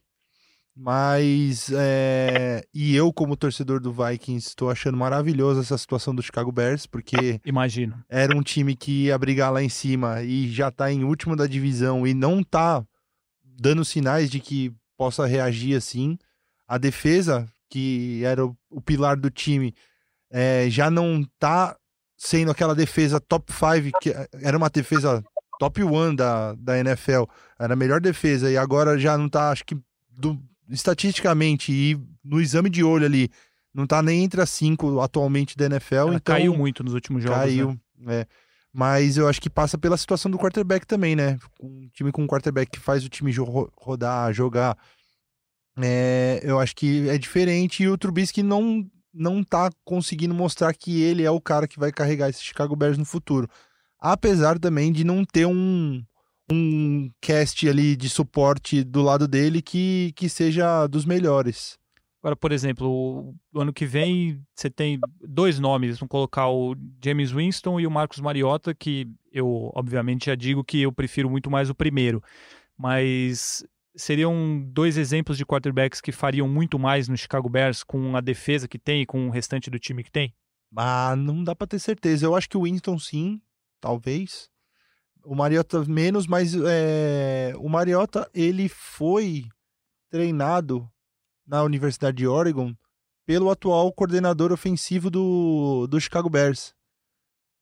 Mas, 0.76 1.70
é... 1.72 2.64
e 2.72 2.94
eu, 2.94 3.12
como 3.12 3.36
torcedor 3.36 3.80
do 3.80 3.92
Vikings, 3.92 4.48
estou 4.48 4.70
achando 4.70 4.96
maravilhosa 4.96 5.60
essa 5.60 5.76
situação 5.76 6.14
do 6.14 6.22
Chicago 6.22 6.50
Bears, 6.52 6.86
porque. 6.86 7.40
Imagino. 7.44 8.02
Era 8.08 8.36
um 8.36 8.42
time 8.42 8.74
que 8.74 9.06
ia 9.06 9.18
brigar 9.18 9.52
lá 9.52 9.62
em 9.62 9.68
cima 9.68 10.22
e 10.22 10.50
já 10.50 10.70
tá 10.70 10.90
em 10.90 11.04
último 11.04 11.36
da 11.36 11.46
divisão 11.46 12.06
e 12.06 12.14
não 12.14 12.42
tá 12.42 12.84
dando 13.42 13.84
sinais 13.84 14.30
de 14.30 14.40
que 14.40 14.72
possa 14.96 15.26
reagir 15.26 15.76
assim. 15.76 16.18
A 16.66 16.78
defesa, 16.78 17.46
que 17.68 18.22
era 18.24 18.44
o, 18.44 18.80
pilar 18.80 19.16
do 19.16 19.30
time, 19.30 19.74
é, 20.30 20.66
já 20.70 20.90
não 20.90 21.24
tá 21.38 21.76
sendo 22.16 22.50
aquela 22.50 22.74
defesa 22.74 23.20
top 23.20 23.52
5, 23.52 23.98
que 24.00 24.14
era 24.42 24.56
uma 24.56 24.70
defesa 24.70 25.22
top 25.58 25.82
1 25.82 26.14
da, 26.14 26.54
da 26.54 26.78
NFL, 26.78 27.24
era 27.58 27.74
a 27.74 27.76
melhor 27.76 28.00
defesa, 28.00 28.50
e 28.50 28.56
agora 28.56 28.98
já 28.98 29.18
não 29.18 29.28
tá, 29.28 29.50
acho 29.50 29.64
que 29.64 29.76
do, 30.10 30.38
estatisticamente 30.70 31.72
e 31.72 31.98
no 32.24 32.40
exame 32.40 32.70
de 32.70 32.82
olho 32.82 33.04
ali, 33.04 33.30
não 33.74 33.86
tá 33.86 34.02
nem 34.02 34.24
entre 34.24 34.40
as 34.40 34.50
cinco 34.50 35.00
atualmente 35.00 35.56
da 35.56 35.66
NFL. 35.66 35.94
Ela 35.94 36.14
então 36.14 36.34
caiu 36.34 36.56
muito 36.56 36.82
nos 36.82 36.94
últimos 36.94 37.22
jogos. 37.22 37.38
Caiu, 37.38 37.78
né? 37.98 38.20
é. 38.20 38.26
Mas 38.72 39.16
eu 39.16 39.26
acho 39.28 39.40
que 39.40 39.50
passa 39.50 39.76
pela 39.76 39.96
situação 39.96 40.30
do 40.30 40.38
quarterback 40.38 40.86
também, 40.86 41.16
né? 41.16 41.38
Um 41.60 41.88
time 41.92 42.12
com 42.12 42.22
um 42.22 42.26
quarterback 42.26 42.70
que 42.70 42.78
faz 42.78 43.04
o 43.04 43.08
time 43.08 43.32
rodar, 43.76 44.32
jogar. 44.32 44.78
É, 45.82 46.40
eu 46.42 46.58
acho 46.58 46.76
que 46.76 47.08
é 47.08 47.18
diferente 47.18 47.82
e 47.82 47.88
o 47.88 47.98
Trubisky 47.98 48.42
não, 48.42 48.86
não 49.12 49.42
tá 49.42 49.70
conseguindo 49.84 50.34
mostrar 50.34 50.72
que 50.72 51.02
ele 51.02 51.24
é 51.24 51.30
o 51.30 51.40
cara 51.40 51.66
que 51.66 51.78
vai 51.78 51.90
carregar 51.90 52.28
esse 52.28 52.42
Chicago 52.42 52.76
Bears 52.76 52.98
no 52.98 53.04
futuro. 53.04 53.48
Apesar 53.98 54.58
também 54.58 54.92
de 54.92 55.04
não 55.04 55.24
ter 55.24 55.46
um, 55.46 56.02
um 56.50 57.10
cast 57.20 57.68
ali 57.68 57.96
de 57.96 58.08
suporte 58.08 58.82
do 58.82 59.02
lado 59.02 59.28
dele 59.28 59.62
que, 59.62 60.12
que 60.16 60.28
seja 60.28 60.86
dos 60.86 61.04
melhores. 61.04 61.78
Agora, 62.22 62.36
por 62.36 62.52
exemplo, 62.52 63.34
o 63.52 63.60
ano 63.60 63.72
que 63.72 63.86
vem 63.86 64.42
você 64.54 64.68
tem 64.68 64.98
dois 65.26 65.58
nomes, 65.58 65.98
vamos 65.98 66.10
colocar 66.10 66.50
o 66.50 66.76
James 67.02 67.32
Winston 67.32 67.80
e 67.80 67.86
o 67.86 67.90
Marcos 67.90 68.20
Mariota, 68.20 68.74
que 68.74 69.08
eu, 69.32 69.70
obviamente, 69.74 70.26
já 70.26 70.34
digo 70.34 70.62
que 70.62 70.82
eu 70.82 70.92
prefiro 70.92 71.30
muito 71.30 71.50
mais 71.50 71.70
o 71.70 71.74
primeiro. 71.74 72.22
Mas 72.76 73.64
seriam 73.96 74.62
dois 74.66 74.98
exemplos 74.98 75.38
de 75.38 75.46
quarterbacks 75.46 76.00
que 76.00 76.12
fariam 76.12 76.46
muito 76.46 76.78
mais 76.78 77.08
no 77.08 77.16
Chicago 77.16 77.48
Bears 77.48 77.82
com 77.82 78.14
a 78.14 78.20
defesa 78.20 78.68
que 78.68 78.78
tem 78.78 79.02
e 79.02 79.06
com 79.06 79.26
o 79.26 79.30
restante 79.30 79.70
do 79.70 79.78
time 79.78 80.04
que 80.04 80.12
tem? 80.12 80.34
Ah, 80.76 81.14
não 81.16 81.42
dá 81.42 81.54
para 81.54 81.66
ter 81.66 81.78
certeza. 81.78 82.26
Eu 82.26 82.34
acho 82.34 82.48
que 82.48 82.56
o 82.56 82.64
Winston 82.64 82.98
sim, 82.98 83.40
talvez. 83.80 84.50
O 85.24 85.34
Mariota 85.34 85.84
menos, 85.84 86.26
mas 86.26 86.54
é... 86.54 87.52
o 87.56 87.68
Mariota 87.68 88.28
ele 88.34 88.68
foi 88.68 89.46
treinado 90.10 90.88
na 91.46 91.62
Universidade 91.62 92.16
de 92.16 92.26
Oregon 92.26 92.74
pelo 93.26 93.50
atual 93.50 93.92
coordenador 93.92 94.52
ofensivo 94.52 95.10
do, 95.10 95.86
do 95.88 96.00
Chicago 96.00 96.28
Bears. 96.28 96.74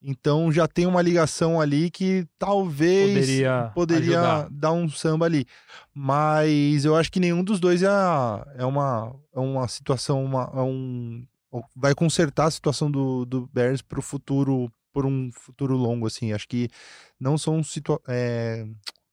Então 0.03 0.53
já 0.53 0.69
tem 0.69 0.87
uma 0.87 1.03
ligação 1.03 1.61
ali 1.61 1.91
que 1.91 2.27
talvez 2.39 3.19
poderia, 3.19 3.73
poderia 3.75 4.49
dar 4.51 4.73
um 4.73 4.89
samba 4.89 5.27
ali. 5.27 5.45
Mas 5.93 6.85
eu 6.85 6.95
acho 6.95 7.11
que 7.11 7.19
nenhum 7.19 7.43
dos 7.43 7.59
dois 7.59 7.83
é, 7.83 7.89
é, 8.57 8.65
uma, 8.65 9.15
é 9.35 9.41
uma 9.41 9.67
situação, 9.67 10.25
uma, 10.25 10.51
é 10.55 10.61
um, 10.61 11.27
vai 11.75 11.95
consertar 11.95 12.47
a 12.47 12.51
situação 12.51 12.91
do, 12.91 13.25
do 13.25 13.49
Bears 13.53 13.83
para 13.83 13.99
o 13.99 14.03
futuro, 14.03 14.71
por 14.99 15.07
um 15.07 15.31
futuro 15.31 15.77
longo, 15.77 16.09
assim. 16.09 16.33
Acho 16.33 16.49
que 16.49 16.69
não 17.21 17.39
são 17.39 17.63
situações. 17.63 18.05
É, 18.09 18.67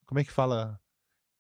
como 0.08 0.20
é 0.20 0.24
que 0.24 0.32
fala? 0.32 0.80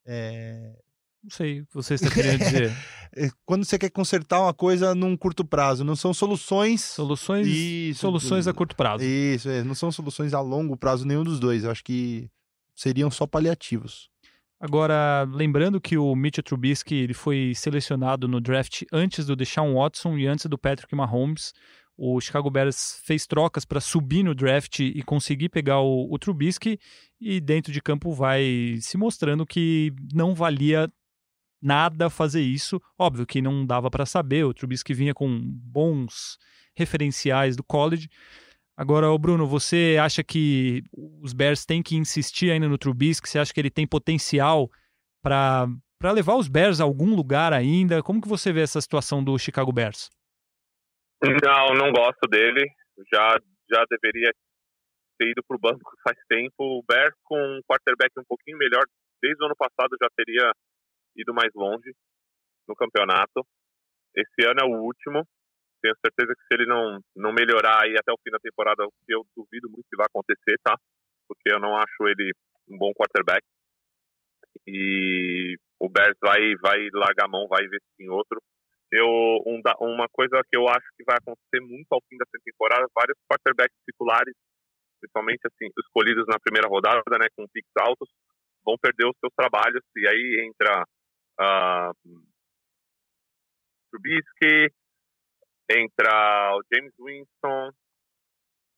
É, 0.05 0.77
não 1.23 1.31
sei 1.31 1.61
o 1.61 1.65
que 1.65 1.73
você 1.73 1.95
está 1.95 2.11
querendo 2.13 2.37
dizer. 2.37 2.71
É, 3.15 3.31
quando 3.43 3.65
você 3.65 3.79
quer 3.79 3.89
consertar 3.89 4.39
uma 4.39 4.53
coisa 4.53 4.93
num 4.93 5.17
curto 5.17 5.43
prazo, 5.43 5.83
não 5.83 5.95
são 5.95 6.13
soluções. 6.13 6.83
Soluções, 6.83 7.47
isso, 7.47 8.01
soluções 8.01 8.47
a 8.47 8.53
curto 8.53 8.75
prazo. 8.75 9.03
Isso, 9.03 9.49
é, 9.49 9.63
não 9.63 9.73
são 9.73 9.91
soluções 9.91 10.31
a 10.31 10.41
longo 10.41 10.77
prazo 10.77 11.07
nenhum 11.07 11.23
dos 11.23 11.39
dois. 11.39 11.63
Eu 11.63 11.71
acho 11.71 11.83
que 11.83 12.29
seriam 12.75 13.09
só 13.09 13.25
paliativos. 13.25 14.11
Agora, 14.59 15.27
lembrando 15.27 15.81
que 15.81 15.97
o 15.97 16.15
Mitchell 16.15 16.43
Trubisky 16.43 16.93
ele 16.93 17.15
foi 17.15 17.53
selecionado 17.55 18.27
no 18.27 18.39
draft 18.39 18.83
antes 18.93 19.25
do 19.25 19.35
Deshaun 19.35 19.73
Watson 19.73 20.15
e 20.19 20.27
antes 20.27 20.45
do 20.45 20.55
Patrick 20.55 20.93
Mahomes. 20.93 21.51
O 21.97 22.19
Chicago 22.19 22.49
Bears 22.49 22.99
fez 23.03 23.25
trocas 23.25 23.63
para 23.63 23.79
subir 23.79 24.23
no 24.23 24.35
draft 24.35 24.79
e 24.79 25.01
conseguir 25.03 25.49
pegar 25.49 25.79
o, 25.79 26.11
o 26.11 26.19
Trubisky 26.19 26.77
e 27.19 27.39
dentro 27.39 27.71
de 27.71 27.81
campo 27.81 28.11
vai 28.11 28.77
se 28.81 28.97
mostrando 28.97 29.45
que 29.45 29.93
não 30.13 30.35
valia 30.35 30.91
nada 31.61 32.09
fazer 32.09 32.41
isso. 32.41 32.81
Óbvio 32.99 33.25
que 33.25 33.41
não 33.41 33.65
dava 33.65 33.89
para 33.89 34.05
saber, 34.05 34.43
o 34.43 34.53
Trubisky 34.53 34.93
vinha 34.93 35.13
com 35.13 35.41
bons 35.41 36.37
referenciais 36.75 37.55
do 37.55 37.63
college. 37.63 38.09
Agora, 38.77 39.17
Bruno, 39.17 39.47
você 39.47 39.97
acha 40.01 40.21
que 40.21 40.83
os 41.21 41.31
Bears 41.31 41.65
têm 41.65 41.81
que 41.81 41.95
insistir 41.95 42.51
ainda 42.51 42.67
no 42.67 42.77
Trubisky? 42.77 43.29
Você 43.29 43.39
acha 43.39 43.53
que 43.53 43.59
ele 43.59 43.69
tem 43.69 43.87
potencial 43.87 44.69
para 45.23 45.69
levar 46.03 46.35
os 46.35 46.49
Bears 46.49 46.81
a 46.81 46.83
algum 46.83 47.15
lugar 47.15 47.53
ainda? 47.53 48.03
Como 48.03 48.21
que 48.21 48.27
você 48.27 48.51
vê 48.51 48.61
essa 48.61 48.81
situação 48.81 49.23
do 49.23 49.39
Chicago 49.39 49.71
Bears? 49.71 50.09
Não, 51.43 51.73
não 51.73 51.91
gosto 51.91 52.27
dele. 52.29 52.65
Já, 53.11 53.37
já 53.69 53.83
deveria 53.89 54.31
ter 55.17 55.29
ido 55.29 55.43
para 55.47 55.57
o 55.57 55.59
banco 55.59 55.91
faz 56.03 56.17
tempo. 56.27 56.53
O 56.59 56.83
Bears 56.87 57.15
com 57.23 57.37
um 57.37 57.61
quarterback 57.69 58.11
um 58.19 58.25
pouquinho 58.27 58.57
melhor, 58.57 58.83
desde 59.21 59.41
o 59.41 59.45
ano 59.45 59.55
passado 59.55 59.95
já 60.01 60.07
teria 60.15 60.51
ido 61.15 61.33
mais 61.33 61.51
longe 61.55 61.91
no 62.67 62.75
campeonato. 62.75 63.45
Esse 64.15 64.47
ano 64.47 64.61
é 64.61 64.65
o 64.65 64.81
último. 64.81 65.25
Tenho 65.81 65.95
certeza 66.03 66.33
que 66.33 66.41
se 66.47 66.53
ele 66.53 66.65
não, 66.65 66.99
não 67.15 67.33
melhorar 67.33 67.83
aí 67.83 67.95
até 67.97 68.11
o 68.11 68.17
fim 68.23 68.31
da 68.31 68.39
temporada, 68.39 68.83
eu 69.07 69.25
duvido 69.35 69.69
muito 69.69 69.85
que 69.89 69.97
vai 69.97 70.07
acontecer, 70.07 70.57
tá? 70.63 70.75
Porque 71.27 71.51
eu 71.53 71.59
não 71.59 71.75
acho 71.75 72.07
ele 72.07 72.31
um 72.69 72.77
bom 72.77 72.91
quarterback. 72.93 73.43
E 74.67 75.55
o 75.79 75.89
Bears 75.89 76.17
vai, 76.21 76.55
vai 76.61 76.89
largar 76.93 77.25
a 77.25 77.29
mão, 77.29 77.47
vai 77.47 77.63
investir 77.63 77.99
em 77.99 78.09
outro. 78.09 78.41
Eu, 78.91 79.07
um, 79.45 79.61
uma 79.81 80.07
coisa 80.09 80.41
que 80.49 80.57
eu 80.57 80.67
acho 80.69 80.87
que 80.97 81.03
vai 81.03 81.17
acontecer 81.17 81.59
muito 81.61 81.87
ao 81.91 82.01
fim 82.07 82.17
dessa 82.17 82.37
temporada, 82.43 82.85
vários 82.93 83.17
quarterbacks 83.29 83.75
titulares, 83.83 84.33
principalmente 85.01 85.41
assim, 85.45 85.69
escolhidos 85.79 86.25
na 86.27 86.39
primeira 86.39 86.67
rodada, 86.67 87.01
né, 87.19 87.27
com 87.35 87.47
picks 87.47 87.71
altos, 87.79 88.09
vão 88.63 88.77
perder 88.81 89.07
os 89.07 89.17
seus 89.19 89.33
trabalhos 89.35 89.83
e 89.95 90.07
aí 90.07 90.47
entra 90.47 90.83
uh, 91.39 91.93
Trubisky, 93.91 94.73
entra 95.69 96.55
o 96.55 96.61
James 96.71 96.93
Winston, 96.99 97.71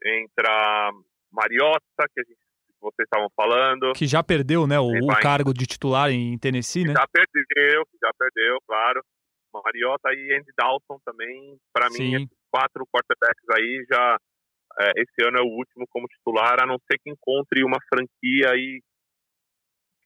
entra 0.03 0.91
Mariota, 1.31 2.07
que 2.13 2.21
a 2.21 2.23
gente, 2.23 2.39
vocês 2.79 3.05
estavam 3.05 3.29
falando. 3.35 3.93
Que 3.93 4.07
já 4.07 4.23
perdeu, 4.23 4.67
né, 4.67 4.79
o, 4.79 4.87
o 4.87 5.19
cargo 5.21 5.53
de 5.53 5.65
titular 5.65 6.09
em 6.11 6.37
Tennessee, 6.37 6.85
né? 6.85 6.93
Já 6.93 7.05
perdeu, 7.07 7.83
já 8.01 8.11
perdeu, 8.17 8.57
claro. 8.67 9.01
Mariota 9.53 10.13
e 10.13 10.33
Andy 10.33 10.51
Dalton 10.57 10.99
também, 11.05 11.57
para 11.73 11.89
mim, 11.89 12.15
esses 12.15 12.37
quatro 12.51 12.85
quarterbacks 12.87 13.49
aí 13.53 13.85
já 13.89 14.17
é, 14.79 14.91
esse 14.97 15.27
ano 15.27 15.39
é 15.39 15.41
o 15.41 15.51
último 15.57 15.85
como 15.89 16.07
titular, 16.07 16.61
a 16.61 16.65
não 16.65 16.77
ser 16.79 16.99
que 16.99 17.09
encontre 17.09 17.63
uma 17.63 17.79
franquia 17.89 18.51
aí 18.51 18.81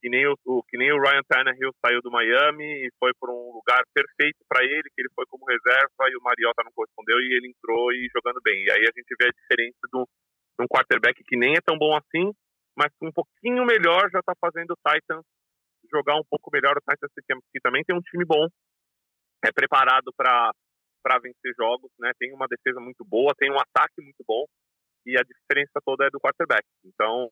que 0.02 0.10
nem 0.10 0.26
o, 0.26 0.34
o, 0.46 0.64
que 0.64 0.78
nem 0.78 0.92
o 0.92 1.00
Ryan 1.00 1.22
Tannehill 1.30 1.72
saiu 1.78 2.02
do 2.02 2.10
Miami 2.10 2.66
e 2.66 2.90
foi 2.98 3.14
por 3.20 3.30
um 3.30 3.54
lugar 3.54 3.84
perfeito 3.94 4.40
para 4.50 4.66
ele, 4.66 4.90
que 4.90 5.02
ele 5.02 5.14
foi 5.14 5.26
como 5.28 5.46
reserva 5.46 6.10
e 6.10 6.18
o 6.18 6.24
Mariota 6.24 6.64
não 6.66 6.72
correspondeu 6.74 7.20
e 7.20 7.38
ele 7.38 7.54
entrou 7.54 7.94
e 7.94 8.10
jogando 8.10 8.42
bem. 8.42 8.66
E 8.66 8.72
aí 8.72 8.82
a 8.82 8.94
gente 8.98 9.14
vê 9.20 9.30
a 9.30 9.38
diferença 9.38 9.86
do, 9.94 10.10
de 10.58 10.66
um 10.66 10.68
quarterback 10.68 11.22
que 11.24 11.38
nem 11.38 11.54
é 11.54 11.62
tão 11.62 11.78
bom 11.78 11.96
assim, 11.96 12.34
mas 12.76 12.90
um 13.00 13.12
pouquinho 13.12 13.64
melhor 13.64 14.10
já 14.10 14.20
está 14.20 14.34
fazendo 14.42 14.72
o 14.72 14.80
Titans 14.82 15.24
jogar 15.92 16.16
um 16.16 16.26
pouco 16.28 16.50
melhor. 16.52 16.74
O 16.78 16.82
Titans 16.82 17.12
que 17.54 17.62
também 17.62 17.84
tem 17.84 17.96
um 17.96 18.02
time 18.02 18.26
bom, 18.26 18.48
é 19.44 19.52
preparado 19.52 20.14
para 20.16 20.52
para 21.04 21.18
vencer 21.18 21.52
jogos, 21.58 21.90
né? 22.00 22.12
Tem 22.20 22.32
uma 22.32 22.46
defesa 22.48 22.80
muito 22.80 23.04
boa, 23.04 23.34
tem 23.36 23.52
um 23.52 23.60
ataque 23.60 24.00
muito 24.04 24.24
bom 24.28 24.46
e 25.04 25.18
a 25.18 25.24
diferença 25.24 25.82
toda 25.84 26.06
é 26.06 26.10
do 26.12 26.20
quarterback. 26.20 26.64
Então, 26.86 27.28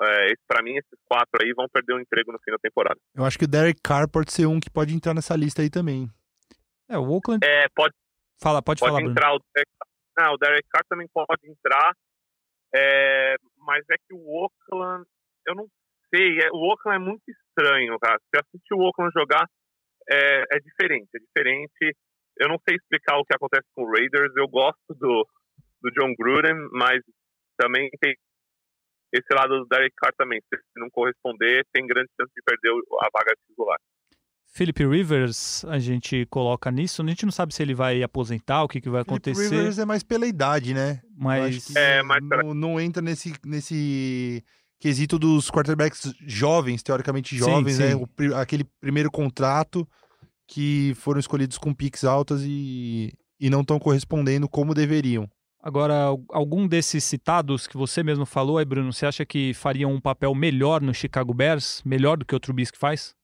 é, 0.00 0.32
para 0.46 0.62
mim, 0.62 0.76
esses 0.76 0.98
quatro 1.08 1.42
aí 1.42 1.52
vão 1.52 1.66
perder 1.68 1.94
o 1.94 1.96
um 1.96 2.00
emprego 2.00 2.32
no 2.32 2.38
fim 2.38 2.52
da 2.52 2.58
temporada. 2.58 3.00
Eu 3.14 3.24
acho 3.24 3.36
que 3.36 3.46
o 3.46 3.48
Derek 3.48 3.80
Carr 3.82 4.08
pode 4.08 4.32
ser 4.32 4.46
um 4.46 4.60
que 4.60 4.70
pode 4.70 4.94
entrar 4.94 5.12
nessa 5.12 5.36
lista 5.36 5.60
aí 5.60 5.68
também. 5.68 6.08
É, 6.88 6.96
o 6.98 7.10
Oakland. 7.10 7.44
É, 7.44 7.66
pode. 7.74 7.94
Fala, 8.40 8.62
pode, 8.62 8.80
pode 8.80 8.92
falar. 8.92 9.02
Entrar 9.02 9.34
o 9.34 9.40
Derek... 9.54 9.70
Não, 10.18 10.34
o 10.34 10.38
Derek 10.38 10.68
Carr 10.68 10.84
também 10.88 11.08
pode 11.12 11.48
entrar. 11.48 11.92
É... 12.74 13.36
Mas 13.58 13.84
é 13.90 13.96
que 13.96 14.14
o 14.14 14.24
Oakland, 14.26 15.04
eu 15.46 15.54
não 15.54 15.66
sei. 16.14 16.38
É... 16.40 16.50
O 16.52 16.58
Oakland 16.70 16.96
é 16.96 17.04
muito 17.04 17.22
estranho, 17.28 17.98
cara. 17.98 18.18
Se 18.30 18.40
assistir 18.40 18.74
o 18.74 18.80
Oakland 18.80 19.12
jogar, 19.16 19.46
é... 20.10 20.44
é 20.56 20.60
diferente. 20.60 21.08
É 21.14 21.18
diferente. 21.18 21.96
Eu 22.38 22.48
não 22.48 22.58
sei 22.66 22.76
explicar 22.76 23.18
o 23.18 23.24
que 23.24 23.34
acontece 23.34 23.66
com 23.74 23.84
o 23.84 23.90
Raiders. 23.90 24.32
Eu 24.36 24.48
gosto 24.48 24.94
do, 24.94 25.26
do 25.82 25.90
John 25.92 26.14
Gruden, 26.18 26.56
mas 26.72 27.00
também 27.58 27.90
tem 28.00 28.14
esse 29.12 29.34
lado 29.34 29.58
do 29.58 29.66
Derek 29.66 29.94
Carr 29.96 30.12
também, 30.16 30.40
se 30.48 30.58
não 30.76 30.88
corresponder, 30.90 31.66
tem 31.72 31.86
grande 31.86 32.08
chance 32.18 32.32
de 32.34 32.42
perder 32.42 32.70
a 33.00 33.08
vaga 33.12 33.34
titular. 33.48 33.78
Philip 34.52 34.84
Rivers, 34.84 35.64
a 35.66 35.78
gente 35.78 36.26
coloca 36.26 36.70
nisso, 36.70 37.02
a 37.02 37.06
gente 37.06 37.24
não 37.24 37.32
sabe 37.32 37.54
se 37.54 37.62
ele 37.62 37.74
vai 37.74 38.02
aposentar, 38.02 38.64
o 38.64 38.68
que, 38.68 38.80
que 38.80 38.88
vai 38.88 39.04
Phillip 39.04 39.30
acontecer. 39.30 39.54
Rivers 39.54 39.78
é 39.78 39.84
mais 39.84 40.02
pela 40.02 40.26
idade, 40.26 40.74
né? 40.74 41.00
Mas 41.16 41.74
é, 41.76 42.02
mais 42.02 42.22
não, 42.22 42.54
não, 42.54 42.80
entra 42.80 43.00
nesse, 43.00 43.32
nesse 43.44 44.44
quesito 44.80 45.18
dos 45.18 45.50
quarterbacks 45.50 46.12
jovens, 46.26 46.82
teoricamente 46.82 47.36
jovens, 47.36 47.76
sim, 47.76 47.82
sim. 47.82 47.94
né? 47.94 48.30
O, 48.30 48.36
aquele 48.36 48.64
primeiro 48.80 49.10
contrato 49.10 49.86
que 50.50 50.92
foram 50.96 51.20
escolhidos 51.20 51.56
com 51.56 51.72
piques 51.72 52.04
altas 52.04 52.42
e, 52.42 53.12
e 53.38 53.48
não 53.48 53.60
estão 53.60 53.78
correspondendo 53.78 54.48
como 54.48 54.74
deveriam. 54.74 55.30
Agora, 55.62 55.94
algum 56.30 56.66
desses 56.66 57.04
citados 57.04 57.68
que 57.68 57.76
você 57.76 58.02
mesmo 58.02 58.26
falou 58.26 58.58
aí, 58.58 58.64
Bruno, 58.64 58.92
você 58.92 59.06
acha 59.06 59.24
que 59.24 59.54
fariam 59.54 59.92
um 59.92 60.00
papel 60.00 60.34
melhor 60.34 60.80
no 60.80 60.92
Chicago 60.92 61.32
Bears, 61.32 61.82
melhor 61.84 62.16
do 62.16 62.24
que 62.24 62.34
o 62.34 62.40
Trubisky 62.40 62.78
faz? 62.78 63.14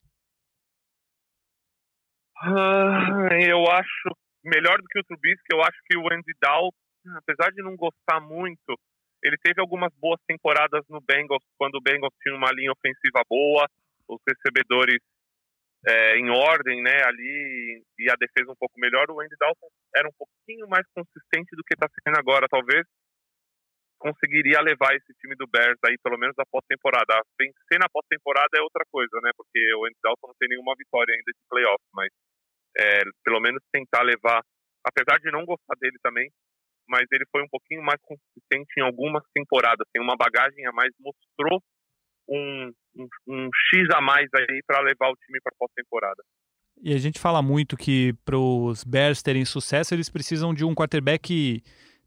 Uh, 2.45 3.33
eu 3.43 3.64
acho 3.72 4.09
melhor 4.45 4.77
do 4.77 4.87
que 4.89 5.01
o 5.01 5.05
Trubisky. 5.05 5.49
Eu 5.51 5.62
acho 5.62 5.79
que 5.89 5.97
o 5.97 6.07
Andy 6.12 6.33
Dalton, 6.41 6.77
apesar 7.16 7.51
de 7.51 7.62
não 7.62 7.74
gostar 7.74 8.20
muito, 8.20 8.79
ele 9.24 9.37
teve 9.43 9.61
algumas 9.61 9.91
boas 9.99 10.20
temporadas 10.29 10.85
no 10.89 11.01
Bengals 11.01 11.43
quando 11.59 11.77
o 11.77 11.81
Bengals 11.81 12.14
tinha 12.22 12.37
uma 12.37 12.53
linha 12.53 12.70
ofensiva 12.70 13.22
boa, 13.29 13.66
os 14.09 14.20
recebedores 14.29 15.01
é, 15.85 16.16
em 16.18 16.31
ordem, 16.31 16.83
né, 16.83 17.03
ali, 17.05 17.83
e 17.99 18.11
a 18.11 18.16
defesa 18.16 18.51
um 18.51 18.57
pouco 18.59 18.79
melhor, 18.79 19.11
o 19.11 19.20
Andy 19.20 19.37
Dalton 19.39 19.68
era 19.95 20.09
um 20.09 20.14
pouquinho 20.16 20.68
mais 20.68 20.87
consistente 20.95 21.55
do 21.57 21.62
que 21.64 21.74
está 21.74 21.89
sendo 22.03 22.18
agora, 22.18 22.47
talvez. 22.49 22.87
conseguiria 23.99 24.61
levar 24.61 24.95
esse 24.95 25.12
time 25.20 25.35
do 25.37 25.47
Bears 25.47 25.79
aí, 25.85 25.97
pelo 26.03 26.18
menos 26.18 26.35
na 26.37 26.45
pós-temporada. 26.51 27.20
Vencer 27.41 27.79
na 27.81 27.89
pós-temporada 27.89 28.51
é 28.57 28.62
outra 28.62 28.85
coisa, 28.91 29.20
né? 29.22 29.31
Porque 29.37 29.59
o 29.74 29.87
Andy 29.87 29.99
Dalton 30.03 30.29
não 30.29 30.35
tem 30.39 30.49
nenhuma 30.49 30.74
vitória 30.77 31.12
ainda 31.12 31.33
de 31.33 31.41
playoff, 31.49 31.83
mas 31.95 32.11
é, 32.79 33.03
pelo 33.24 33.41
menos 33.41 33.62
tentar 33.72 34.03
levar, 34.03 34.43
apesar 34.85 35.18
de 35.18 35.31
não 35.33 35.45
gostar 35.45 35.74
dele 35.81 35.97
também, 36.03 36.31
mas 36.89 37.07
ele 37.11 37.24
foi 37.33 37.43
um 37.43 37.49
pouquinho 37.49 37.83
mais 37.83 38.01
consistente 38.03 38.70
em 38.79 38.83
algumas 38.83 39.24
temporadas, 39.35 39.87
tem 39.93 40.03
uma 40.03 40.16
bagagem 40.16 40.66
a 40.66 40.72
mais, 40.72 40.93
mostrou 41.01 41.61
um, 42.29 42.72
um, 42.97 43.07
um 43.28 43.49
X 43.70 43.88
a 43.94 44.01
mais 44.01 44.28
aí 44.34 44.61
para 44.66 44.80
levar 44.80 45.11
o 45.11 45.16
time 45.16 45.38
para 45.42 45.53
pós-temporada. 45.59 46.22
E 46.82 46.92
a 46.92 46.99
gente 46.99 47.18
fala 47.18 47.40
muito 47.40 47.76
que 47.76 48.14
para 48.24 48.38
os 48.38 48.84
Bears 48.84 49.22
terem 49.22 49.44
sucesso, 49.44 49.94
eles 49.94 50.11
precisam 50.11 50.53
de 50.53 50.64
um 50.64 50.74
quarterback 50.74 51.62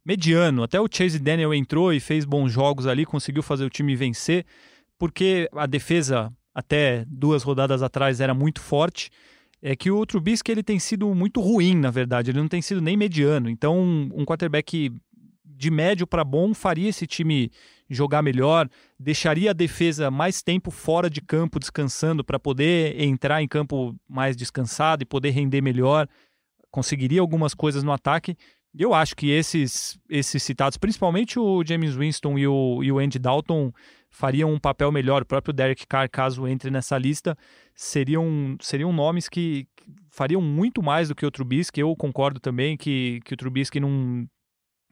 mediano. 0.06 0.64
Até 0.64 0.80
o 0.80 0.88
Chase 0.92 1.20
Daniel 1.20 1.54
entrou 1.54 1.92
e 1.92 2.00
fez 2.00 2.26
bons 2.26 2.52
jogos 2.52 2.86
ali, 2.86 3.06
conseguiu 3.06 3.42
fazer 3.42 3.66
o 3.66 3.70
time 3.70 3.96
vencer, 3.96 4.46
porque 4.98 5.50
a 5.54 5.66
defesa 5.66 6.32
até 6.54 7.04
duas 7.08 7.44
rodadas 7.44 7.82
atrás 7.82 8.22
era 8.22 8.34
muito 8.34 8.62
forte. 8.62 9.10
É 9.62 9.76
que 9.76 9.92
o 9.92 10.06
Trubisky 10.06 10.52
ele 10.52 10.64
tem 10.64 10.80
sido 10.80 11.14
muito 11.14 11.42
ruim, 11.42 11.76
na 11.76 11.92
verdade, 11.92 12.32
ele 12.32 12.40
não 12.40 12.48
tem 12.48 12.62
sido 12.62 12.80
nem 12.80 12.96
mediano. 12.96 13.50
Então, 13.50 13.78
um 13.82 14.24
quarterback 14.24 14.90
de 15.44 15.72
médio 15.72 16.08
para 16.08 16.24
bom 16.24 16.54
faria 16.54 16.88
esse 16.88 17.06
time 17.06 17.52
jogar 17.90 18.22
melhor, 18.22 18.70
deixaria 19.00 19.52
a 19.52 19.54
defesa 19.54 20.12
mais 20.12 20.42
tempo 20.42 20.70
fora 20.70 21.10
de 21.10 21.22
campo 21.22 21.60
descansando 21.60 22.24
para 22.24 22.40
poder 22.40 23.02
entrar 23.02 23.42
em 23.42 23.48
campo 23.48 23.96
mais 24.08 24.36
descansado 24.36 25.04
e 25.04 25.06
poder 25.06 25.32
render 25.32 25.62
melhor, 25.62 26.08
conseguiria 26.70 27.22
algumas 27.22 27.54
coisas 27.54 27.84
no 27.84 27.92
ataque. 27.92 28.38
Eu 28.78 28.94
acho 28.94 29.16
que 29.16 29.32
esses, 29.32 29.98
esses 30.08 30.44
citados, 30.44 30.78
principalmente 30.78 31.40
o 31.40 31.64
James 31.66 31.96
Winston 31.96 32.38
e 32.38 32.48
o, 32.48 32.84
e 32.84 32.92
o 32.92 33.00
Andy 33.00 33.18
Dalton, 33.18 33.72
fariam 34.12 34.54
um 34.54 34.60
papel 34.60 34.92
melhor. 34.92 35.24
O 35.24 35.26
próprio 35.26 35.54
Derek 35.54 35.88
Carr, 35.88 36.08
caso 36.08 36.48
entre 36.48 36.70
nessa 36.70 36.96
lista, 36.98 37.36
seriam, 37.74 38.56
seriam 38.62 38.94
nomes 38.94 39.28
que 39.28 39.68
fariam 40.12 40.42
muito 40.42 40.84
mais 40.84 41.10
do 41.10 41.16
que 41.16 41.26
o 41.26 41.32
Trubisky. 41.32 41.82
Eu 41.82 41.96
concordo 41.96 42.40
também 42.40 42.78
que, 42.78 43.20
que 43.26 43.34
o 43.34 43.38
Trubisky 43.38 43.80
não, 43.80 44.28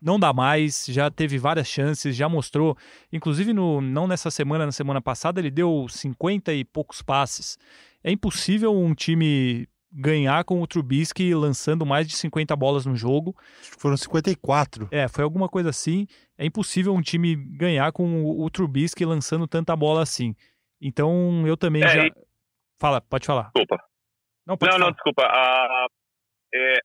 não 0.02 0.20
dá 0.20 0.32
mais, 0.32 0.86
já 0.88 1.10
teve 1.10 1.38
várias 1.38 1.68
chances, 1.68 2.16
já 2.16 2.30
mostrou, 2.30 2.78
inclusive 3.12 3.54
no, 3.54 3.82
não 3.82 4.08
nessa 4.08 4.30
semana, 4.30 4.66
na 4.66 4.72
semana 4.72 5.02
passada, 5.02 5.40
ele 5.40 5.52
deu 5.52 5.88
50 5.90 6.54
e 6.54 6.64
poucos 6.64 7.02
passes. 7.02 7.58
É 8.04 8.12
impossível 8.12 8.76
um 8.76 8.94
time 8.94 9.68
ganhar 9.92 10.44
com 10.44 10.62
o 10.62 10.68
Trubisky 10.68 11.34
lançando 11.34 11.86
mais 11.86 12.08
de 12.08 12.16
50 12.16 12.56
bolas 12.56 12.86
no 12.86 12.96
jogo. 12.96 13.36
Foram 13.80 13.98
54. 13.98 14.88
É, 14.92 15.08
foi 15.08 15.24
alguma 15.24 15.50
coisa 15.50 15.70
assim. 15.70 16.06
É 16.38 16.46
impossível 16.46 16.94
um 16.94 17.02
time 17.02 17.36
ganhar 17.36 17.92
com 17.92 18.24
o, 18.24 18.44
o 18.44 18.50
Trubisky 18.50 19.06
lançando 19.06 19.48
tanta 19.48 19.76
bola 19.76 20.04
assim. 20.04 20.36
Então, 20.80 21.46
eu 21.48 21.58
também 21.58 21.84
é, 21.84 21.88
já... 21.88 22.06
E... 22.06 22.12
Fala, 22.80 23.02
pode 23.02 23.26
falar. 23.26 23.52
Desculpa. 23.56 23.84
Não, 24.46 24.56
não, 24.62 24.80
não, 24.80 24.92
desculpa. 24.92 25.24
Uh, 25.24 25.88
é, 26.54 26.80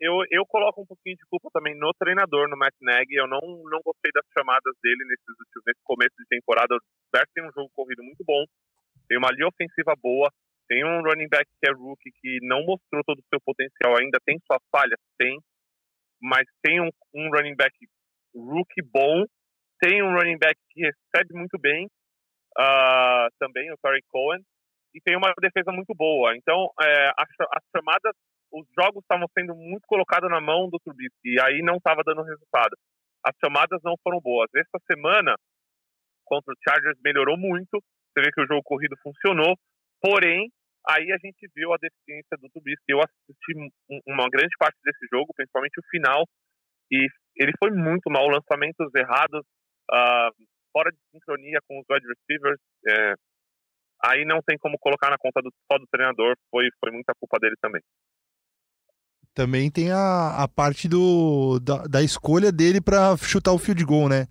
eu, 0.00 0.22
eu 0.30 0.46
coloco 0.46 0.82
um 0.82 0.86
pouquinho 0.86 1.16
de 1.16 1.26
culpa 1.28 1.48
também 1.52 1.74
no 1.76 1.92
treinador, 1.98 2.48
no 2.48 2.56
Matt 2.56 2.74
Nagy. 2.80 3.14
Eu 3.14 3.26
não, 3.26 3.40
não 3.40 3.80
gostei 3.84 4.10
das 4.12 4.24
chamadas 4.36 4.74
dele 4.82 5.04
nesses, 5.04 5.36
nesse 5.66 5.80
começo 5.84 6.14
de 6.18 6.26
temporada. 6.28 6.74
O 6.74 6.80
Bears 7.12 7.30
tem 7.34 7.44
um 7.44 7.52
jogo 7.52 7.70
corrido 7.74 8.02
muito 8.02 8.24
bom, 8.24 8.44
tem 9.08 9.18
uma 9.18 9.30
linha 9.30 9.48
ofensiva 9.48 9.94
boa, 10.00 10.30
tem 10.68 10.84
um 10.84 11.02
running 11.02 11.28
back 11.28 11.46
que 11.60 11.68
é 11.68 11.72
rookie 11.72 12.10
que 12.20 12.38
não 12.42 12.64
mostrou 12.64 13.02
todo 13.04 13.18
o 13.18 13.28
seu 13.28 13.40
potencial 13.40 13.96
ainda, 13.98 14.18
tem 14.24 14.38
suas 14.46 14.62
falhas, 14.70 14.98
tem, 15.18 15.38
mas 16.20 16.44
tem 16.62 16.80
um, 16.80 16.90
um 17.14 17.30
running 17.30 17.54
back 17.54 17.72
rookie 18.34 18.82
bom, 18.82 19.24
tem 19.80 20.02
um 20.02 20.12
running 20.12 20.38
back 20.38 20.58
que 20.70 20.82
recebe 20.82 21.34
muito 21.34 21.58
bem, 21.58 21.86
uh, 22.58 23.28
também 23.38 23.70
o 23.72 23.76
Terry 23.78 24.02
Cohen, 24.08 24.42
e 24.94 25.00
tem 25.00 25.16
uma 25.16 25.32
defesa 25.40 25.70
muito 25.72 25.94
boa. 25.94 26.34
Então, 26.36 26.70
é, 26.80 27.08
as, 27.18 27.28
as 27.52 27.62
chamadas, 27.76 28.16
os 28.52 28.66
jogos 28.78 29.02
estavam 29.02 29.26
sendo 29.36 29.54
muito 29.54 29.86
colocados 29.86 30.30
na 30.30 30.40
mão 30.40 30.68
do 30.68 30.78
Trubisky, 30.78 31.34
e 31.34 31.40
aí 31.40 31.62
não 31.62 31.76
estava 31.76 32.02
dando 32.04 32.22
resultado. 32.22 32.76
As 33.24 33.34
chamadas 33.42 33.80
não 33.82 33.94
foram 34.02 34.20
boas. 34.20 34.48
Essa 34.54 34.78
semana, 34.90 35.34
contra 36.24 36.52
o 36.52 36.56
Chargers, 36.66 36.98
melhorou 37.04 37.36
muito. 37.36 37.82
Você 38.12 38.24
vê 38.24 38.30
que 38.32 38.40
o 38.40 38.46
jogo 38.46 38.62
corrido 38.62 38.96
funcionou, 39.02 39.54
porém, 40.00 40.48
Aí 40.88 41.10
a 41.10 41.18
gente 41.18 41.50
viu 41.52 41.74
a 41.74 41.78
deficiência 41.82 42.38
do 42.38 42.48
Trubisky. 42.48 42.92
Eu 42.94 43.00
assisti 43.00 43.58
uma 44.06 44.28
grande 44.30 44.54
parte 44.56 44.78
desse 44.84 45.04
jogo, 45.12 45.34
principalmente 45.34 45.80
o 45.80 45.88
final, 45.90 46.22
e 46.92 47.08
ele 47.34 47.52
foi 47.58 47.72
muito 47.72 48.08
mal. 48.08 48.28
Lançamentos 48.28 48.94
errados, 48.94 49.42
uh, 49.90 50.30
fora 50.72 50.92
de 50.92 50.98
sincronia 51.10 51.58
com 51.66 51.80
os 51.80 51.86
wide 51.90 52.06
receivers. 52.06 52.60
É, 52.86 53.14
aí 54.04 54.24
não 54.24 54.40
tem 54.46 54.56
como 54.58 54.78
colocar 54.78 55.10
na 55.10 55.18
conta 55.18 55.42
do, 55.42 55.50
só 55.66 55.76
do 55.76 55.86
treinador, 55.90 56.36
foi, 56.50 56.68
foi 56.78 56.92
muita 56.92 57.12
culpa 57.18 57.38
dele 57.40 57.56
também. 57.60 57.82
Também 59.36 59.70
tem 59.70 59.90
a, 59.90 60.30
a 60.30 60.48
parte 60.48 60.88
do, 60.88 61.60
da, 61.60 61.84
da 61.84 62.02
escolha 62.02 62.50
dele 62.50 62.80
para 62.80 63.14
chutar 63.18 63.52
o 63.52 63.58
field 63.58 63.84
goal, 63.84 64.08
né? 64.08 64.26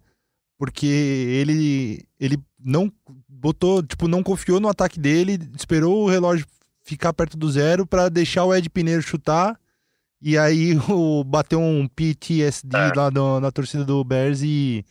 Porque 0.57 0.87
ele, 0.87 2.03
ele 2.19 2.37
não 2.59 2.91
botou, 3.29 3.83
tipo, 3.83 4.07
não 4.07 4.23
confiou 4.23 4.59
no 4.59 4.67
ataque 4.67 4.99
dele, 4.99 5.37
esperou 5.55 6.03
o 6.03 6.09
relógio 6.09 6.47
ficar 6.83 7.13
perto 7.13 7.37
do 7.37 7.47
zero 7.51 7.85
para 7.85 8.09
deixar 8.09 8.45
o 8.45 8.55
Ed 8.55 8.67
Pineiro 8.67 9.03
chutar. 9.03 9.55
E 10.19 10.39
aí 10.39 10.71
o, 10.89 11.23
bateu 11.23 11.59
um 11.59 11.87
PTSD 11.87 12.75
é. 12.75 12.93
lá 12.95 13.11
no, 13.11 13.39
na 13.39 13.51
torcida 13.51 13.85
do 13.85 14.03
Bears 14.03 14.41
e, 14.41 14.83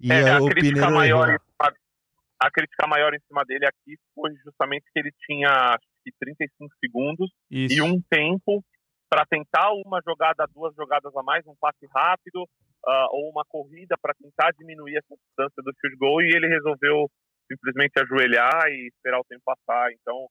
e 0.00 0.10
é, 0.10 0.30
a, 0.30 0.40
o 0.40 0.48
Pineiro 0.48 0.90
maior 0.92 1.38
A 2.40 2.50
crítica 2.50 2.86
maior 2.86 3.12
em 3.12 3.20
cima 3.28 3.44
dele 3.44 3.66
aqui 3.66 3.98
foi 4.14 4.34
justamente 4.42 4.86
que 4.90 4.98
ele 4.98 5.12
tinha 5.26 5.50
acho 5.50 5.86
que 6.02 6.10
35 6.18 6.74
segundos 6.82 7.30
Isso. 7.50 7.74
e 7.74 7.82
um 7.82 8.00
tempo 8.08 8.64
para 9.08 9.24
tentar 9.26 9.70
uma 9.84 10.00
jogada, 10.04 10.46
duas 10.52 10.74
jogadas 10.74 11.14
a 11.16 11.22
mais, 11.22 11.46
um 11.46 11.54
passe 11.60 11.86
rápido 11.94 12.42
uh, 12.42 13.08
ou 13.12 13.30
uma 13.30 13.44
corrida 13.48 13.96
para 14.00 14.14
tentar 14.14 14.52
diminuir 14.52 14.96
essa 14.96 15.16
distância 15.16 15.62
do 15.62 15.72
field 15.80 15.96
goal 15.96 16.22
e 16.22 16.34
ele 16.34 16.48
resolveu 16.48 17.08
simplesmente 17.50 17.92
ajoelhar 18.00 18.66
e 18.68 18.88
esperar 18.88 19.20
o 19.20 19.24
tempo 19.24 19.42
passar. 19.44 19.92
Então, 19.92 20.26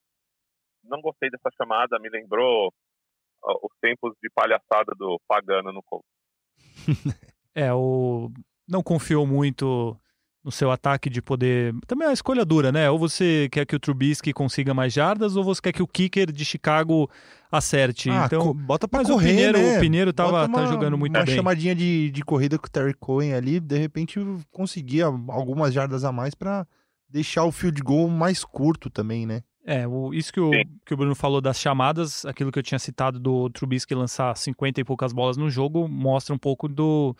não 0.83 1.01
gostei 1.01 1.29
dessa 1.29 1.49
chamada, 1.57 1.99
me 1.99 2.09
lembrou 2.09 2.67
uh, 2.67 3.59
os 3.63 3.71
tempos 3.81 4.13
de 4.21 4.29
palhaçada 4.29 4.93
do 4.97 5.19
Pagano 5.27 5.71
no 5.71 5.81
Colts. 5.83 6.09
é, 7.55 7.73
o 7.73 8.29
não 8.67 8.81
confiou 8.81 9.25
muito 9.25 9.97
no 10.45 10.51
seu 10.51 10.69
ataque 10.69 11.09
de 11.09 11.23
poder. 11.23 11.73
Também 11.87 12.05
é 12.05 12.09
uma 12.09 12.13
escolha 12.13 12.45
dura, 12.45 12.71
né? 12.71 12.87
Ou 12.87 12.99
você 12.99 13.49
quer 13.51 13.65
que 13.65 13.75
o 13.75 13.79
Trubisky 13.79 14.31
consiga 14.31 14.75
mais 14.75 14.93
jardas, 14.93 15.35
ou 15.35 15.43
você 15.43 15.59
quer 15.59 15.73
que 15.73 15.81
o 15.81 15.87
kicker 15.87 16.31
de 16.31 16.45
Chicago 16.45 17.09
acerte. 17.51 18.11
Ah, 18.11 18.25
então, 18.27 18.53
bota 18.53 18.87
pra 18.87 18.99
mas 18.99 19.09
correr, 19.09 19.31
o 19.31 19.35
Pineiro, 19.35 19.57
né? 19.57 19.77
o 19.77 19.79
Pineiro 19.79 20.13
tava, 20.13 20.45
uma, 20.45 20.59
tá 20.59 20.67
jogando 20.67 20.99
muito 20.99 21.15
uma 21.15 21.23
bem. 21.23 21.33
Uma 21.33 21.35
chamadinha 21.35 21.73
de, 21.73 22.11
de 22.11 22.23
corrida 22.23 22.59
com 22.59 22.67
o 22.67 22.69
Terry 22.69 22.93
Cohen 22.93 23.33
ali, 23.33 23.59
de 23.59 23.75
repente 23.75 24.19
conseguia 24.51 25.05
algumas 25.05 25.73
jardas 25.73 26.03
a 26.03 26.11
mais 26.11 26.35
para 26.35 26.67
deixar 27.09 27.43
o 27.43 27.51
field 27.51 27.81
goal 27.81 28.07
mais 28.07 28.45
curto 28.45 28.87
também, 28.91 29.25
né? 29.25 29.41
É, 29.65 29.87
o, 29.87 30.13
isso 30.13 30.31
que 30.31 30.39
o, 30.39 30.51
que 30.85 30.93
o 30.93 30.97
Bruno 30.97 31.15
falou 31.15 31.41
das 31.41 31.59
chamadas, 31.59 32.23
aquilo 32.23 32.51
que 32.51 32.59
eu 32.59 32.63
tinha 32.63 32.77
citado 32.77 33.19
do 33.19 33.49
Trubisky 33.49 33.95
lançar 33.95 34.37
50 34.37 34.79
e 34.79 34.83
poucas 34.83 35.11
bolas 35.11 35.37
no 35.37 35.49
jogo, 35.49 35.87
mostra 35.87 36.35
um 36.35 36.37
pouco 36.37 36.67
do, 36.67 37.15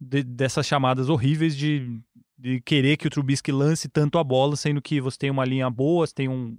de, 0.00 0.22
dessas 0.22 0.66
chamadas 0.66 1.08
horríveis 1.08 1.56
de, 1.56 2.00
de 2.38 2.60
querer 2.60 2.96
que 2.96 3.06
o 3.06 3.10
Trubisky 3.10 3.52
lance 3.52 3.88
tanto 3.88 4.18
a 4.18 4.24
bola, 4.24 4.56
sendo 4.56 4.82
que 4.82 5.00
você 5.00 5.18
tem 5.18 5.30
uma 5.30 5.44
linha 5.44 5.70
boa, 5.70 6.06
você 6.06 6.14
tem 6.14 6.28
um 6.28 6.56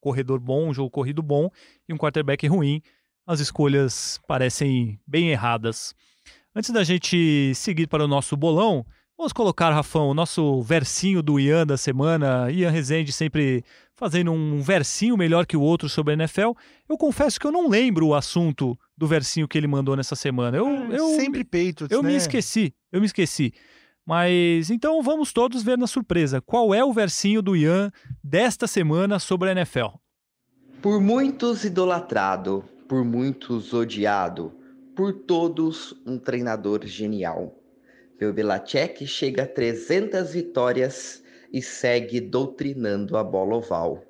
corredor 0.00 0.38
bom, 0.38 0.68
um 0.68 0.74
jogo 0.74 0.90
corrido 0.90 1.22
bom 1.22 1.50
e 1.88 1.92
um 1.92 1.98
quarterback 1.98 2.46
ruim. 2.46 2.80
As 3.26 3.40
escolhas 3.40 4.20
parecem 4.26 5.00
bem 5.06 5.30
erradas. 5.30 5.94
Antes 6.54 6.70
da 6.70 6.84
gente 6.84 7.52
seguir 7.54 7.86
para 7.86 8.04
o 8.04 8.08
nosso 8.08 8.36
bolão, 8.36 8.86
Vamos 9.18 9.32
colocar, 9.32 9.70
Rafão, 9.70 10.10
o 10.10 10.14
nosso 10.14 10.60
versinho 10.60 11.22
do 11.22 11.40
Ian 11.40 11.66
da 11.66 11.78
semana. 11.78 12.50
Ian 12.50 12.68
Rezende 12.68 13.10
sempre 13.10 13.64
fazendo 13.94 14.30
um 14.30 14.60
versinho 14.60 15.16
melhor 15.16 15.46
que 15.46 15.56
o 15.56 15.62
outro 15.62 15.88
sobre 15.88 16.12
a 16.12 16.16
NFL. 16.16 16.52
Eu 16.86 16.98
confesso 16.98 17.40
que 17.40 17.46
eu 17.46 17.50
não 17.50 17.66
lembro 17.66 18.08
o 18.08 18.14
assunto 18.14 18.78
do 18.94 19.06
versinho 19.06 19.48
que 19.48 19.56
ele 19.56 19.66
mandou 19.66 19.96
nessa 19.96 20.14
semana. 20.14 20.58
Eu, 20.58 20.66
é, 20.66 20.98
eu 20.98 21.08
sempre 21.16 21.44
peito. 21.44 21.86
Eu 21.88 22.02
né? 22.02 22.10
me 22.10 22.16
esqueci, 22.16 22.74
eu 22.92 23.00
me 23.00 23.06
esqueci. 23.06 23.54
Mas 24.06 24.70
então 24.70 25.02
vamos 25.02 25.32
todos 25.32 25.62
ver 25.62 25.76
na 25.76 25.86
surpresa. 25.86 26.40
Qual 26.40 26.72
é 26.72 26.84
o 26.84 26.92
versinho 26.92 27.42
do 27.42 27.56
Ian 27.56 27.90
desta 28.22 28.66
semana 28.66 29.18
sobre 29.18 29.50
a 29.50 29.52
NFL? 29.52 29.98
Por 30.80 31.00
muitos 31.00 31.64
idolatrado, 31.64 32.64
por 32.88 33.04
muitos 33.04 33.74
odiado, 33.74 34.54
por 34.94 35.12
todos 35.12 35.94
um 36.06 36.18
treinador 36.18 36.86
genial 36.86 37.52
Bill 38.18 38.32
Belichick 38.32 39.06
chega 39.06 39.42
a 39.42 39.46
300 39.46 40.32
vitórias 40.32 41.22
e 41.52 41.60
segue 41.60 42.18
doutrinando 42.18 43.16
a 43.16 43.22
bola 43.22 43.56
oval. 43.56 44.02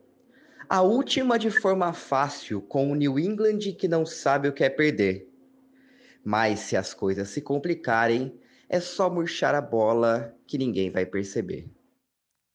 A 0.69 0.81
última 0.81 1.37
de 1.37 1.51
forma 1.51 1.93
fácil 1.93 2.61
com 2.61 2.91
o 2.91 2.95
New 2.95 3.19
England 3.19 3.59
que 3.77 3.89
não 3.89 4.07
sabe 4.07 4.49
o 4.49 4.53
que 4.53 4.63
é 4.63 4.71
perder. 4.71 5.29
Mas 6.25 6.61
se 6.61 6.77
as 6.77 6.95
coisas 6.95 7.29
se 7.31 7.41
complicarem, 7.41 8.33
é 8.69 8.81
só 8.81 9.09
murchar 9.09 9.55
a 9.55 9.61
bola 9.61 10.35
que 10.47 10.59
ninguém 10.59 10.91
vai 10.91 11.07
perceber. 11.07 11.71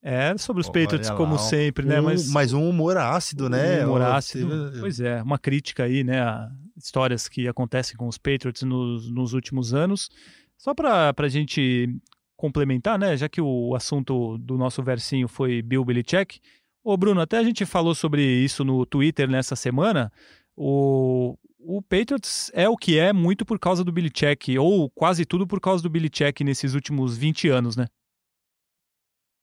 É, 0.04 0.36
sobre 0.38 0.62
os 0.62 0.68
oh, 0.68 0.72
Patriots, 0.72 1.12
como 1.12 1.38
sempre, 1.38 1.86
né? 1.86 2.02
Mas, 2.02 2.28
mas 2.32 2.54
um 2.54 2.68
humor 2.68 2.98
ácido, 2.98 3.48
né? 3.48 3.86
Um 3.86 3.90
humor 3.90 4.02
ácido. 4.02 4.72
Pois 4.80 5.00
é, 5.00 5.22
uma 5.22 5.38
crítica 5.38 5.84
aí, 5.84 6.04
né? 6.04 6.22
A 6.22 6.50
histórias 6.76 7.30
que 7.30 7.48
acontecem 7.48 7.96
com 7.96 8.08
os 8.08 8.18
Patriots 8.18 8.64
nos, 8.64 9.12
nos 9.12 9.34
últimos 9.34 9.74
anos. 9.74 10.10
Só 10.58 10.74
para 10.74 11.14
a 11.16 11.28
gente 11.28 11.88
complementar, 12.36 12.98
né? 12.98 13.16
Já 13.16 13.30
que 13.30 13.40
o 13.40 13.76
assunto 13.76 14.40
do 14.40 14.58
nosso 14.58 14.82
versinho 14.82 15.28
foi 15.28 15.62
Bill 15.62 15.86
Belichick. 15.86 16.40
Ô, 16.84 16.98
Bruno, 16.98 17.22
até 17.22 17.38
a 17.38 17.44
gente 17.44 17.64
falou 17.66 17.94
sobre 17.94 18.24
isso 18.24 18.66
no 18.66 18.84
Twitter 18.88 19.30
nessa 19.30 19.56
semana. 19.56 20.12
O, 20.58 21.38
o 21.64 21.82
Patriots 21.82 22.52
é 22.54 22.68
o 22.68 22.78
que 22.78 23.00
é 23.00 23.14
muito 23.14 23.46
por 23.46 23.60
causa 23.60 23.84
do 23.84 23.92
Belichick, 23.92 24.58
ou 24.58 24.90
quase 24.90 25.26
tudo 25.26 25.48
por 25.48 25.60
causa 25.60 25.84
do 25.84 25.90
Belichick 25.90 26.44
nesses 26.44 26.74
últimos 26.74 27.18
20 27.18 27.50
anos, 27.50 27.78
né? 27.78 27.86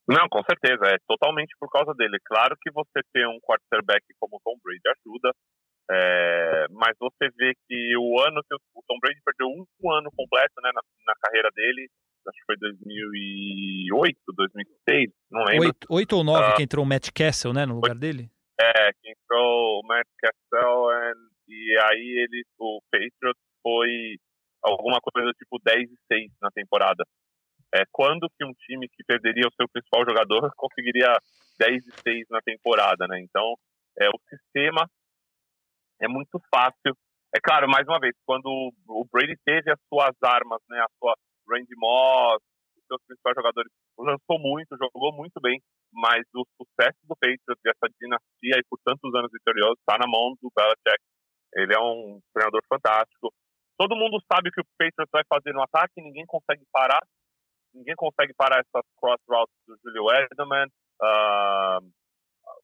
Não, 0.07 0.27
com 0.27 0.41
certeza, 0.43 0.85
é 0.87 0.97
totalmente 1.07 1.55
por 1.59 1.69
causa 1.69 1.93
dele. 1.93 2.17
Claro 2.25 2.57
que 2.59 2.71
você 2.71 2.99
ter 3.13 3.27
um 3.27 3.39
quarterback 3.41 4.03
como 4.19 4.37
o 4.37 4.41
Tom 4.43 4.57
Brady 4.63 4.81
ajuda, 4.97 5.31
é, 5.91 6.65
mas 6.71 6.97
você 6.99 7.29
vê 7.37 7.53
que 7.67 7.97
o 7.97 8.19
ano 8.21 8.41
que 8.41 8.55
o 8.55 8.83
Tom 8.87 8.97
Brady 8.99 9.19
perdeu 9.23 9.47
um, 9.47 9.65
um 9.83 9.91
ano 9.91 10.09
completo 10.15 10.53
né, 10.63 10.71
na, 10.73 10.81
na, 11.05 11.13
carreira 11.21 11.49
dele, 11.55 11.87
acho 12.27 12.37
que 12.39 12.45
foi 12.45 12.57
2008, 12.57 14.17
2006, 14.35 15.11
não 15.31 15.43
lembro. 15.43 15.67
Oito, 15.67 15.87
oito 15.91 16.15
ou 16.17 16.23
nove 16.23 16.53
uh, 16.53 16.55
que 16.55 16.63
entrou 16.63 16.83
o 16.83 16.87
Matt 16.87 17.09
Castle, 17.11 17.53
né, 17.53 17.65
no 17.67 17.75
lugar 17.75 17.95
dele? 17.95 18.31
É, 18.59 18.91
que 18.93 19.11
entrou 19.11 19.79
o 19.79 19.87
Matt 19.87 20.07
Castle 20.17 20.89
and, 20.89 21.29
e 21.49 21.77
aí 21.83 22.23
ele, 22.23 22.43
o 22.59 22.79
Patriots 22.91 23.41
foi 23.63 24.17
alguma 24.63 24.99
coisa 25.01 25.31
tipo 25.33 25.59
10 25.63 25.89
e 25.89 25.97
6 26.07 26.31
na 26.41 26.49
temporada. 26.51 27.03
É, 27.73 27.83
quando 27.91 28.29
que 28.37 28.45
um 28.45 28.53
time 28.53 28.87
que 28.89 29.03
perderia 29.03 29.47
o 29.47 29.53
seu 29.55 29.67
principal 29.69 30.03
jogador 30.07 30.51
conseguiria 30.57 31.17
10 31.59 31.87
e 31.87 31.91
6 32.01 32.27
na 32.29 32.41
temporada, 32.41 33.07
né? 33.07 33.19
Então, 33.21 33.55
é, 33.99 34.07
o 34.09 34.19
sistema 34.29 34.89
é 36.01 36.07
muito 36.07 36.39
fácil. 36.53 36.95
É 37.35 37.39
claro, 37.41 37.69
mais 37.69 37.87
uma 37.87 37.99
vez, 37.99 38.15
quando 38.25 38.47
o 38.87 39.05
Brady 39.11 39.35
teve 39.45 39.71
as 39.71 39.79
suas 39.87 40.15
armas, 40.23 40.61
né, 40.67 40.79
a 40.79 40.89
sua 40.97 41.13
Randy 41.47 41.75
Moss, 41.77 42.41
os 42.77 42.85
seus 42.87 43.01
principais 43.05 43.35
jogadores, 43.35 43.71
lançou 43.97 44.39
muito, 44.39 44.77
jogou 44.77 45.13
muito 45.13 45.39
bem, 45.39 45.61
mas 45.93 46.23
o 46.33 46.43
sucesso 46.57 46.97
do 47.03 47.15
Patriots 47.15 47.61
e 47.65 47.69
essa 47.69 47.93
dinastia 48.01 48.55
aí 48.55 48.63
por 48.67 48.79
tantos 48.83 49.13
anos 49.13 49.29
vitoriosos 49.31 49.77
está 49.79 49.97
na 49.99 50.07
mão 50.07 50.33
do 50.41 50.49
Belichick. 50.55 51.03
Ele 51.55 51.73
é 51.73 51.79
um 51.79 52.19
treinador 52.33 52.61
fantástico. 52.67 53.33
Todo 53.77 53.95
mundo 53.95 54.21
sabe 54.31 54.49
o 54.49 54.51
que 54.51 54.61
o 54.61 54.67
Patriots 54.77 55.11
vai 55.11 55.23
fazer 55.27 55.53
no 55.53 55.63
ataque, 55.63 56.01
ninguém 56.01 56.25
consegue 56.25 56.63
parar. 56.71 57.01
Ninguém 57.73 57.95
consegue 57.95 58.33
parar 58.33 58.59
essas 58.59 58.85
cross 58.97 59.21
routes 59.27 59.55
do 59.67 59.77
Julio 59.83 60.09
Edelman. 60.11 60.67
Uh, 61.01 61.79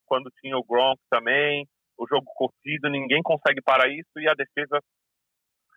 quando 0.05 0.31
tinha 0.41 0.57
o 0.57 0.63
Gronk 0.63 0.99
também, 1.09 1.65
o 1.97 2.07
jogo 2.07 2.25
corrido, 2.36 2.89
ninguém 2.89 3.21
consegue 3.23 3.61
parar 3.61 3.88
isso 3.88 4.11
e 4.17 4.27
a 4.27 4.33
defesa 4.33 4.81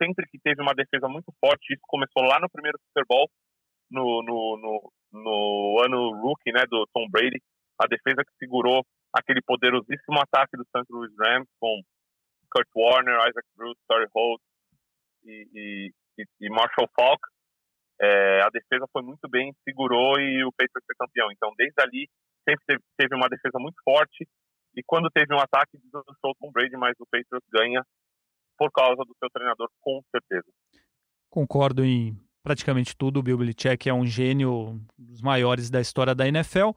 sempre 0.01 0.27
que 0.31 0.39
teve 0.39 0.63
uma 0.63 0.75
defesa 0.75 1.09
muito 1.09 1.33
forte, 1.41 1.75
isso 1.75 1.83
começou 1.89 2.23
lá 2.23 2.39
no 2.41 2.49
primeiro 2.49 2.79
Super 2.87 3.05
Bowl, 3.07 3.29
no, 3.91 4.23
no, 4.23 4.57
no, 4.57 4.93
no 5.13 5.83
ano 5.85 6.23
rookie 6.23 6.53
né, 6.53 6.63
do 6.71 6.87
Tom 6.95 7.07
Brady, 7.11 7.43
a 7.81 7.87
defesa 7.87 8.23
que 8.25 8.37
segurou 8.39 8.85
aquele 9.13 9.41
poderosíssimo 9.43 10.21
ataque 10.21 10.57
do 10.57 10.65
St. 10.65 10.87
Louis 10.91 11.11
Rams 11.19 11.49
com 11.59 11.83
Kurt 12.51 12.69
Warner, 12.75 13.17
Isaac 13.29 13.47
Bruce, 13.57 13.81
Terry 13.89 14.07
Holt 14.15 14.41
e, 15.25 15.93
e, 16.19 16.25
e 16.41 16.51
Marshall 16.51 16.89
Falk. 16.99 17.21
É, 18.01 18.43
a 18.43 18.49
defesa 18.51 18.87
foi 18.93 19.03
muito 19.03 19.29
bem, 19.29 19.53
segurou 19.65 20.19
e 20.21 20.45
o 20.45 20.53
Patriots 20.53 20.87
foi 20.87 20.95
campeão. 20.99 21.33
Então, 21.33 21.53
desde 21.57 21.75
ali, 21.81 22.09
sempre 22.49 22.81
teve, 22.97 23.15
uma 23.15 23.29
defesa 23.29 23.59
muito 23.59 23.77
forte 23.85 24.27
e 24.75 24.83
quando 24.87 25.11
teve 25.11 25.35
um 25.35 25.41
ataque, 25.41 25.79
deslançou 25.79 26.35
com 26.39 26.49
o 26.49 26.53
Brady, 26.53 26.77
mas 26.77 26.95
o 27.01 27.07
Patriots 27.07 27.49
ganha 27.53 27.85
por 28.57 28.71
causa 28.71 29.03
do 29.05 29.15
seu 29.19 29.29
treinador, 29.31 29.69
com 29.81 30.01
certeza. 30.11 30.47
Concordo 31.31 31.85
em 31.85 32.17
praticamente 32.43 32.97
tudo. 32.97 33.21
O 33.21 33.23
Bill 33.23 33.39
Belichick 33.39 33.89
é 33.89 33.95
um 33.95 34.07
gênio 34.07 34.81
dos 34.97 35.21
maiores 35.21 35.71
da 35.71 35.81
história 35.81 36.15
da 36.15 36.27
NFL. 36.27 36.71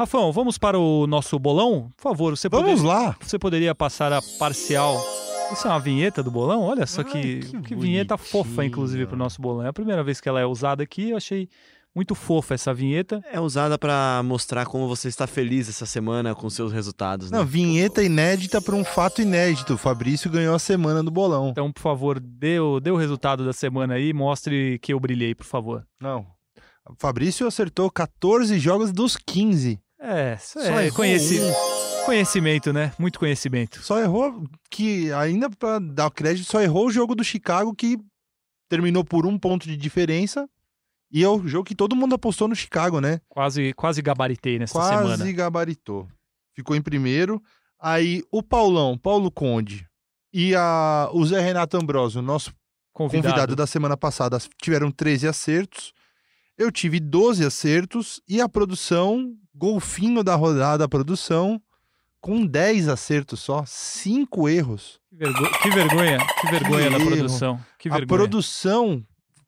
Rafão, 0.00 0.32
vamos 0.32 0.56
para 0.56 0.78
o 0.78 1.06
nosso 1.06 1.38
bolão? 1.38 1.90
Por 1.94 2.02
favor, 2.02 2.34
você 2.34 2.48
Vamos 2.48 2.80
poderia, 2.80 2.88
lá. 2.88 3.16
Você 3.20 3.38
poderia 3.38 3.74
passar 3.74 4.10
a 4.14 4.22
parcial. 4.38 4.96
Isso 5.52 5.66
é 5.66 5.70
uma 5.70 5.78
vinheta 5.78 6.22
do 6.22 6.30
bolão? 6.30 6.62
Olha 6.62 6.86
só 6.86 7.02
Ai, 7.02 7.06
que, 7.06 7.40
que, 7.40 7.60
que 7.60 7.74
vinheta 7.74 8.16
fofa, 8.16 8.64
inclusive, 8.64 9.04
para 9.04 9.14
o 9.14 9.18
nosso 9.18 9.42
bolão. 9.42 9.66
É 9.66 9.68
a 9.68 9.74
primeira 9.74 10.02
vez 10.02 10.18
que 10.18 10.26
ela 10.26 10.40
é 10.40 10.46
usada 10.46 10.82
aqui. 10.82 11.10
Eu 11.10 11.18
achei 11.18 11.50
muito 11.94 12.14
fofa 12.14 12.54
essa 12.54 12.72
vinheta. 12.72 13.22
É 13.30 13.38
usada 13.38 13.76
para 13.78 14.22
mostrar 14.24 14.64
como 14.64 14.88
você 14.88 15.06
está 15.06 15.26
feliz 15.26 15.68
essa 15.68 15.84
semana 15.84 16.34
com 16.34 16.48
seus 16.48 16.72
resultados. 16.72 17.30
Né? 17.30 17.36
Não, 17.36 17.44
vinheta 17.44 18.02
inédita 18.02 18.58
para 18.62 18.74
um 18.74 18.84
fato 18.84 19.20
inédito. 19.20 19.74
O 19.74 19.76
Fabrício 19.76 20.30
ganhou 20.30 20.54
a 20.54 20.58
semana 20.58 21.02
do 21.02 21.10
bolão. 21.10 21.50
Então, 21.50 21.70
por 21.70 21.82
favor, 21.82 22.18
dê 22.18 22.58
o, 22.58 22.80
dê 22.80 22.90
o 22.90 22.96
resultado 22.96 23.44
da 23.44 23.52
semana 23.52 23.96
aí 23.96 24.14
mostre 24.14 24.78
que 24.78 24.94
eu 24.94 24.98
brilhei, 24.98 25.34
por 25.34 25.44
favor. 25.44 25.86
Não. 26.00 26.26
O 26.88 26.94
Fabrício 26.98 27.46
acertou 27.46 27.90
14 27.90 28.58
jogos 28.58 28.92
dos 28.92 29.14
15. 29.14 29.78
É, 30.00 30.34
isso 30.34 30.58
é 30.58 30.90
conheci... 30.90 31.38
conhecimento, 32.06 32.72
né? 32.72 32.92
Muito 32.98 33.18
conhecimento. 33.18 33.82
Só 33.82 34.00
errou 34.00 34.44
que, 34.70 35.12
ainda 35.12 35.50
para 35.50 35.78
dar 35.78 36.10
crédito, 36.10 36.50
só 36.50 36.60
errou 36.60 36.86
o 36.86 36.90
jogo 36.90 37.14
do 37.14 37.22
Chicago 37.22 37.74
que 37.74 37.98
terminou 38.68 39.04
por 39.04 39.26
um 39.26 39.38
ponto 39.38 39.66
de 39.66 39.76
diferença 39.76 40.48
e 41.12 41.24
é 41.24 41.28
o 41.28 41.46
jogo 41.46 41.64
que 41.64 41.74
todo 41.74 41.96
mundo 41.96 42.14
apostou 42.14 42.46
no 42.46 42.54
Chicago, 42.54 43.00
né? 43.00 43.20
Quase, 43.28 43.72
quase 43.74 44.00
gabaritei 44.00 44.58
nessa 44.58 44.72
quase 44.72 44.90
semana. 44.90 45.16
Quase 45.18 45.32
gabaritou. 45.32 46.08
Ficou 46.54 46.76
em 46.76 46.82
primeiro. 46.82 47.42
Aí 47.78 48.22
o 48.30 48.42
Paulão, 48.42 48.96
Paulo 48.96 49.30
Conde 49.30 49.86
e 50.32 50.54
a, 50.54 51.10
o 51.12 51.26
Zé 51.26 51.40
Renato 51.40 51.76
Ambrosio, 51.76 52.22
nosso 52.22 52.52
convidado. 52.92 53.24
convidado 53.24 53.56
da 53.56 53.66
semana 53.66 53.96
passada, 53.96 54.38
tiveram 54.62 54.90
13 54.90 55.26
acertos. 55.26 55.92
Eu 56.60 56.70
tive 56.70 57.00
12 57.00 57.42
acertos 57.42 58.20
e 58.28 58.38
a 58.38 58.46
produção, 58.46 59.34
golfinho 59.54 60.22
da 60.22 60.34
rodada, 60.34 60.84
a 60.84 60.88
produção, 60.88 61.58
com 62.20 62.44
10 62.44 62.86
acertos 62.86 63.40
só, 63.40 63.64
5 63.66 64.46
erros. 64.46 65.00
Que, 65.08 65.16
vergo 65.16 65.58
que 65.62 65.70
vergonha, 65.70 66.18
que 66.38 66.50
vergonha 66.50 66.90
que 66.90 66.98
da 66.98 67.06
produção. 67.06 67.60
Que 67.78 67.88
vergonha. 67.88 68.04
A 68.04 68.06
produção 68.06 69.02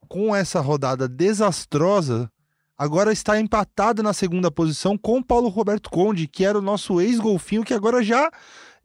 com 0.08 0.34
essa 0.34 0.58
rodada 0.62 1.06
desastrosa, 1.06 2.32
agora 2.78 3.12
está 3.12 3.38
empatado 3.38 4.02
na 4.02 4.14
segunda 4.14 4.50
posição 4.50 4.96
com 4.96 5.22
Paulo 5.22 5.50
Roberto 5.50 5.90
Conde, 5.90 6.26
que 6.26 6.46
era 6.46 6.58
o 6.58 6.62
nosso 6.62 6.98
ex-golfinho, 6.98 7.62
que 7.62 7.74
agora 7.74 8.02
já 8.02 8.30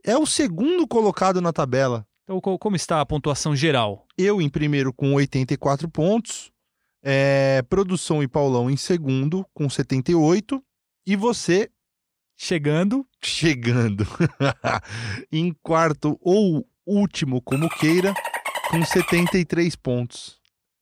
é 0.04 0.18
o 0.18 0.26
segundo 0.26 0.86
colocado 0.86 1.40
na 1.40 1.54
tabela. 1.54 2.06
Então, 2.26 2.42
como 2.42 2.76
está 2.76 3.00
a 3.00 3.06
pontuação 3.06 3.56
geral? 3.56 4.06
Eu 4.18 4.42
em 4.42 4.50
primeiro 4.50 4.92
com 4.92 5.14
84 5.14 5.90
pontos, 5.90 6.52
é, 7.10 7.62
Produção 7.70 8.22
e 8.22 8.28
Paulão 8.28 8.70
em 8.70 8.76
segundo 8.76 9.48
com 9.54 9.70
78, 9.70 10.62
e 11.08 11.16
você 11.16 11.72
chegando. 12.36 13.08
Chegando. 13.24 14.06
em 15.32 15.56
quarto 15.64 16.20
ou 16.22 16.68
último, 16.86 17.42
como 17.42 17.70
queira, 17.70 18.14
com 18.70 18.84
73 18.84 19.74
pontos. 19.78 20.37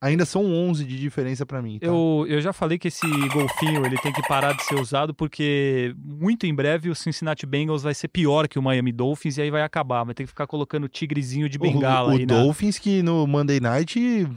Ainda 0.06 0.24
são 0.24 0.46
11 0.46 0.86
de 0.86 1.00
diferença 1.00 1.48
para 1.48 1.64
mim. 1.64 1.80
Tá? 1.80 1.88
Eu, 1.88 2.26
eu 2.30 2.40
já 2.40 2.54
falei 2.54 2.78
que 2.78 2.90
esse 2.90 3.08
golfinho 3.30 3.84
ele 3.84 3.98
tem 3.98 4.14
que 4.14 4.22
parar 4.28 4.54
de 4.54 4.64
ser 4.64 4.76
usado 4.76 5.16
porque 5.16 5.96
muito 5.98 6.46
em 6.46 6.54
breve 6.54 6.92
o 6.92 6.96
Cincinnati 6.96 7.44
Bengals 7.44 7.82
vai 7.82 7.96
ser 7.96 8.10
pior 8.10 8.48
que 8.48 8.60
o 8.60 8.62
Miami 8.62 8.92
Dolphins 8.92 9.38
e 9.38 9.42
aí 9.42 9.50
vai 9.50 9.64
acabar. 9.64 10.04
Vai 10.04 10.14
ter 10.14 10.24
que 10.24 10.30
ficar 10.30 10.46
colocando 10.46 10.88
tigrezinho 10.88 11.50
de 11.50 11.58
bengala. 11.58 12.14
O, 12.14 12.18
o 12.18 12.26
Dolphins 12.26 12.76
na... 12.76 12.82
que 12.84 13.02
no 13.02 13.26
Monday 13.26 13.60
Night 13.60 14.28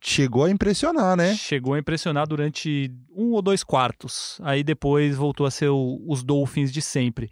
chegou 0.00 0.44
a 0.44 0.50
impressionar, 0.50 1.16
né? 1.16 1.34
Chegou 1.34 1.74
a 1.74 1.78
impressionar 1.80 2.28
durante 2.28 2.88
um 3.12 3.32
ou 3.32 3.42
dois 3.42 3.64
quartos. 3.64 4.38
Aí 4.44 4.62
depois 4.62 5.16
voltou 5.16 5.44
a 5.44 5.50
ser 5.50 5.70
o, 5.70 6.00
os 6.06 6.22
Dolphins 6.22 6.72
de 6.72 6.80
sempre. 6.80 7.30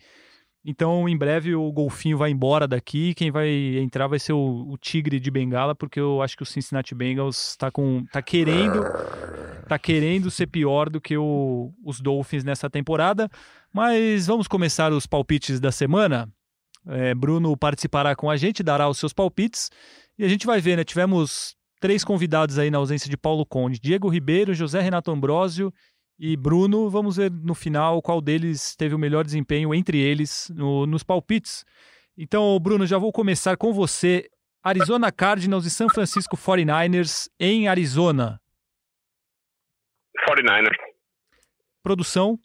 Então, 0.65 1.07
em 1.09 1.17
breve, 1.17 1.55
o 1.55 1.71
Golfinho 1.71 2.17
vai 2.17 2.31
embora 2.31 2.67
daqui. 2.67 3.13
Quem 3.15 3.31
vai 3.31 3.49
entrar 3.77 4.07
vai 4.07 4.19
ser 4.19 4.33
o, 4.33 4.67
o 4.71 4.79
Tigre 4.79 5.21
de 5.21 5.31
Bengala, 5.31 5.75
porque 5.75 6.01
eu 6.01 6.23
acho 6.23 6.37
que 6.37 6.43
o 6.43 6.47
Cincinnati 6.47 6.95
Bengals 6.95 7.51
está 7.51 7.71
com, 7.71 8.05
tá 8.11 8.23
querendo, 8.23 8.83
tá 9.69 9.79
querendo 9.79 10.31
ser 10.31 10.47
pior 10.47 10.89
do 10.89 11.01
que 11.01 11.19
o, 11.19 11.71
os 11.85 12.01
Dolphins 12.01 12.45
nessa 12.45 12.71
temporada. 12.71 13.29
Mas 13.73 14.27
vamos 14.27 14.49
começar 14.49 14.91
os 14.93 15.07
palpites 15.07 15.61
da 15.61 15.71
semana. 15.71 16.33
É, 16.87 17.15
Bruno 17.15 17.55
participará 17.57 18.17
com 18.17 18.31
a 18.31 18.37
gente, 18.37 18.63
dará 18.63 18.89
os 18.89 18.99
seus 18.99 19.13
palpites 19.13 19.71
e 20.19 20.25
a 20.25 20.29
gente 20.29 20.47
vai 20.47 20.61
ver, 20.61 20.77
né? 20.77 20.85
Tivemos 20.85 21.57
três 21.81 22.05
convidados 22.05 22.59
aí 22.59 22.71
na 22.71 22.79
ausência 22.79 23.11
de 23.11 23.17
Paulo 23.17 23.45
Conde: 23.45 23.81
Diego 23.81 24.09
Ribeiro, 24.09 24.55
José 24.55 24.81
Renato 24.81 25.11
Ambrosio 25.11 25.73
e 26.19 26.37
Bruno, 26.37 26.89
vamos 26.89 27.17
ver 27.17 27.31
no 27.31 27.55
final 27.55 28.01
qual 28.01 28.21
deles 28.21 28.77
teve 28.77 28.95
o 28.95 28.99
melhor 28.99 29.25
desempenho 29.25 29.75
entre 29.75 29.99
eles 29.99 30.51
no, 30.55 30.87
nos 30.87 31.03
palpites. 31.03 31.65
Então, 32.17 32.59
Bruno, 32.61 32.87
já 32.87 32.99
vou 32.99 33.13
começar 33.13 33.57
com 33.57 33.73
você. 33.73 34.31
Arizona 34.63 35.11
Cardinals 35.11 35.67
e 35.67 35.71
San 35.71 35.89
Francisco 35.89 36.37
49ers 36.37 37.29
em 37.39 37.69
Arizona. 37.69 38.41
49ers. 40.29 40.77
Produção, 41.83 42.39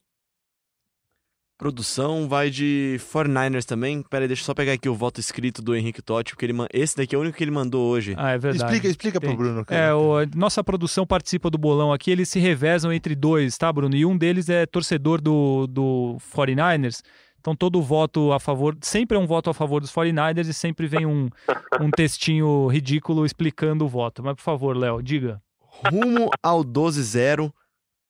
Produção 1.60 2.26
vai 2.26 2.49
de 2.49 2.95
49ers 2.99 3.66
também. 3.66 4.01
Pera 4.01 4.24
aí, 4.24 4.30
deixa 4.30 4.43
eu 4.43 4.45
só 4.45 4.53
pegar 4.53 4.72
aqui 4.72 4.88
o 4.88 4.95
voto 4.95 5.20
escrito 5.20 5.62
do 5.62 5.76
Henrique 5.76 6.01
Totti, 6.01 6.32
porque 6.32 6.45
ele 6.45 6.53
man... 6.53 6.68
esse 6.72 6.95
daqui 6.95 7.14
é 7.14 7.18
o 7.18 7.22
único 7.22 7.38
que 7.38 7.43
ele 7.43 7.51
mandou 7.51 7.86
hoje. 7.86 8.16
ah, 8.18 8.32
é 8.32 8.38
verdade. 8.38 8.64
Explica, 8.64 8.88
explica 8.88 9.20
pro. 9.20 9.36
Bruno. 9.36 9.60
É, 9.64 9.66
cara. 9.66 9.97
o, 9.97 10.26
nossa 10.38 10.64
produção 10.64 11.05
participa 11.05 11.49
do 11.49 11.57
bolão 11.57 11.91
aqui, 11.91 12.12
eles 12.12 12.30
se 12.30 12.39
revezam 12.39 12.93
entre 12.93 13.14
dois, 13.14 13.57
tá, 13.57 13.74
Bruno? 13.74 13.93
E 13.93 14.05
um 14.05 14.18
deles 14.18 14.47
é 14.47 14.66
torcedor 14.66 15.20
do, 15.20 15.68
do 15.68 16.18
49ers. 16.34 17.01
Então 17.41 17.53
todo 17.53 17.82
voto 17.82 18.32
a 18.32 18.39
favor, 18.39 18.78
sempre 18.80 19.18
é 19.18 19.20
um 19.20 19.28
voto 19.28 19.49
a 19.49 19.53
favor 19.53 19.82
dos 19.82 19.91
49ers 19.91 20.47
e 20.47 20.53
sempre 20.53 20.88
vem 20.88 21.05
um, 21.05 21.30
um 21.82 21.91
textinho 21.91 22.68
ridículo 22.68 23.26
explicando 23.26 23.84
o 23.84 23.89
voto. 23.89 24.24
Mas 24.24 24.36
por 24.36 24.43
favor, 24.43 24.78
Léo, 24.78 25.03
diga. 25.03 25.41
Rumo 25.68 26.30
ao 26.41 26.64
12-0, 26.64 27.51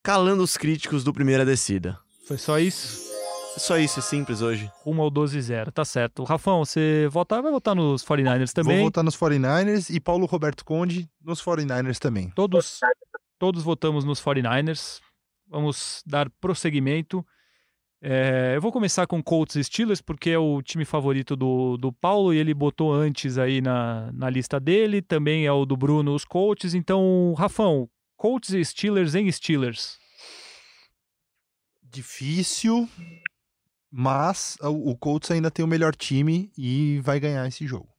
calando 0.04 0.44
os 0.44 0.56
críticos 0.56 1.04
do 1.04 1.12
primeira 1.12 1.44
descida. 1.44 1.98
Foi 2.28 2.38
só 2.38 2.60
isso? 2.60 3.09
É 3.60 3.62
só 3.62 3.78
isso, 3.78 4.00
é 4.00 4.02
simples 4.02 4.42
hoje. 4.42 4.72
Rumo 4.86 5.02
ao 5.02 5.12
12-0, 5.12 5.70
tá 5.74 5.84
certo. 5.84 6.24
Rafão, 6.24 6.64
você 6.64 7.10
votar, 7.12 7.42
vai 7.42 7.52
votar 7.52 7.76
nos 7.76 8.06
49ers 8.06 8.54
também. 8.54 8.78
Vou 8.78 8.86
votar 8.86 9.04
nos 9.04 9.18
49ers 9.18 9.94
e 9.94 10.00
Paulo 10.00 10.26
Roberto 10.26 10.64
Conde 10.64 11.10
nos 11.22 11.44
49ers 11.44 12.00
também. 12.00 12.30
Todos, 12.30 12.80
todos 13.38 13.62
votamos 13.62 14.06
nos 14.06 14.22
49ers. 14.22 15.02
Vamos 15.46 16.02
dar 16.08 16.30
prosseguimento. 16.40 17.22
É, 18.02 18.54
eu 18.56 18.62
vou 18.62 18.72
começar 18.72 19.06
com 19.06 19.22
Colts 19.22 19.58
e 19.58 19.64
Steelers, 19.66 20.00
porque 20.00 20.30
é 20.30 20.40
o 20.40 20.62
time 20.62 20.86
favorito 20.86 21.36
do, 21.36 21.76
do 21.76 21.92
Paulo 21.92 22.34
e 22.34 22.38
ele 22.38 22.54
botou 22.54 22.94
antes 22.94 23.38
aí 23.38 23.60
na, 23.60 24.10
na 24.14 24.30
lista 24.30 24.58
dele. 24.58 25.02
Também 25.02 25.46
é 25.46 25.52
o 25.52 25.66
do 25.66 25.76
Bruno, 25.76 26.16
os 26.16 26.24
Colts. 26.24 26.74
Então, 26.74 27.36
Rafão, 27.38 27.90
Colts 28.16 28.52
e 28.52 28.64
Steelers 28.64 29.16
em 29.16 29.30
Steelers. 29.30 29.98
Difícil, 31.84 32.88
mas 33.92 34.58
o 34.62 34.92
o 34.92 34.98
Colts 34.98 35.32
ainda 35.32 35.52
tem 35.52 35.64
o 35.64 35.68
melhor 35.68 35.96
time 35.96 36.52
e 36.58 37.00
vai 37.00 37.20
ganhar 37.20 37.48
esse 37.48 37.66
jogo. 37.68 37.90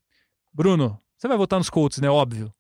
Bruno, 0.53 0.99
você 1.16 1.28
vai 1.28 1.36
votar 1.36 1.59
nos 1.59 1.70
Colts, 1.70 1.99
né? 2.01 2.09
Óbvio. 2.09 2.53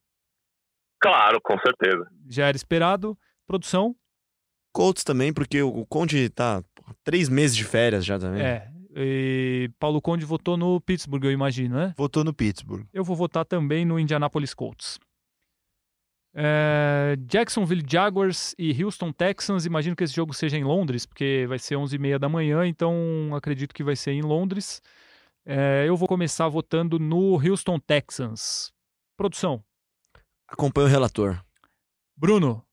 Claro, 1.00 1.40
com 1.42 1.56
certeza. 1.58 2.06
Já 2.28 2.46
era 2.46 2.56
esperado. 2.56 3.18
Produção? 3.46 3.96
Colts 4.72 5.02
também, 5.02 5.32
porque 5.32 5.62
o 5.62 5.84
Conde 5.86 6.28
tá 6.28 6.62
porra, 6.74 6.94
três 7.02 7.28
meses 7.28 7.56
de 7.56 7.64
férias 7.64 8.04
já 8.04 8.18
também. 8.18 8.42
É. 8.42 8.70
E 8.94 9.70
Paulo 9.78 10.00
Conde 10.00 10.24
votou 10.24 10.56
no 10.56 10.80
Pittsburgh, 10.80 11.24
eu 11.24 11.32
imagino, 11.32 11.76
né? 11.76 11.94
Votou 11.96 12.24
no 12.24 12.34
Pittsburgh. 12.34 12.86
Eu 12.92 13.04
vou 13.04 13.16
votar 13.16 13.44
também 13.44 13.84
no 13.84 13.98
Indianapolis 13.98 14.52
Colts. 14.52 14.98
É, 16.32 17.16
Jacksonville 17.26 17.84
Jaguars 17.86 18.54
e 18.58 18.82
Houston 18.82 19.12
Texans. 19.12 19.66
Imagino 19.66 19.96
que 19.96 20.04
esse 20.04 20.14
jogo 20.14 20.32
seja 20.32 20.56
em 20.56 20.64
Londres, 20.64 21.04
porque 21.06 21.44
vai 21.48 21.58
ser 21.58 21.74
11h30 21.76 22.18
da 22.18 22.28
manhã, 22.28 22.66
então 22.66 23.34
acredito 23.34 23.74
que 23.74 23.82
vai 23.82 23.96
ser 23.96 24.12
em 24.12 24.22
Londres. 24.22 24.80
É, 25.44 25.84
eu 25.88 25.96
vou 25.96 26.06
começar 26.06 26.48
votando 26.48 26.98
no 26.98 27.34
Houston 27.34 27.78
Texans. 27.80 28.72
Produção. 29.16 29.64
Acompanha 30.46 30.86
o 30.86 30.90
relator. 30.90 31.42
Bruno, 32.16 32.64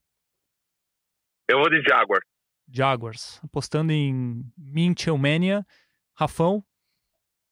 Eu 1.50 1.60
vou 1.60 1.70
de 1.70 1.82
Jaguar. 1.82 2.22
Jaguars. 2.70 3.40
Apostando 3.44 3.92
em 3.94 4.44
Minchel 4.58 5.18
Mania. 5.18 5.66
Rafão, 6.16 6.64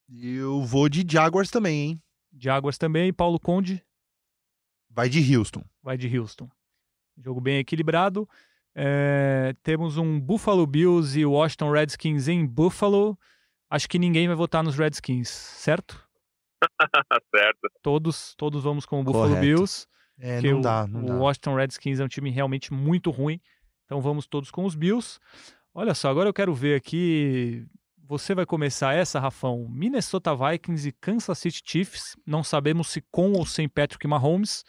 Eu 0.10 0.64
vou 0.64 0.90
de 0.90 1.06
Jaguars 1.08 1.50
também, 1.50 1.82
hein? 1.82 2.04
Jaguars 2.38 2.78
também. 2.78 3.14
Paulo 3.14 3.40
Conde. 3.40 3.84
Vai 4.96 5.10
de 5.10 5.36
Houston. 5.36 5.62
vai 5.84 5.98
de 5.98 6.18
Houston. 6.18 6.50
Jogo 7.18 7.42
bem 7.42 7.58
equilibrado. 7.58 8.28
É, 8.74 9.54
temos 9.62 9.98
um 9.98 10.18
Buffalo 10.18 10.66
Bills 10.66 11.20
e 11.20 11.26
Washington 11.26 11.72
Redskins 11.72 12.30
em 12.30 12.46
Buffalo. 12.46 13.20
Acho 13.70 13.90
que 13.90 14.00
ninguém 14.00 14.28
vai 14.28 14.38
votar 14.38 14.64
nos 14.64 14.78
Redskins, 14.78 15.28
certo? 15.28 16.02
certo. 17.36 17.70
Todos, 17.82 18.34
todos 18.36 18.64
vamos 18.64 18.86
com 18.86 19.02
o 19.02 19.04
Buffalo 19.04 19.28
Correto. 19.28 19.42
Bills. 19.42 19.86
É, 20.18 20.42
não 20.42 20.60
o, 20.60 20.62
dá, 20.62 20.88
não 20.88 21.04
o 21.04 21.08
dá. 21.08 21.16
Washington 21.16 21.56
Redskins 21.56 22.00
é 22.00 22.06
um 22.06 22.08
time 22.08 22.30
realmente 22.30 22.74
muito 22.74 23.12
ruim. 23.12 23.42
Então 23.84 24.00
vamos 24.00 24.26
todos 24.26 24.50
com 24.50 24.64
os 24.64 24.76
Bills. 24.76 25.20
Olha 25.74 25.94
só, 25.94 26.10
agora 26.10 26.30
eu 26.30 26.34
quero 26.34 26.54
ver 26.54 26.76
aqui. 26.76 27.66
Você 28.08 28.34
vai 28.34 28.46
começar 28.46 28.94
essa, 28.94 29.20
Rafão. 29.20 29.68
Minnesota 29.70 30.34
Vikings 30.34 30.88
e 30.88 30.94
Kansas 30.94 31.38
City 31.38 31.62
Chiefs. 31.66 32.16
Não 32.26 32.46
sabemos 32.46 32.88
se 32.88 33.02
com 33.12 33.34
ou 33.34 33.46
sem 33.46 33.68
Patrick 33.68 34.08
Mahomes. 34.08 34.64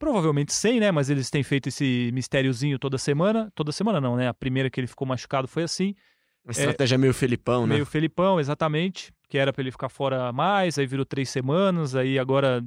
Provavelmente 0.00 0.54
sem, 0.54 0.80
né? 0.80 0.90
Mas 0.90 1.10
eles 1.10 1.28
têm 1.28 1.42
feito 1.42 1.68
esse 1.68 2.10
mistériozinho 2.14 2.78
toda 2.78 2.96
semana. 2.96 3.52
Toda 3.54 3.70
semana 3.70 4.00
não, 4.00 4.16
né? 4.16 4.28
A 4.28 4.34
primeira 4.34 4.70
que 4.70 4.80
ele 4.80 4.86
ficou 4.86 5.06
machucado 5.06 5.46
foi 5.46 5.62
assim. 5.62 5.94
Uma 6.42 6.52
estratégia 6.52 6.96
meio 6.96 7.12
Felipão, 7.12 7.66
né? 7.66 7.74
Meio 7.74 7.84
Felipão, 7.84 8.40
exatamente. 8.40 9.12
Que 9.28 9.36
era 9.36 9.52
pra 9.52 9.60
ele 9.60 9.70
ficar 9.70 9.90
fora 9.90 10.32
mais, 10.32 10.78
aí 10.78 10.86
virou 10.86 11.04
três 11.04 11.28
semanas, 11.28 11.94
aí 11.94 12.18
agora 12.18 12.64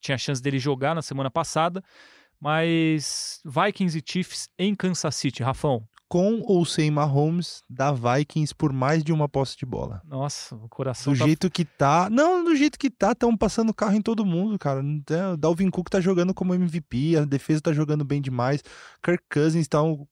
tinha 0.00 0.16
chance 0.16 0.40
dele 0.40 0.60
jogar 0.60 0.94
na 0.94 1.02
semana 1.02 1.28
passada. 1.28 1.82
Mas 2.40 3.40
Vikings 3.44 3.98
e 3.98 4.02
Chiefs 4.06 4.48
em 4.56 4.72
Kansas 4.72 5.16
City, 5.16 5.42
Rafão. 5.42 5.82
Com 6.08 6.40
ou 6.46 6.64
sem 6.64 6.88
Mahomes, 6.90 7.62
dá 7.68 7.90
Vikings 7.90 8.54
por 8.54 8.72
mais 8.72 9.02
de 9.02 9.12
uma 9.12 9.28
posse 9.28 9.56
de 9.58 9.66
bola. 9.66 10.00
Nossa, 10.04 10.54
o 10.54 10.68
coração 10.68 11.12
Do 11.12 11.18
tá... 11.18 11.24
jeito 11.24 11.50
que 11.50 11.64
tá. 11.64 12.08
Não, 12.10 12.44
do 12.44 12.54
jeito 12.54 12.78
que 12.78 12.88
tá, 12.88 13.10
estão 13.10 13.36
passando 13.36 13.74
carro 13.74 13.96
em 13.96 14.00
todo 14.02 14.24
mundo, 14.24 14.56
cara. 14.56 14.80
Tem- 15.04 15.32
O 15.32 15.36
Dalvin 15.36 15.68
Cook 15.68 15.88
tá 15.90 16.00
jogando 16.00 16.32
como 16.32 16.54
MVP, 16.54 17.16
a 17.16 17.24
defesa 17.24 17.60
tá 17.60 17.72
jogando 17.72 18.04
bem 18.04 18.20
demais. 18.22 18.62
Kirk 19.02 19.24
Cousins 19.28 19.66
tá 19.66 19.82
um- 19.82 20.06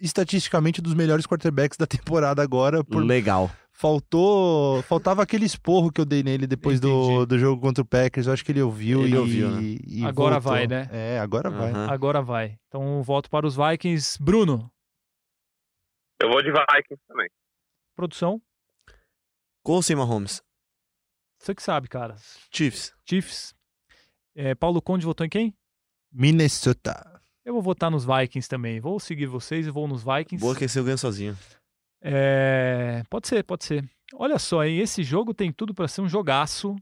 estatisticamente 0.00 0.80
dos 0.80 0.94
melhores 0.94 1.26
quarterbacks 1.26 1.76
da 1.76 1.86
temporada 1.86 2.42
agora. 2.42 2.82
Por... 2.82 3.04
Legal. 3.04 3.50
Faltou. 3.72 4.82
Faltava 4.82 5.22
aquele 5.22 5.44
esporro 5.44 5.90
que 5.92 6.00
eu 6.00 6.04
dei 6.06 6.22
nele 6.22 6.46
depois 6.46 6.80
do, 6.80 6.88
Entendi. 6.88 7.26
do 7.26 7.38
jogo 7.38 7.60
contra 7.60 7.82
o 7.82 7.86
Packers. 7.86 8.26
Eu 8.26 8.32
acho 8.32 8.44
que 8.44 8.52
ele 8.52 8.62
ouviu 8.62 9.02
Ele 9.02 9.14
e. 9.14 9.18
ouviu, 9.18 9.50
né? 9.50 9.76
e 9.86 10.04
Agora 10.04 10.38
voltou. 10.40 10.52
vai, 10.58 10.66
né? 10.66 10.88
É, 10.90 11.18
agora 11.18 11.50
vai. 11.50 11.70
Aham. 11.70 11.86
Agora 11.90 12.22
vai. 12.22 12.56
Então, 12.68 13.02
voto 13.02 13.28
para 13.28 13.46
os 13.46 13.56
Vikings. 13.56 14.16
Bruno, 14.22 14.70
Eu 16.20 16.28
vou 16.28 16.42
de 16.42 16.50
Vikings 16.50 17.02
também. 17.08 17.28
produção. 17.96 18.40
Com 19.62 19.72
ou 19.72 19.82
sem 19.82 19.96
Mahomes? 19.96 20.42
Você 21.38 21.54
que 21.54 21.62
sabe, 21.62 21.88
cara. 21.88 22.16
Chiefs. 22.52 22.94
Chiefs. 23.08 23.54
É, 24.34 24.54
Paulo 24.54 24.80
Conde 24.82 25.04
votou 25.06 25.24
em 25.26 25.30
quem? 25.30 25.54
Minnesota. 26.12 27.20
Eu 27.44 27.54
vou 27.54 27.62
votar 27.62 27.90
nos 27.90 28.04
Vikings 28.04 28.48
também. 28.48 28.80
Vou 28.80 29.00
seguir 29.00 29.26
vocês 29.26 29.66
e 29.66 29.70
vou 29.70 29.88
nos 29.88 30.02
Vikings. 30.02 30.40
Boa 30.40 30.54
que 30.56 30.64
esse 30.64 30.78
eu 30.78 30.84
ganho 30.84 30.98
sozinho. 30.98 31.36
É, 32.02 33.02
Pode 33.10 33.28
ser, 33.28 33.42
pode 33.44 33.64
ser. 33.64 33.88
Olha 34.14 34.38
só, 34.38 34.64
hein? 34.64 34.78
esse 34.78 35.02
jogo 35.02 35.32
tem 35.32 35.52
tudo 35.52 35.74
para 35.74 35.88
ser 35.88 36.00
um 36.00 36.08
jogaço. 36.08 36.76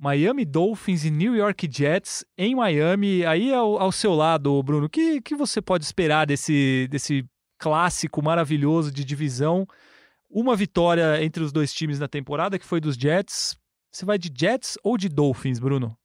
Miami 0.00 0.44
Dolphins 0.44 1.04
e 1.04 1.10
New 1.10 1.34
York 1.34 1.68
Jets 1.70 2.24
em 2.36 2.54
Miami. 2.54 3.24
Aí 3.26 3.52
ao, 3.52 3.78
ao 3.80 3.92
seu 3.92 4.14
lado, 4.14 4.62
Bruno, 4.62 4.86
o 4.86 4.90
que, 4.90 5.20
que 5.20 5.34
você 5.34 5.60
pode 5.60 5.84
esperar 5.84 6.26
desse, 6.26 6.86
desse 6.90 7.24
clássico 7.58 8.22
maravilhoso 8.22 8.92
de 8.92 9.04
divisão? 9.04 9.66
Uma 10.30 10.54
vitória 10.56 11.22
entre 11.22 11.42
os 11.42 11.52
dois 11.52 11.72
times 11.72 11.98
na 11.98 12.06
temporada, 12.08 12.58
que 12.58 12.64
foi 12.64 12.80
dos 12.80 12.96
Jets. 12.96 13.58
Você 13.90 14.04
vai 14.04 14.18
de 14.18 14.30
Jets 14.34 14.76
ou 14.84 14.96
de 14.96 15.08
Dolphins, 15.08 15.58
Bruno? 15.58 15.96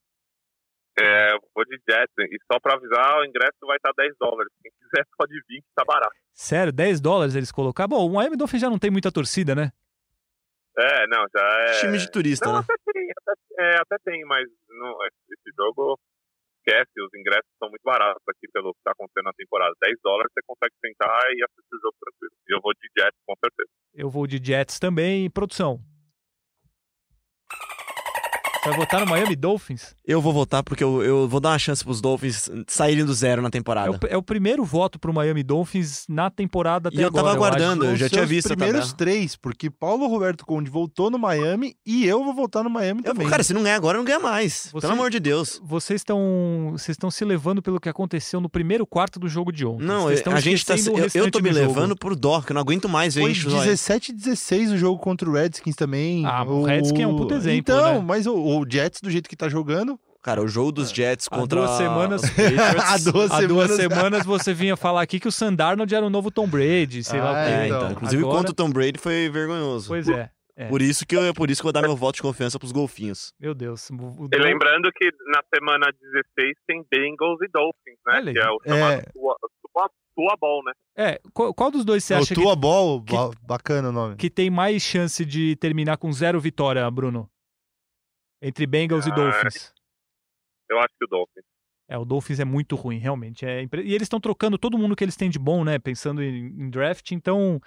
É, 0.97 1.33
eu 1.33 1.39
vou 1.55 1.65
de 1.65 1.77
Jets. 1.89 2.13
E 2.19 2.37
só 2.51 2.59
pra 2.59 2.75
avisar, 2.75 3.19
o 3.19 3.25
ingresso 3.25 3.57
vai 3.65 3.77
estar 3.77 3.91
10 3.97 4.13
dólares. 4.19 4.51
Quem 4.61 4.71
quiser 4.71 5.05
pode 5.17 5.33
vir, 5.49 5.61
que 5.61 5.67
tá 5.75 5.83
barato. 5.85 6.13
Sério, 6.33 6.71
10 6.71 7.01
dólares 7.01 7.35
eles 7.35 7.51
colocaram? 7.51 7.89
Bom, 7.89 8.07
o 8.09 8.13
Miami 8.13 8.37
Dolphins 8.37 8.61
já 8.61 8.69
não 8.69 8.79
tem 8.79 8.89
muita 8.91 9.11
torcida, 9.11 9.53
né? 9.53 9.71
É, 10.77 11.07
não, 11.07 11.25
já 11.35 11.47
é. 11.67 11.79
Time 11.81 11.97
de 11.97 12.09
turista, 12.09 12.47
Não, 12.47 12.53
né? 12.53 12.59
até 12.59 12.75
tem, 12.91 13.07
até, 13.11 13.33
é, 13.59 13.75
até 13.81 13.97
tem, 14.03 14.25
mas 14.25 14.47
não, 14.69 14.97
esse 15.05 15.55
jogo 15.55 15.99
esquece, 16.63 16.91
os 17.03 17.13
ingressos 17.13 17.51
são 17.59 17.69
muito 17.69 17.83
baratos 17.83 18.23
aqui 18.29 18.47
pelo 18.51 18.73
que 18.73 18.79
está 18.79 18.91
acontecendo 18.91 19.25
na 19.25 19.33
temporada. 19.33 19.75
10 19.83 19.95
dólares 20.01 20.31
você 20.31 20.41
consegue 20.47 20.75
sentar 20.79 21.21
e 21.35 21.43
assistir 21.43 21.75
o 21.75 21.81
jogo 21.83 21.97
tranquilo. 21.99 22.33
E 22.47 22.55
eu 22.55 22.61
vou 22.61 22.73
de 22.73 22.87
Jets, 22.97 23.19
com 23.27 23.35
certeza. 23.35 23.69
Eu 23.93 24.09
vou 24.09 24.25
de 24.25 24.39
Jets 24.43 24.79
também. 24.79 25.29
Produção. 25.29 25.79
Vai 28.65 28.73
votar 28.77 29.01
no 29.01 29.07
Miami 29.07 29.35
Dolphins? 29.35 29.93
Eu 30.07 30.21
vou 30.21 30.31
votar 30.31 30.63
porque 30.63 30.81
eu, 30.83 31.03
eu 31.03 31.27
vou 31.27 31.39
dar 31.41 31.49
uma 31.49 31.59
chance 31.59 31.83
pros 31.83 31.99
Dolphins 31.99 32.49
saírem 32.67 33.03
do 33.03 33.13
zero 33.13 33.41
na 33.41 33.49
É 33.49 33.51
temporada. 33.51 33.91
o, 33.91 33.97
é 34.07 34.15
o 34.15 34.23
primeiro 34.23 34.63
voto 34.63 34.97
pro 34.97 35.13
Miami 35.13 35.43
Dolphins 35.43 36.05
na 36.07 36.29
temporada 36.29 36.87
até 36.87 36.97
E 36.97 37.01
eu 37.01 37.07
agora. 37.07 37.23
tava 37.25 37.35
aguardando, 37.35 37.83
eu 37.85 37.93
Os 37.93 37.99
já 37.99 38.09
tinha 38.09 38.25
visto 38.25 38.53
a 38.53 38.55
primeiros 38.55 38.93
três, 38.93 39.35
porque 39.35 39.69
Paulo 39.69 40.07
Roberto 40.07 40.45
Conde 40.45 40.69
voltou 40.69 41.09
no 41.11 41.19
Miami 41.19 41.75
e 41.85 42.05
eu 42.05 42.23
vou 42.23 42.33
voltar 42.33 42.63
no 42.63 42.69
Miami 42.69 43.01
Eu, 43.03 43.13
também. 43.13 43.27
cara, 43.29 43.43
se 43.43 43.53
não 43.53 43.63
ganhar 43.63 43.75
agora, 43.75 43.97
não 43.97 44.05
ganha 44.05 44.19
mais. 44.19 44.69
Você- 44.71 44.81
Pelo 44.87 44.93
amor 44.93 45.09
de 45.09 45.19
Deus. 45.19 45.59
Vocês 45.63 45.99
estão 45.99 46.69
vocês 46.71 46.95
estão 46.95 47.11
se 47.11 47.25
levando 47.25 47.61
pelo 47.61 47.79
que 47.81 47.89
aconteceu 47.89 48.39
no 48.39 48.47
primeiro 48.49 48.85
quarto 48.87 49.19
do 49.19 49.27
jogo 49.27 49.51
de 49.51 49.65
ontem. 49.65 49.83
Não, 49.85 50.07
a 50.07 50.39
gente 50.39 50.65
tá. 50.65 50.75
Eu, 50.75 51.23
eu 51.25 51.31
tô 51.31 51.39
me 51.41 51.51
levando 51.51 51.95
por 51.97 52.15
dó, 52.15 52.41
que 52.41 52.51
eu 52.51 52.53
não 52.53 52.61
aguento 52.61 52.87
mais 52.87 53.13
ver 53.15 53.21
Foi 53.21 53.31
isso. 53.31 53.49
olha. 53.49 53.59
17 53.65 54.13
16 54.13 54.71
o 54.71 54.77
jogo 54.77 54.99
contra 54.99 55.29
o 55.29 55.33
Redskins 55.33 55.75
também. 55.75 56.25
Ah, 56.25 56.43
o 56.43 56.63
Redskins 56.63 57.01
é 57.03 57.07
um 57.07 57.15
puto 57.17 57.33
exemplo, 57.33 57.57
Então, 57.59 57.95
né? 57.99 58.05
mas 58.05 58.25
o, 58.25 58.52
o 58.61 58.65
Jets, 58.69 58.99
do 59.01 59.09
jeito 59.09 59.29
que 59.29 59.35
tá 59.35 59.47
jogando, 59.49 59.99
Cara, 60.21 60.41
o 60.41 60.47
jogo 60.47 60.71
dos 60.71 60.89
Jets 60.89 61.27
Há 61.29 61.35
contra 61.37 61.59
duas 61.59 61.71
semanas- 61.71 62.23
os 62.23 62.29
Patriots. 62.31 63.07
Há 63.07 63.11
duas 63.11 63.31
Há 63.31 63.41
duas 63.41 63.71
semanas- 63.71 63.75
semanas 63.95 64.25
você 64.25 64.53
vinha 64.53 64.77
falar 64.77 65.01
aqui 65.01 65.19
que 65.19 65.27
o 65.27 65.31
Sandarnold 65.33 65.93
era 65.93 66.05
o 66.05 66.09
novo 66.09 66.31
Tom 66.31 66.47
Brady, 66.47 67.03
sei 67.03 67.19
lá 67.19 67.33
o 67.33 67.35
Ah, 67.35 67.43
quê. 67.45 67.51
É, 67.51 67.65
então. 67.67 67.77
então. 67.79 67.91
Inclusive, 67.91 68.21
Agora- 68.23 68.37
contra 68.37 68.51
o 68.51 68.55
Tom 68.55 68.69
Brady 68.69 68.97
foi 68.99 69.29
vergonhoso. 69.29 69.89
Pois 69.89 70.07
é. 70.07 70.29
é. 70.55 70.67
Por 70.69 70.81
isso 70.81 71.05
que 71.05 71.13
eu, 71.13 71.25
é 71.25 71.33
por 71.33 71.51
isso 71.51 71.61
que 71.61 71.67
eu 71.67 71.73
vou 71.73 71.81
dar 71.81 71.81
meu 71.85 71.93
voto 71.97 72.15
de 72.15 72.21
confiança 72.21 72.57
pros 72.57 72.71
golfinhos. 72.71 73.33
Meu 73.37 73.53
Deus. 73.53 73.89
o- 73.89 73.95
o 73.95 74.29
E 74.31 74.37
lembrando 74.37 74.89
que 74.95 75.09
na 75.27 75.41
semana 75.53 75.87
16 75.99 76.53
tem 76.65 76.81
Bengals 76.89 77.41
e 77.41 77.49
Dolphins, 77.51 77.99
né? 78.07 78.13
Olha. 78.15 78.31
Que 78.31 78.39
é 78.39 78.49
o 78.49 78.59
chamado 78.65 78.93
É. 78.93 79.01
Tua, 79.11 79.35
Tua, 79.73 79.89
Tua 80.15 80.37
Ball, 80.39 80.61
né? 80.63 80.71
É, 80.95 81.19
qual, 81.33 81.53
qual 81.53 81.69
dos 81.69 81.83
dois 81.83 82.01
você 82.01 82.13
É 82.13 82.17
o 82.17 82.19
acha 82.21 82.33
que, 82.33 82.41
Tua 82.41 82.55
Ball, 82.55 83.01
que- 83.03 83.13
ba- 83.13 83.31
bacana 83.41 83.89
o 83.89 83.91
nome. 83.91 84.15
que 84.15 84.29
tem 84.29 84.49
mais 84.49 84.81
chance 84.83 85.25
de 85.25 85.57
terminar 85.57 85.97
com 85.97 86.13
zero 86.13 86.39
vitória, 86.39 86.89
Bruno? 86.89 87.27
Entre 88.45 88.67
Bengals 88.67 89.07
e 89.07 89.11
Ah, 89.11 89.15
Dolphins. 89.15 89.73
Eu 90.69 90.77
acho 90.79 90.89
que 90.99 91.05
o 91.05 91.07
Dolphins. 91.07 91.45
É, 91.87 91.97
o 91.97 92.05
Dolphins 92.05 92.39
é 92.39 92.45
muito 92.45 92.75
ruim, 92.75 92.97
realmente. 92.97 93.45
É 93.45 93.61
impre- 93.61 93.83
E 93.83 93.89
eles 93.93 94.03
estão 94.03 94.19
trocando 94.19 94.57
todo 94.57 94.77
mundo 94.77 94.95
que 94.95 95.03
eles 95.03 95.15
têm 95.15 95.29
de 95.29 95.39
bom, 95.39 95.63
né? 95.63 95.79
Pensando 95.79 96.21
em, 96.21 96.47
em 96.47 96.69
draft. 96.69 97.11
Então, 97.11 97.61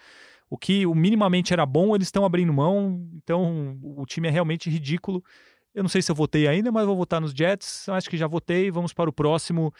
o 0.50 0.56
que 0.58 0.86
o 0.86 0.94
minimamente 0.94 1.52
era 1.52 1.64
bom, 1.64 1.94
eles 1.94 2.08
estão 2.08 2.24
abrindo 2.24 2.52
mão. 2.52 3.08
Então, 3.14 3.78
o 3.82 4.04
time 4.06 4.28
é 4.28 4.30
realmente 4.30 4.68
ridículo. 4.70 5.22
Eu 5.74 5.82
não 5.82 5.88
sei 5.88 6.00
se 6.02 6.10
eu 6.10 6.14
votei 6.14 6.46
ainda, 6.48 6.70
mas 6.72 6.86
vou 6.86 6.96
votar 6.96 7.20
nos 7.20 7.32
Jets. 7.32 7.86
Eu 7.86 7.94
acho 7.94 8.08
que 8.10 8.16
já 8.16 8.26
votei. 8.26 8.70
Vamos 8.70 8.92
para 8.92 9.08
o 9.10 9.12
próximo. 9.12 9.72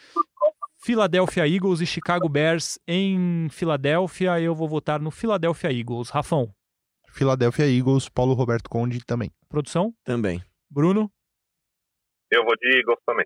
Philadelphia 0.79 1.47
Eagles 1.47 1.81
e 1.81 1.85
Chicago 1.87 2.29
Bears 2.29 2.77
em 2.87 3.47
Filadélfia. 3.49 4.39
Eu 4.39 4.53
vou 4.53 4.67
votar 4.69 4.99
no 5.01 5.09
Philadelphia 5.11 5.71
Eagles. 5.71 6.09
Rafão, 6.09 6.53
Philadelphia 7.09 7.65
Eagles, 7.67 8.07
Paulo 8.07 8.33
Roberto 8.33 8.69
Conde 8.69 9.03
também. 9.03 9.31
produção? 9.49 9.91
Também. 10.03 10.41
Bruno? 10.69 11.11
Eu 12.31 12.43
vou 12.43 12.55
de 12.57 12.77
Eagles 12.77 12.99
também. 13.05 13.25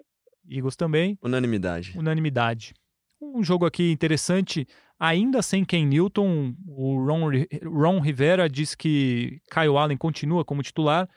Eagles 0.49 0.75
também. 0.75 1.17
Unanimidade. 1.21 1.97
unanimidade. 1.97 2.73
Um 3.19 3.43
jogo 3.43 3.65
aqui 3.65 3.91
interessante, 3.91 4.67
ainda 4.99 5.41
sem 5.41 5.63
Ken 5.63 5.85
Newton, 5.85 6.55
o 6.67 7.05
Ron, 7.05 7.29
Ron 7.63 7.99
Rivera 7.99 8.49
diz 8.49 8.73
que 8.73 9.39
Kyle 9.51 9.77
Allen 9.77 9.97
continua 9.97 10.43
como 10.43 10.63
titular, 10.63 11.07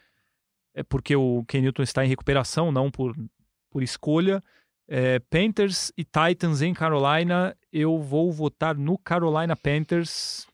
é 0.75 0.83
porque 0.83 1.17
o 1.17 1.45
Ken 1.47 1.63
Newton 1.63 1.83
está 1.83 2.05
em 2.05 2.09
recuperação, 2.09 2.71
não 2.71 2.91
por, 2.91 3.15
por 3.71 3.83
escolha. 3.83 4.43
É, 4.87 5.19
Panthers 5.19 5.93
e 5.97 6.05
Titans 6.05 6.61
em 6.61 6.75
Carolina, 6.75 7.57
eu 7.73 7.99
vou 7.99 8.31
votar 8.31 8.77
no 8.77 8.99
Carolina 8.99 9.57
Panthers. 9.57 10.47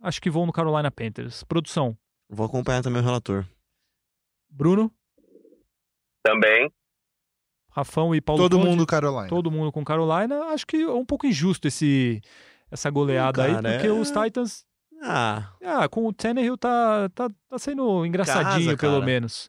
Acho 0.00 0.22
que 0.22 0.30
vou 0.30 0.46
no 0.46 0.52
Carolina 0.52 0.90
Panthers. 0.90 1.42
Produção, 1.44 1.98
Vou 2.28 2.44
acompanhar 2.44 2.82
também 2.82 3.00
o 3.00 3.04
relator. 3.04 3.46
Bruno, 4.50 4.92
Também. 6.32 6.72
Rafão 7.70 8.14
e 8.14 8.20
Paulo 8.20 8.42
Todo 8.42 8.56
Conde. 8.58 8.70
mundo 8.70 8.86
Carolina. 8.86 9.28
todo 9.28 9.50
mundo 9.50 9.70
com 9.72 9.84
Carolina. 9.84 10.46
Acho 10.46 10.66
que 10.66 10.78
é 10.82 10.90
um 10.90 11.04
pouco 11.04 11.26
injusto 11.26 11.68
esse, 11.68 12.20
essa 12.70 12.90
goleada 12.90 13.44
aí, 13.44 13.54
cara, 13.54 13.72
porque 13.72 13.86
é- 13.86 13.92
os 13.92 14.10
Titans, 14.10 14.64
Ah, 15.02 15.52
ah, 15.64 15.88
com 15.88 16.06
o 16.06 16.12
Tannehill 16.12 16.58
tá, 16.58 17.08
tá, 17.10 17.28
tá 17.48 17.58
sendo 17.58 18.04
engraçadinho, 18.04 18.76
Casa, 18.76 18.76
pelo 18.78 19.00
menos. 19.04 19.48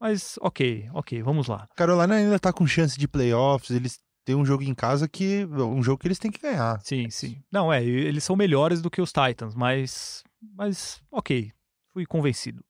Mas, 0.00 0.38
ok, 0.40 0.88
ok, 0.94 1.22
vamos 1.22 1.48
lá. 1.48 1.68
Carolina 1.76 2.14
ainda 2.14 2.38
tá 2.38 2.50
com 2.50 2.66
chance 2.66 2.98
de 2.98 3.06
playoffs. 3.06 3.70
Eles 3.70 4.00
têm 4.24 4.34
um 4.34 4.46
jogo 4.46 4.62
em 4.62 4.74
casa 4.74 5.06
que. 5.06 5.44
Um 5.44 5.82
jogo 5.82 5.98
que 5.98 6.08
eles 6.08 6.18
têm 6.18 6.30
que 6.30 6.40
ganhar. 6.40 6.80
Sim, 6.80 7.10
sim. 7.10 7.36
Não, 7.52 7.70
é, 7.70 7.84
eles 7.84 8.24
são 8.24 8.34
melhores 8.34 8.80
do 8.80 8.90
que 8.90 9.02
os 9.02 9.12
Titans, 9.12 9.54
mas, 9.54 10.24
mas 10.54 11.02
ok, 11.10 11.52
fui 11.92 12.06
convencido. 12.06 12.64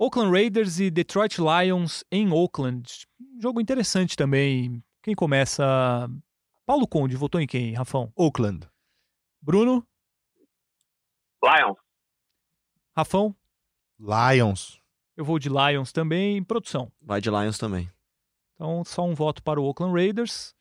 Oakland 0.00 0.30
Raiders 0.30 0.78
e 0.78 0.90
Detroit 0.92 1.38
Lions 1.38 2.04
em 2.12 2.30
Oakland. 2.32 3.04
Jogo 3.40 3.60
interessante 3.60 4.16
também. 4.16 4.80
Quem 5.02 5.12
começa? 5.12 6.08
Paulo 6.64 6.86
Conde, 6.86 7.16
votou 7.16 7.40
em 7.40 7.48
quem, 7.48 7.74
Rafão? 7.74 8.12
Oakland. 8.14 8.68
Bruno? 9.42 9.84
Lions. 11.42 11.76
Rafão? 12.96 13.34
Lions. 13.98 14.80
Eu 15.16 15.24
vou 15.24 15.36
de 15.36 15.48
Lions 15.48 15.90
também, 15.90 16.44
produção. 16.44 16.92
vai 17.00 17.20
de 17.20 17.28
Lions 17.28 17.58
também. 17.58 17.90
Então, 18.54 18.84
só 18.84 19.04
um 19.04 19.16
voto 19.16 19.42
para 19.42 19.60
o 19.60 19.64
Oakland 19.64 19.94
Raiders. 19.94 20.54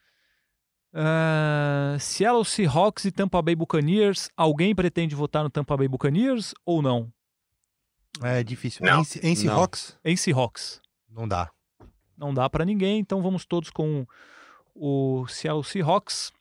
Ah, 0.91 1.95
Seattle 1.99 2.43
Seahawks 2.43 3.05
e 3.05 3.11
Tampa 3.11 3.39
Bay 3.39 3.55
Buccaneers. 3.55 4.29
Alguém 4.35 4.73
pretende 4.73 5.13
votar 5.13 5.43
no 5.43 5.49
Tampa 5.49 5.77
Bay 5.77 5.87
Buccaneers 5.87 6.55
ou 6.65 6.81
não? 6.81 7.13
É 8.21 8.43
difícil. 8.43 8.85
Não. 8.85 9.01
Em, 9.01 9.05
em 9.23 9.29
Não. 9.29 9.35
Seahawks? 9.35 9.99
Em 10.03 10.15
Seahawks. 10.15 10.81
Não 11.09 11.27
dá. 11.27 11.51
Não 12.17 12.33
dá 12.33 12.49
para 12.49 12.65
ninguém, 12.65 12.99
então 12.99 13.21
vamos 13.21 13.45
todos 13.45 13.69
com 13.69 14.05
o 14.73 15.27
Seattle 15.27 15.63
Seahawks. 15.63 16.31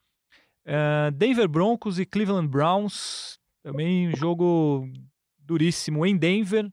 Ah, 0.67 1.11
Denver 1.11 1.49
Broncos 1.49 1.99
e 1.99 2.07
Cleveland 2.07 2.49
Browns. 2.49 3.39
Também 3.63 4.09
um 4.09 4.17
jogo 4.17 4.89
duríssimo 5.39 6.05
em 6.07 6.17
Denver. 6.17 6.73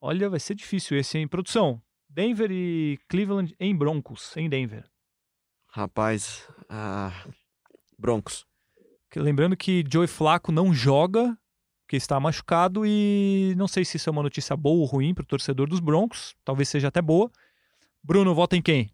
Olha, 0.00 0.30
vai 0.30 0.40
ser 0.40 0.54
difícil 0.54 0.96
esse, 0.96 1.18
em 1.18 1.26
produção. 1.26 1.82
Denver 2.08 2.50
e 2.50 2.98
Cleveland 3.08 3.54
em 3.58 3.76
Broncos, 3.76 4.36
em 4.36 4.48
Denver. 4.48 4.84
Rapaz, 5.68 6.48
ah, 6.68 7.12
Broncos. 7.98 8.46
Lembrando 9.14 9.56
que 9.56 9.84
Joey 9.90 10.06
Flacco 10.06 10.52
não 10.52 10.72
joga, 10.72 11.36
porque 11.88 11.96
está 11.96 12.20
machucado, 12.20 12.84
e 12.84 13.54
não 13.56 13.66
sei 13.66 13.82
se 13.82 13.96
isso 13.96 14.10
é 14.10 14.12
uma 14.12 14.22
notícia 14.22 14.54
boa 14.54 14.78
ou 14.80 14.84
ruim 14.84 15.14
para 15.14 15.22
o 15.22 15.26
torcedor 15.26 15.66
dos 15.66 15.80
Broncos. 15.80 16.36
Talvez 16.44 16.68
seja 16.68 16.88
até 16.88 17.00
boa. 17.00 17.32
Bruno, 18.04 18.34
vota 18.34 18.54
em 18.56 18.60
quem? 18.60 18.92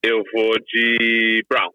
Eu 0.00 0.22
vou 0.32 0.54
de 0.60 1.44
Brown. 1.48 1.72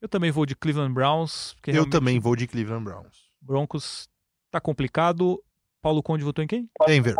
Eu 0.00 0.08
também 0.08 0.32
vou 0.32 0.44
de 0.44 0.56
Cleveland 0.56 0.92
Browns. 0.92 1.54
Eu 1.64 1.72
realmente 1.72 1.92
também 1.92 2.18
vou 2.18 2.34
de 2.34 2.48
Cleveland 2.48 2.84
Browns. 2.84 3.30
Broncos 3.40 4.08
tá 4.50 4.60
complicado. 4.60 5.40
Paulo 5.80 6.02
Conde 6.02 6.24
votou 6.24 6.42
em 6.42 6.48
quem? 6.48 6.68
Denver. 6.88 7.14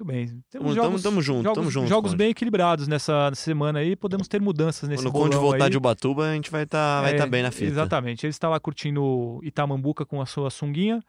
Muito 0.00 0.04
bem. 0.04 0.26
Temos 0.48 0.68
Tamo- 0.68 0.74
jogos, 0.74 1.02
tamo 1.02 1.20
junto, 1.20 1.42
jogos, 1.42 1.58
tamo 1.58 1.70
junto, 1.72 1.88
jogos 1.88 2.10
Conde. 2.12 2.18
bem 2.18 2.30
equilibrados 2.30 2.86
nessa 2.86 3.32
semana 3.34 3.80
aí. 3.80 3.96
Podemos 3.96 4.28
ter 4.28 4.40
mudanças 4.40 4.88
nesse 4.88 5.02
Quando 5.02 5.08
o 5.16 5.18
Conde 5.22 5.36
voltar 5.36 5.64
aí. 5.64 5.70
de 5.72 5.76
Ubatuba, 5.76 6.28
a 6.30 6.34
gente 6.34 6.52
vai 6.52 6.62
estar 6.62 7.02
vai 7.02 7.14
É, 7.14 7.16
tá 7.16 7.26
bem 7.26 7.42
na 7.42 7.50
fita. 7.50 7.64
Exatamente. 7.66 8.24
Ele 8.24 8.30
está 8.30 8.48
lá 8.48 8.60
curtindo 8.60 9.40
Itamambuca 9.42 10.06
com 10.06 10.20
a 10.22 10.26
sua 10.26 10.50
sunguinha. 10.50 11.02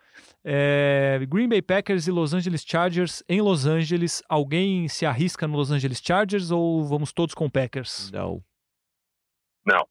É, 0.44 1.20
Green 1.30 1.48
Bay 1.48 1.62
Packers 1.62 2.08
e 2.08 2.12
Los 2.12 2.34
Angeles 2.34 2.64
Chargers 2.66 3.22
em 3.30 3.42
Los 3.42 3.68
Angeles. 3.68 4.24
Alguém 4.28 4.88
se 4.88 5.06
arrisca 5.06 5.48
no 5.48 5.56
Los 5.56 5.70
Angeles 5.70 6.02
Chargers 6.04 6.50
ou 6.50 6.84
vamos 6.84 7.14
todos 7.14 7.36
com 7.36 7.48
Packers? 7.48 8.10
Não. 8.12 9.86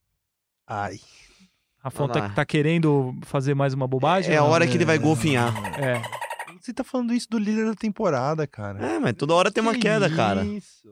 Ai. 0.67 0.97
Rafão 1.79 2.09
tá, 2.09 2.29
tá 2.31 2.45
querendo 2.45 3.15
fazer 3.23 3.55
mais 3.55 3.73
uma 3.73 3.87
bobagem? 3.87 4.35
É 4.35 4.39
a 4.39 4.43
ou 4.43 4.49
não? 4.49 4.55
hora 4.55 4.67
que 4.67 4.75
ele 4.77 4.85
vai 4.85 4.99
golfinhar. 4.99 5.55
É. 5.81 6.03
Você 6.69 6.75
tá 6.75 6.85
falando 6.85 7.15
isso 7.15 7.27
do 7.31 7.39
líder 7.39 7.65
da 7.65 7.75
temporada, 7.75 8.47
cara. 8.47 8.79
É, 8.85 8.99
mas 8.99 9.15
toda 9.15 9.33
hora 9.33 9.51
tem 9.51 9.63
uma 9.63 9.73
Que 9.73 9.81
queda, 9.81 10.11
cara. 10.15 10.45
Isso. 10.45 10.87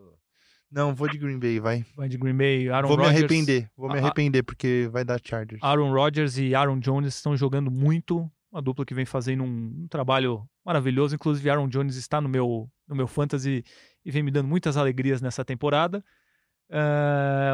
Não, 0.73 0.95
vou 0.95 1.07
de 1.07 1.19
Green 1.19 1.39
Bay, 1.39 1.61
vai. 1.61 1.85
Vai 1.95 2.09
de 2.09 2.17
Green 2.17 2.35
Bay, 2.35 2.71
Aaron 2.71 2.89
vou 2.89 2.97
Rodgers. 2.97 3.13
me 3.15 3.19
arrepender. 3.19 3.71
Vou 3.77 3.91
me 3.91 3.99
arrepender, 3.99 4.43
porque 4.43 4.89
vai 4.91 5.05
dar 5.05 5.21
Chargers. 5.23 5.63
Aaron 5.63 5.93
Rodgers 5.93 6.39
e 6.39 6.55
Aaron 6.55 6.79
Jones 6.81 7.15
estão 7.15 7.37
jogando 7.37 7.71
muito. 7.71 8.27
Uma 8.51 8.63
dupla 8.63 8.87
que 8.87 8.95
vem 8.95 9.05
fazendo 9.05 9.45
um, 9.45 9.83
um 9.83 9.87
trabalho 9.89 10.49
maravilhoso. 10.65 11.15
Inclusive, 11.15 11.51
Aaron 11.51 11.69
Jones 11.69 11.97
está 11.97 12.23
no 12.23 12.29
meu, 12.29 12.67
no 12.89 12.97
meu 12.97 13.07
fantasy 13.07 13.63
e 14.03 14.11
vem 14.11 14.23
me 14.23 14.31
dando 14.31 14.49
muitas 14.49 14.79
alegrias 14.79 15.21
nessa 15.21 15.45
temporada. 15.45 16.03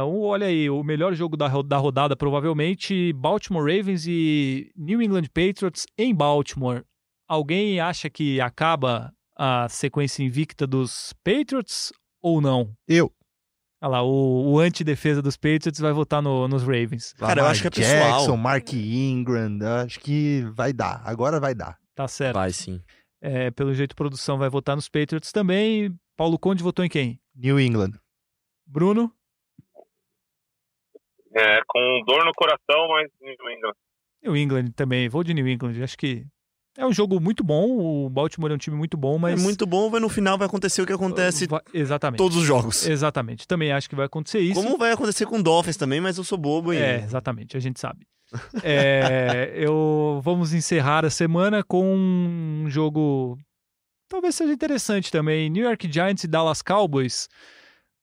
O- 0.07 0.27
olha 0.27 0.47
aí, 0.47 0.71
o 0.71 0.83
melhor 0.83 1.13
jogo 1.15 1.37
da, 1.37 1.49
da 1.63 1.77
rodada, 1.77 2.17
provavelmente, 2.17 3.13
Baltimore 3.15 3.65
Ravens 3.65 4.07
e 4.07 4.71
New 4.77 5.03
England 5.03 5.25
Patriots 5.35 5.87
em 5.99 6.15
Baltimore. 6.15 6.85
Alguém 7.33 7.81
acha 7.81 8.11
que 8.11 8.41
acaba 8.43 9.11
a 9.35 9.67
sequência 9.69 10.23
invicta 10.23 10.67
dos 10.67 11.15
Patriots 11.25 11.91
ou 12.21 12.43
não? 12.43 12.75
Eu. 12.87 13.11
Olha 13.83 13.91
lá, 13.91 14.03
o, 14.03 14.53
o 14.53 14.59
anti-defesa 14.59 15.23
dos 15.23 15.37
Patriots 15.37 15.81
vai 15.81 15.93
votar 15.95 16.21
no- 16.21 16.47
nos 16.47 16.63
Ravens. 16.63 17.15
Cara, 17.15 17.41
eu 17.41 17.47
acho 17.47 17.63
que 17.63 17.81
é 17.81 17.85
Jackson, 17.85 18.19
pessoal. 18.19 18.37
Mark 18.37 18.71
Ingram, 18.75 19.59
acho 19.83 19.99
que 20.01 20.43
vai 20.53 20.75
dar. 20.75 21.01
Agora 21.07 21.41
vai 21.41 21.55
dar. 21.55 21.79
Tá 21.95 22.07
certo. 22.07 22.35
Vai 22.35 22.53
sim. 22.53 22.83
É, 23.21 23.51
pelo 23.51 23.73
jeito, 23.73 23.93
a 23.93 23.97
produção 23.97 24.37
vai 24.37 24.51
votar 24.51 24.77
nos 24.77 24.89
Patriots 24.91 25.33
também. 25.33 25.91
Paulo 26.17 26.39
Conde 26.39 26.63
votou 26.63 26.85
em 26.85 26.89
quem? 26.91 27.19
New 27.35 27.59
England. 27.59 27.93
Bruno? 28.67 29.11
É, 31.35 31.61
com 31.67 32.03
dor 32.07 32.25
no 32.27 32.33
coração, 32.35 32.89
mas 32.89 33.11
New 33.21 33.51
England. 33.51 33.73
New 34.23 34.37
England 34.37 34.73
também. 34.77 35.09
Vou 35.09 35.25
de 35.25 35.33
New 35.33 35.49
England. 35.49 35.83
Acho 35.83 35.97
que 35.97 36.27
é 36.77 36.87
um 36.87 36.93
jogo 36.93 37.21
muito 37.21 37.45
bom. 37.45 38.05
O 38.07 38.09
Baltimore 38.11 38.51
é 38.51 38.55
um 38.55 38.59
time 38.59 38.77
muito 38.77 38.97
bom, 38.97 39.19
mas. 39.19 39.41
É 39.41 39.43
muito 39.43 39.67
bom, 39.67 39.91
mas 39.91 40.01
no 40.01 40.09
final 40.09 40.39
vai 40.39 40.47
acontecer 40.47 40.83
o 40.83 40.87
que 40.87 40.93
acontece 40.93 41.47
Va- 41.47 41.63
Exatamente. 41.73 42.19
todos 42.19 42.37
os 42.37 42.45
jogos. 42.45 42.87
Exatamente. 42.87 43.47
Também 43.47 43.73
acho 43.73 43.89
que 43.89 43.95
vai 43.97 44.07
acontecer 44.07 44.41
isso. 44.41 44.61
Como 44.63 44.79
vai 44.79 44.93
acontecer 44.93 45.27
com 45.27 45.39
o 45.39 45.43
Dolphins 45.43 45.77
também, 45.77 46.01
mas 46.01 46.17
eu 46.19 46.25
sou 46.25 46.39
bobo 46.39 46.73
e... 46.73 46.79
É, 46.79 46.97
exatamente, 47.03 47.57
a 47.57 47.61
gente 47.61 47.79
sabe. 47.81 48.07
É, 48.65 49.53
eu 49.55 50.21
vamos 50.25 50.55
encerrar 50.55 51.05
a 51.05 51.11
semana 51.11 51.63
com 51.63 51.85
um 51.95 52.65
jogo 52.69 53.39
talvez 54.09 54.35
seja 54.35 54.53
interessante 54.53 55.11
também. 55.11 55.51
New 55.51 55.65
York 55.65 55.91
Giants 55.93 56.25
e 56.25 56.29
Dallas 56.29 56.63
Cowboys. 56.63 57.29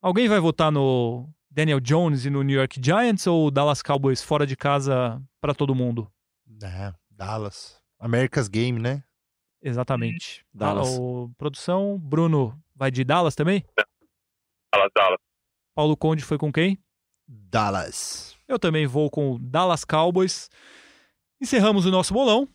Alguém 0.02 0.28
vai 0.28 0.40
votar 0.40 0.72
no 0.72 1.28
Daniel 1.52 1.80
Jones 1.80 2.26
e 2.26 2.30
no 2.30 2.42
New 2.44 2.58
York 2.58 2.80
Giants 2.84 3.26
ou 3.28 3.50
Dallas 3.52 3.82
Cowboys 3.82 4.22
fora 4.22 4.46
de 4.46 4.56
casa 4.56 5.22
para 5.42 5.54
todo 5.54 5.74
mundo? 5.76 6.08
É, 6.64 6.94
Dallas. 7.12 7.79
America's 8.00 8.48
Game, 8.48 8.80
né? 8.80 9.04
Exatamente. 9.62 10.46
Dallas. 10.54 10.96
Ah, 10.98 11.02
o- 11.02 11.32
produção, 11.38 11.98
Bruno 12.00 12.58
vai 12.76 12.90
de 12.90 13.04
Dallas 13.04 13.36
também? 13.36 13.66
Dallas, 14.74 14.92
Dallas. 14.96 15.20
Paulo 15.76 15.98
Conde 15.98 16.24
foi 16.24 16.38
com 16.38 16.52
quem? 16.52 16.78
Dallas. 17.28 18.36
Eu 18.48 18.58
também 18.58 18.88
vou 18.88 19.10
com 19.10 19.34
o 19.34 19.40
Dallas 19.40 19.84
Cowboys. 19.86 20.50
Encerramos 21.42 21.86
o 21.86 21.92
nosso 21.92 22.14
bolão. 22.14 22.48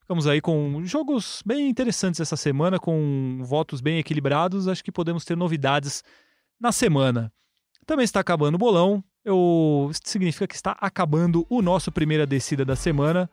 Ficamos 0.00 0.26
aí 0.26 0.40
com 0.40 0.84
jogos 0.84 1.42
bem 1.44 1.68
interessantes 1.68 2.20
essa 2.20 2.36
semana, 2.36 2.78
com 2.78 3.40
votos 3.42 3.80
bem 3.80 3.98
equilibrados. 3.98 4.68
Acho 4.68 4.84
que 4.84 4.92
podemos 4.92 5.24
ter 5.24 5.36
novidades 5.36 6.04
na 6.60 6.70
semana. 6.70 7.32
Também 7.84 8.04
está 8.04 8.20
acabando 8.20 8.54
o 8.54 8.58
bolão. 8.58 9.02
Eu... 9.24 9.88
Isso 9.90 10.02
significa 10.04 10.46
que 10.46 10.54
está 10.54 10.72
acabando 10.80 11.44
o 11.50 11.60
nosso 11.60 11.90
primeira 11.90 12.24
descida 12.26 12.64
da 12.64 12.76
semana. 12.76 13.28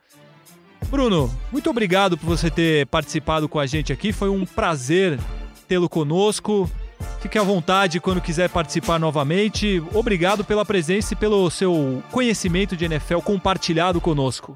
Bruno, 0.93 1.27
muito 1.51 1.71
obrigado 1.71 2.15
por 2.15 2.27
você 2.27 2.51
ter 2.51 2.85
participado 2.85 3.49
com 3.49 3.59
a 3.59 3.65
gente 3.65 3.91
aqui. 3.91 4.13
Foi 4.13 4.29
um 4.29 4.45
prazer 4.45 5.19
tê-lo 5.67 5.89
conosco. 5.89 6.69
Fique 7.19 7.35
à 7.35 7.41
vontade 7.41 7.99
quando 7.99 8.21
quiser 8.21 8.47
participar 8.47 8.99
novamente. 8.99 9.83
Obrigado 9.91 10.45
pela 10.45 10.63
presença 10.63 11.15
e 11.15 11.17
pelo 11.17 11.49
seu 11.49 12.03
conhecimento 12.11 12.77
de 12.77 12.85
NFL 12.85 13.21
compartilhado 13.21 13.99
conosco. 13.99 14.55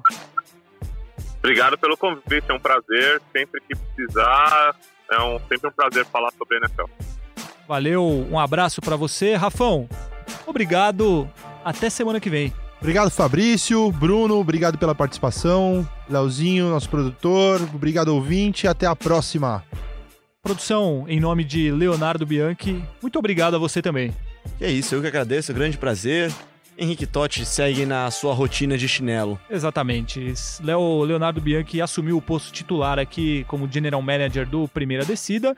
Obrigado 1.40 1.76
pelo 1.76 1.96
convite, 1.96 2.44
é 2.48 2.54
um 2.54 2.60
prazer. 2.60 3.20
Sempre 3.32 3.60
que 3.62 3.74
precisar, 3.74 4.76
é 5.10 5.20
um, 5.20 5.40
sempre 5.40 5.68
um 5.68 5.72
prazer 5.72 6.06
falar 6.06 6.30
sobre 6.38 6.58
NFL. 6.58 6.84
Valeu, 7.66 8.04
um 8.30 8.38
abraço 8.38 8.80
para 8.80 8.94
você. 8.94 9.34
Rafão, 9.34 9.88
obrigado. 10.46 11.28
Até 11.64 11.90
semana 11.90 12.20
que 12.20 12.30
vem. 12.30 12.54
Obrigado, 12.80 13.10
Fabrício. 13.10 13.90
Bruno, 13.92 14.36
obrigado 14.36 14.78
pela 14.78 14.94
participação. 14.94 15.88
Leozinho, 16.08 16.70
nosso 16.70 16.88
produtor. 16.88 17.60
Obrigado, 17.74 18.08
ouvinte. 18.08 18.68
Até 18.68 18.86
a 18.86 18.94
próxima. 18.94 19.64
Produção, 20.42 21.04
em 21.08 21.18
nome 21.18 21.44
de 21.44 21.70
Leonardo 21.70 22.24
Bianchi, 22.24 22.82
muito 23.02 23.18
obrigado 23.18 23.56
a 23.56 23.58
você 23.58 23.82
também. 23.82 24.14
Que 24.56 24.64
é 24.64 24.70
isso, 24.70 24.94
eu 24.94 25.00
que 25.00 25.06
agradeço, 25.08 25.52
grande 25.52 25.76
prazer. 25.76 26.32
Henrique 26.78 27.06
Totti 27.06 27.44
segue 27.44 27.84
na 27.84 28.08
sua 28.10 28.32
rotina 28.32 28.78
de 28.78 28.88
chinelo. 28.88 29.38
Exatamente. 29.50 30.32
Leo, 30.62 31.02
Leonardo 31.02 31.40
Bianchi 31.40 31.82
assumiu 31.82 32.16
o 32.16 32.22
posto 32.22 32.52
titular 32.52 33.00
aqui 33.00 33.44
como 33.48 33.70
General 33.70 34.00
Manager 34.00 34.48
do 34.48 34.68
Primeira 34.68 35.04
Descida. 35.04 35.56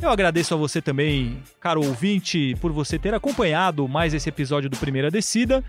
Eu 0.00 0.10
agradeço 0.10 0.52
a 0.52 0.56
você 0.58 0.82
também, 0.82 1.42
caro 1.58 1.84
ouvinte, 1.84 2.54
por 2.60 2.70
você 2.70 2.98
ter 2.98 3.14
acompanhado 3.14 3.88
mais 3.88 4.12
esse 4.12 4.28
episódio 4.28 4.68
do 4.68 4.76
Primeira 4.76 5.10
Descida. 5.10 5.64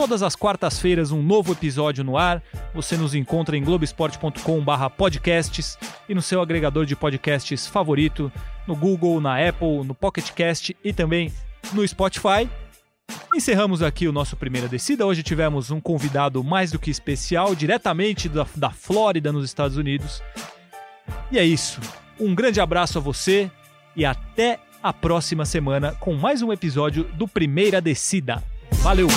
Todas 0.00 0.22
as 0.22 0.34
quartas-feiras, 0.34 1.12
um 1.12 1.22
novo 1.22 1.52
episódio 1.52 2.02
no 2.02 2.16
ar. 2.16 2.42
Você 2.72 2.96
nos 2.96 3.14
encontra 3.14 3.54
em 3.54 3.62
globesport.com/podcasts 3.62 5.78
e 6.08 6.14
no 6.14 6.22
seu 6.22 6.40
agregador 6.40 6.86
de 6.86 6.96
podcasts 6.96 7.66
favorito, 7.66 8.32
no 8.66 8.74
Google, 8.74 9.20
na 9.20 9.46
Apple, 9.46 9.84
no 9.84 9.94
Pocket 9.94 10.30
Cast 10.30 10.74
e 10.82 10.94
também 10.94 11.30
no 11.74 11.86
Spotify. 11.86 12.48
Encerramos 13.34 13.82
aqui 13.82 14.08
o 14.08 14.12
nosso 14.12 14.38
Primeira 14.38 14.68
Descida. 14.68 15.04
Hoje 15.04 15.22
tivemos 15.22 15.70
um 15.70 15.78
convidado 15.78 16.42
mais 16.42 16.72
do 16.72 16.78
que 16.78 16.90
especial, 16.90 17.54
diretamente 17.54 18.26
da, 18.26 18.46
da 18.56 18.70
Flórida, 18.70 19.30
nos 19.30 19.44
Estados 19.44 19.76
Unidos. 19.76 20.22
E 21.30 21.38
é 21.38 21.44
isso. 21.44 21.78
Um 22.18 22.34
grande 22.34 22.58
abraço 22.58 22.96
a 22.96 23.02
você 23.02 23.50
e 23.94 24.06
até 24.06 24.60
a 24.82 24.94
próxima 24.94 25.44
semana 25.44 25.92
com 26.00 26.14
mais 26.14 26.40
um 26.40 26.50
episódio 26.50 27.04
do 27.04 27.28
Primeira 27.28 27.82
Descida. 27.82 28.42
Valeu! 28.76 29.08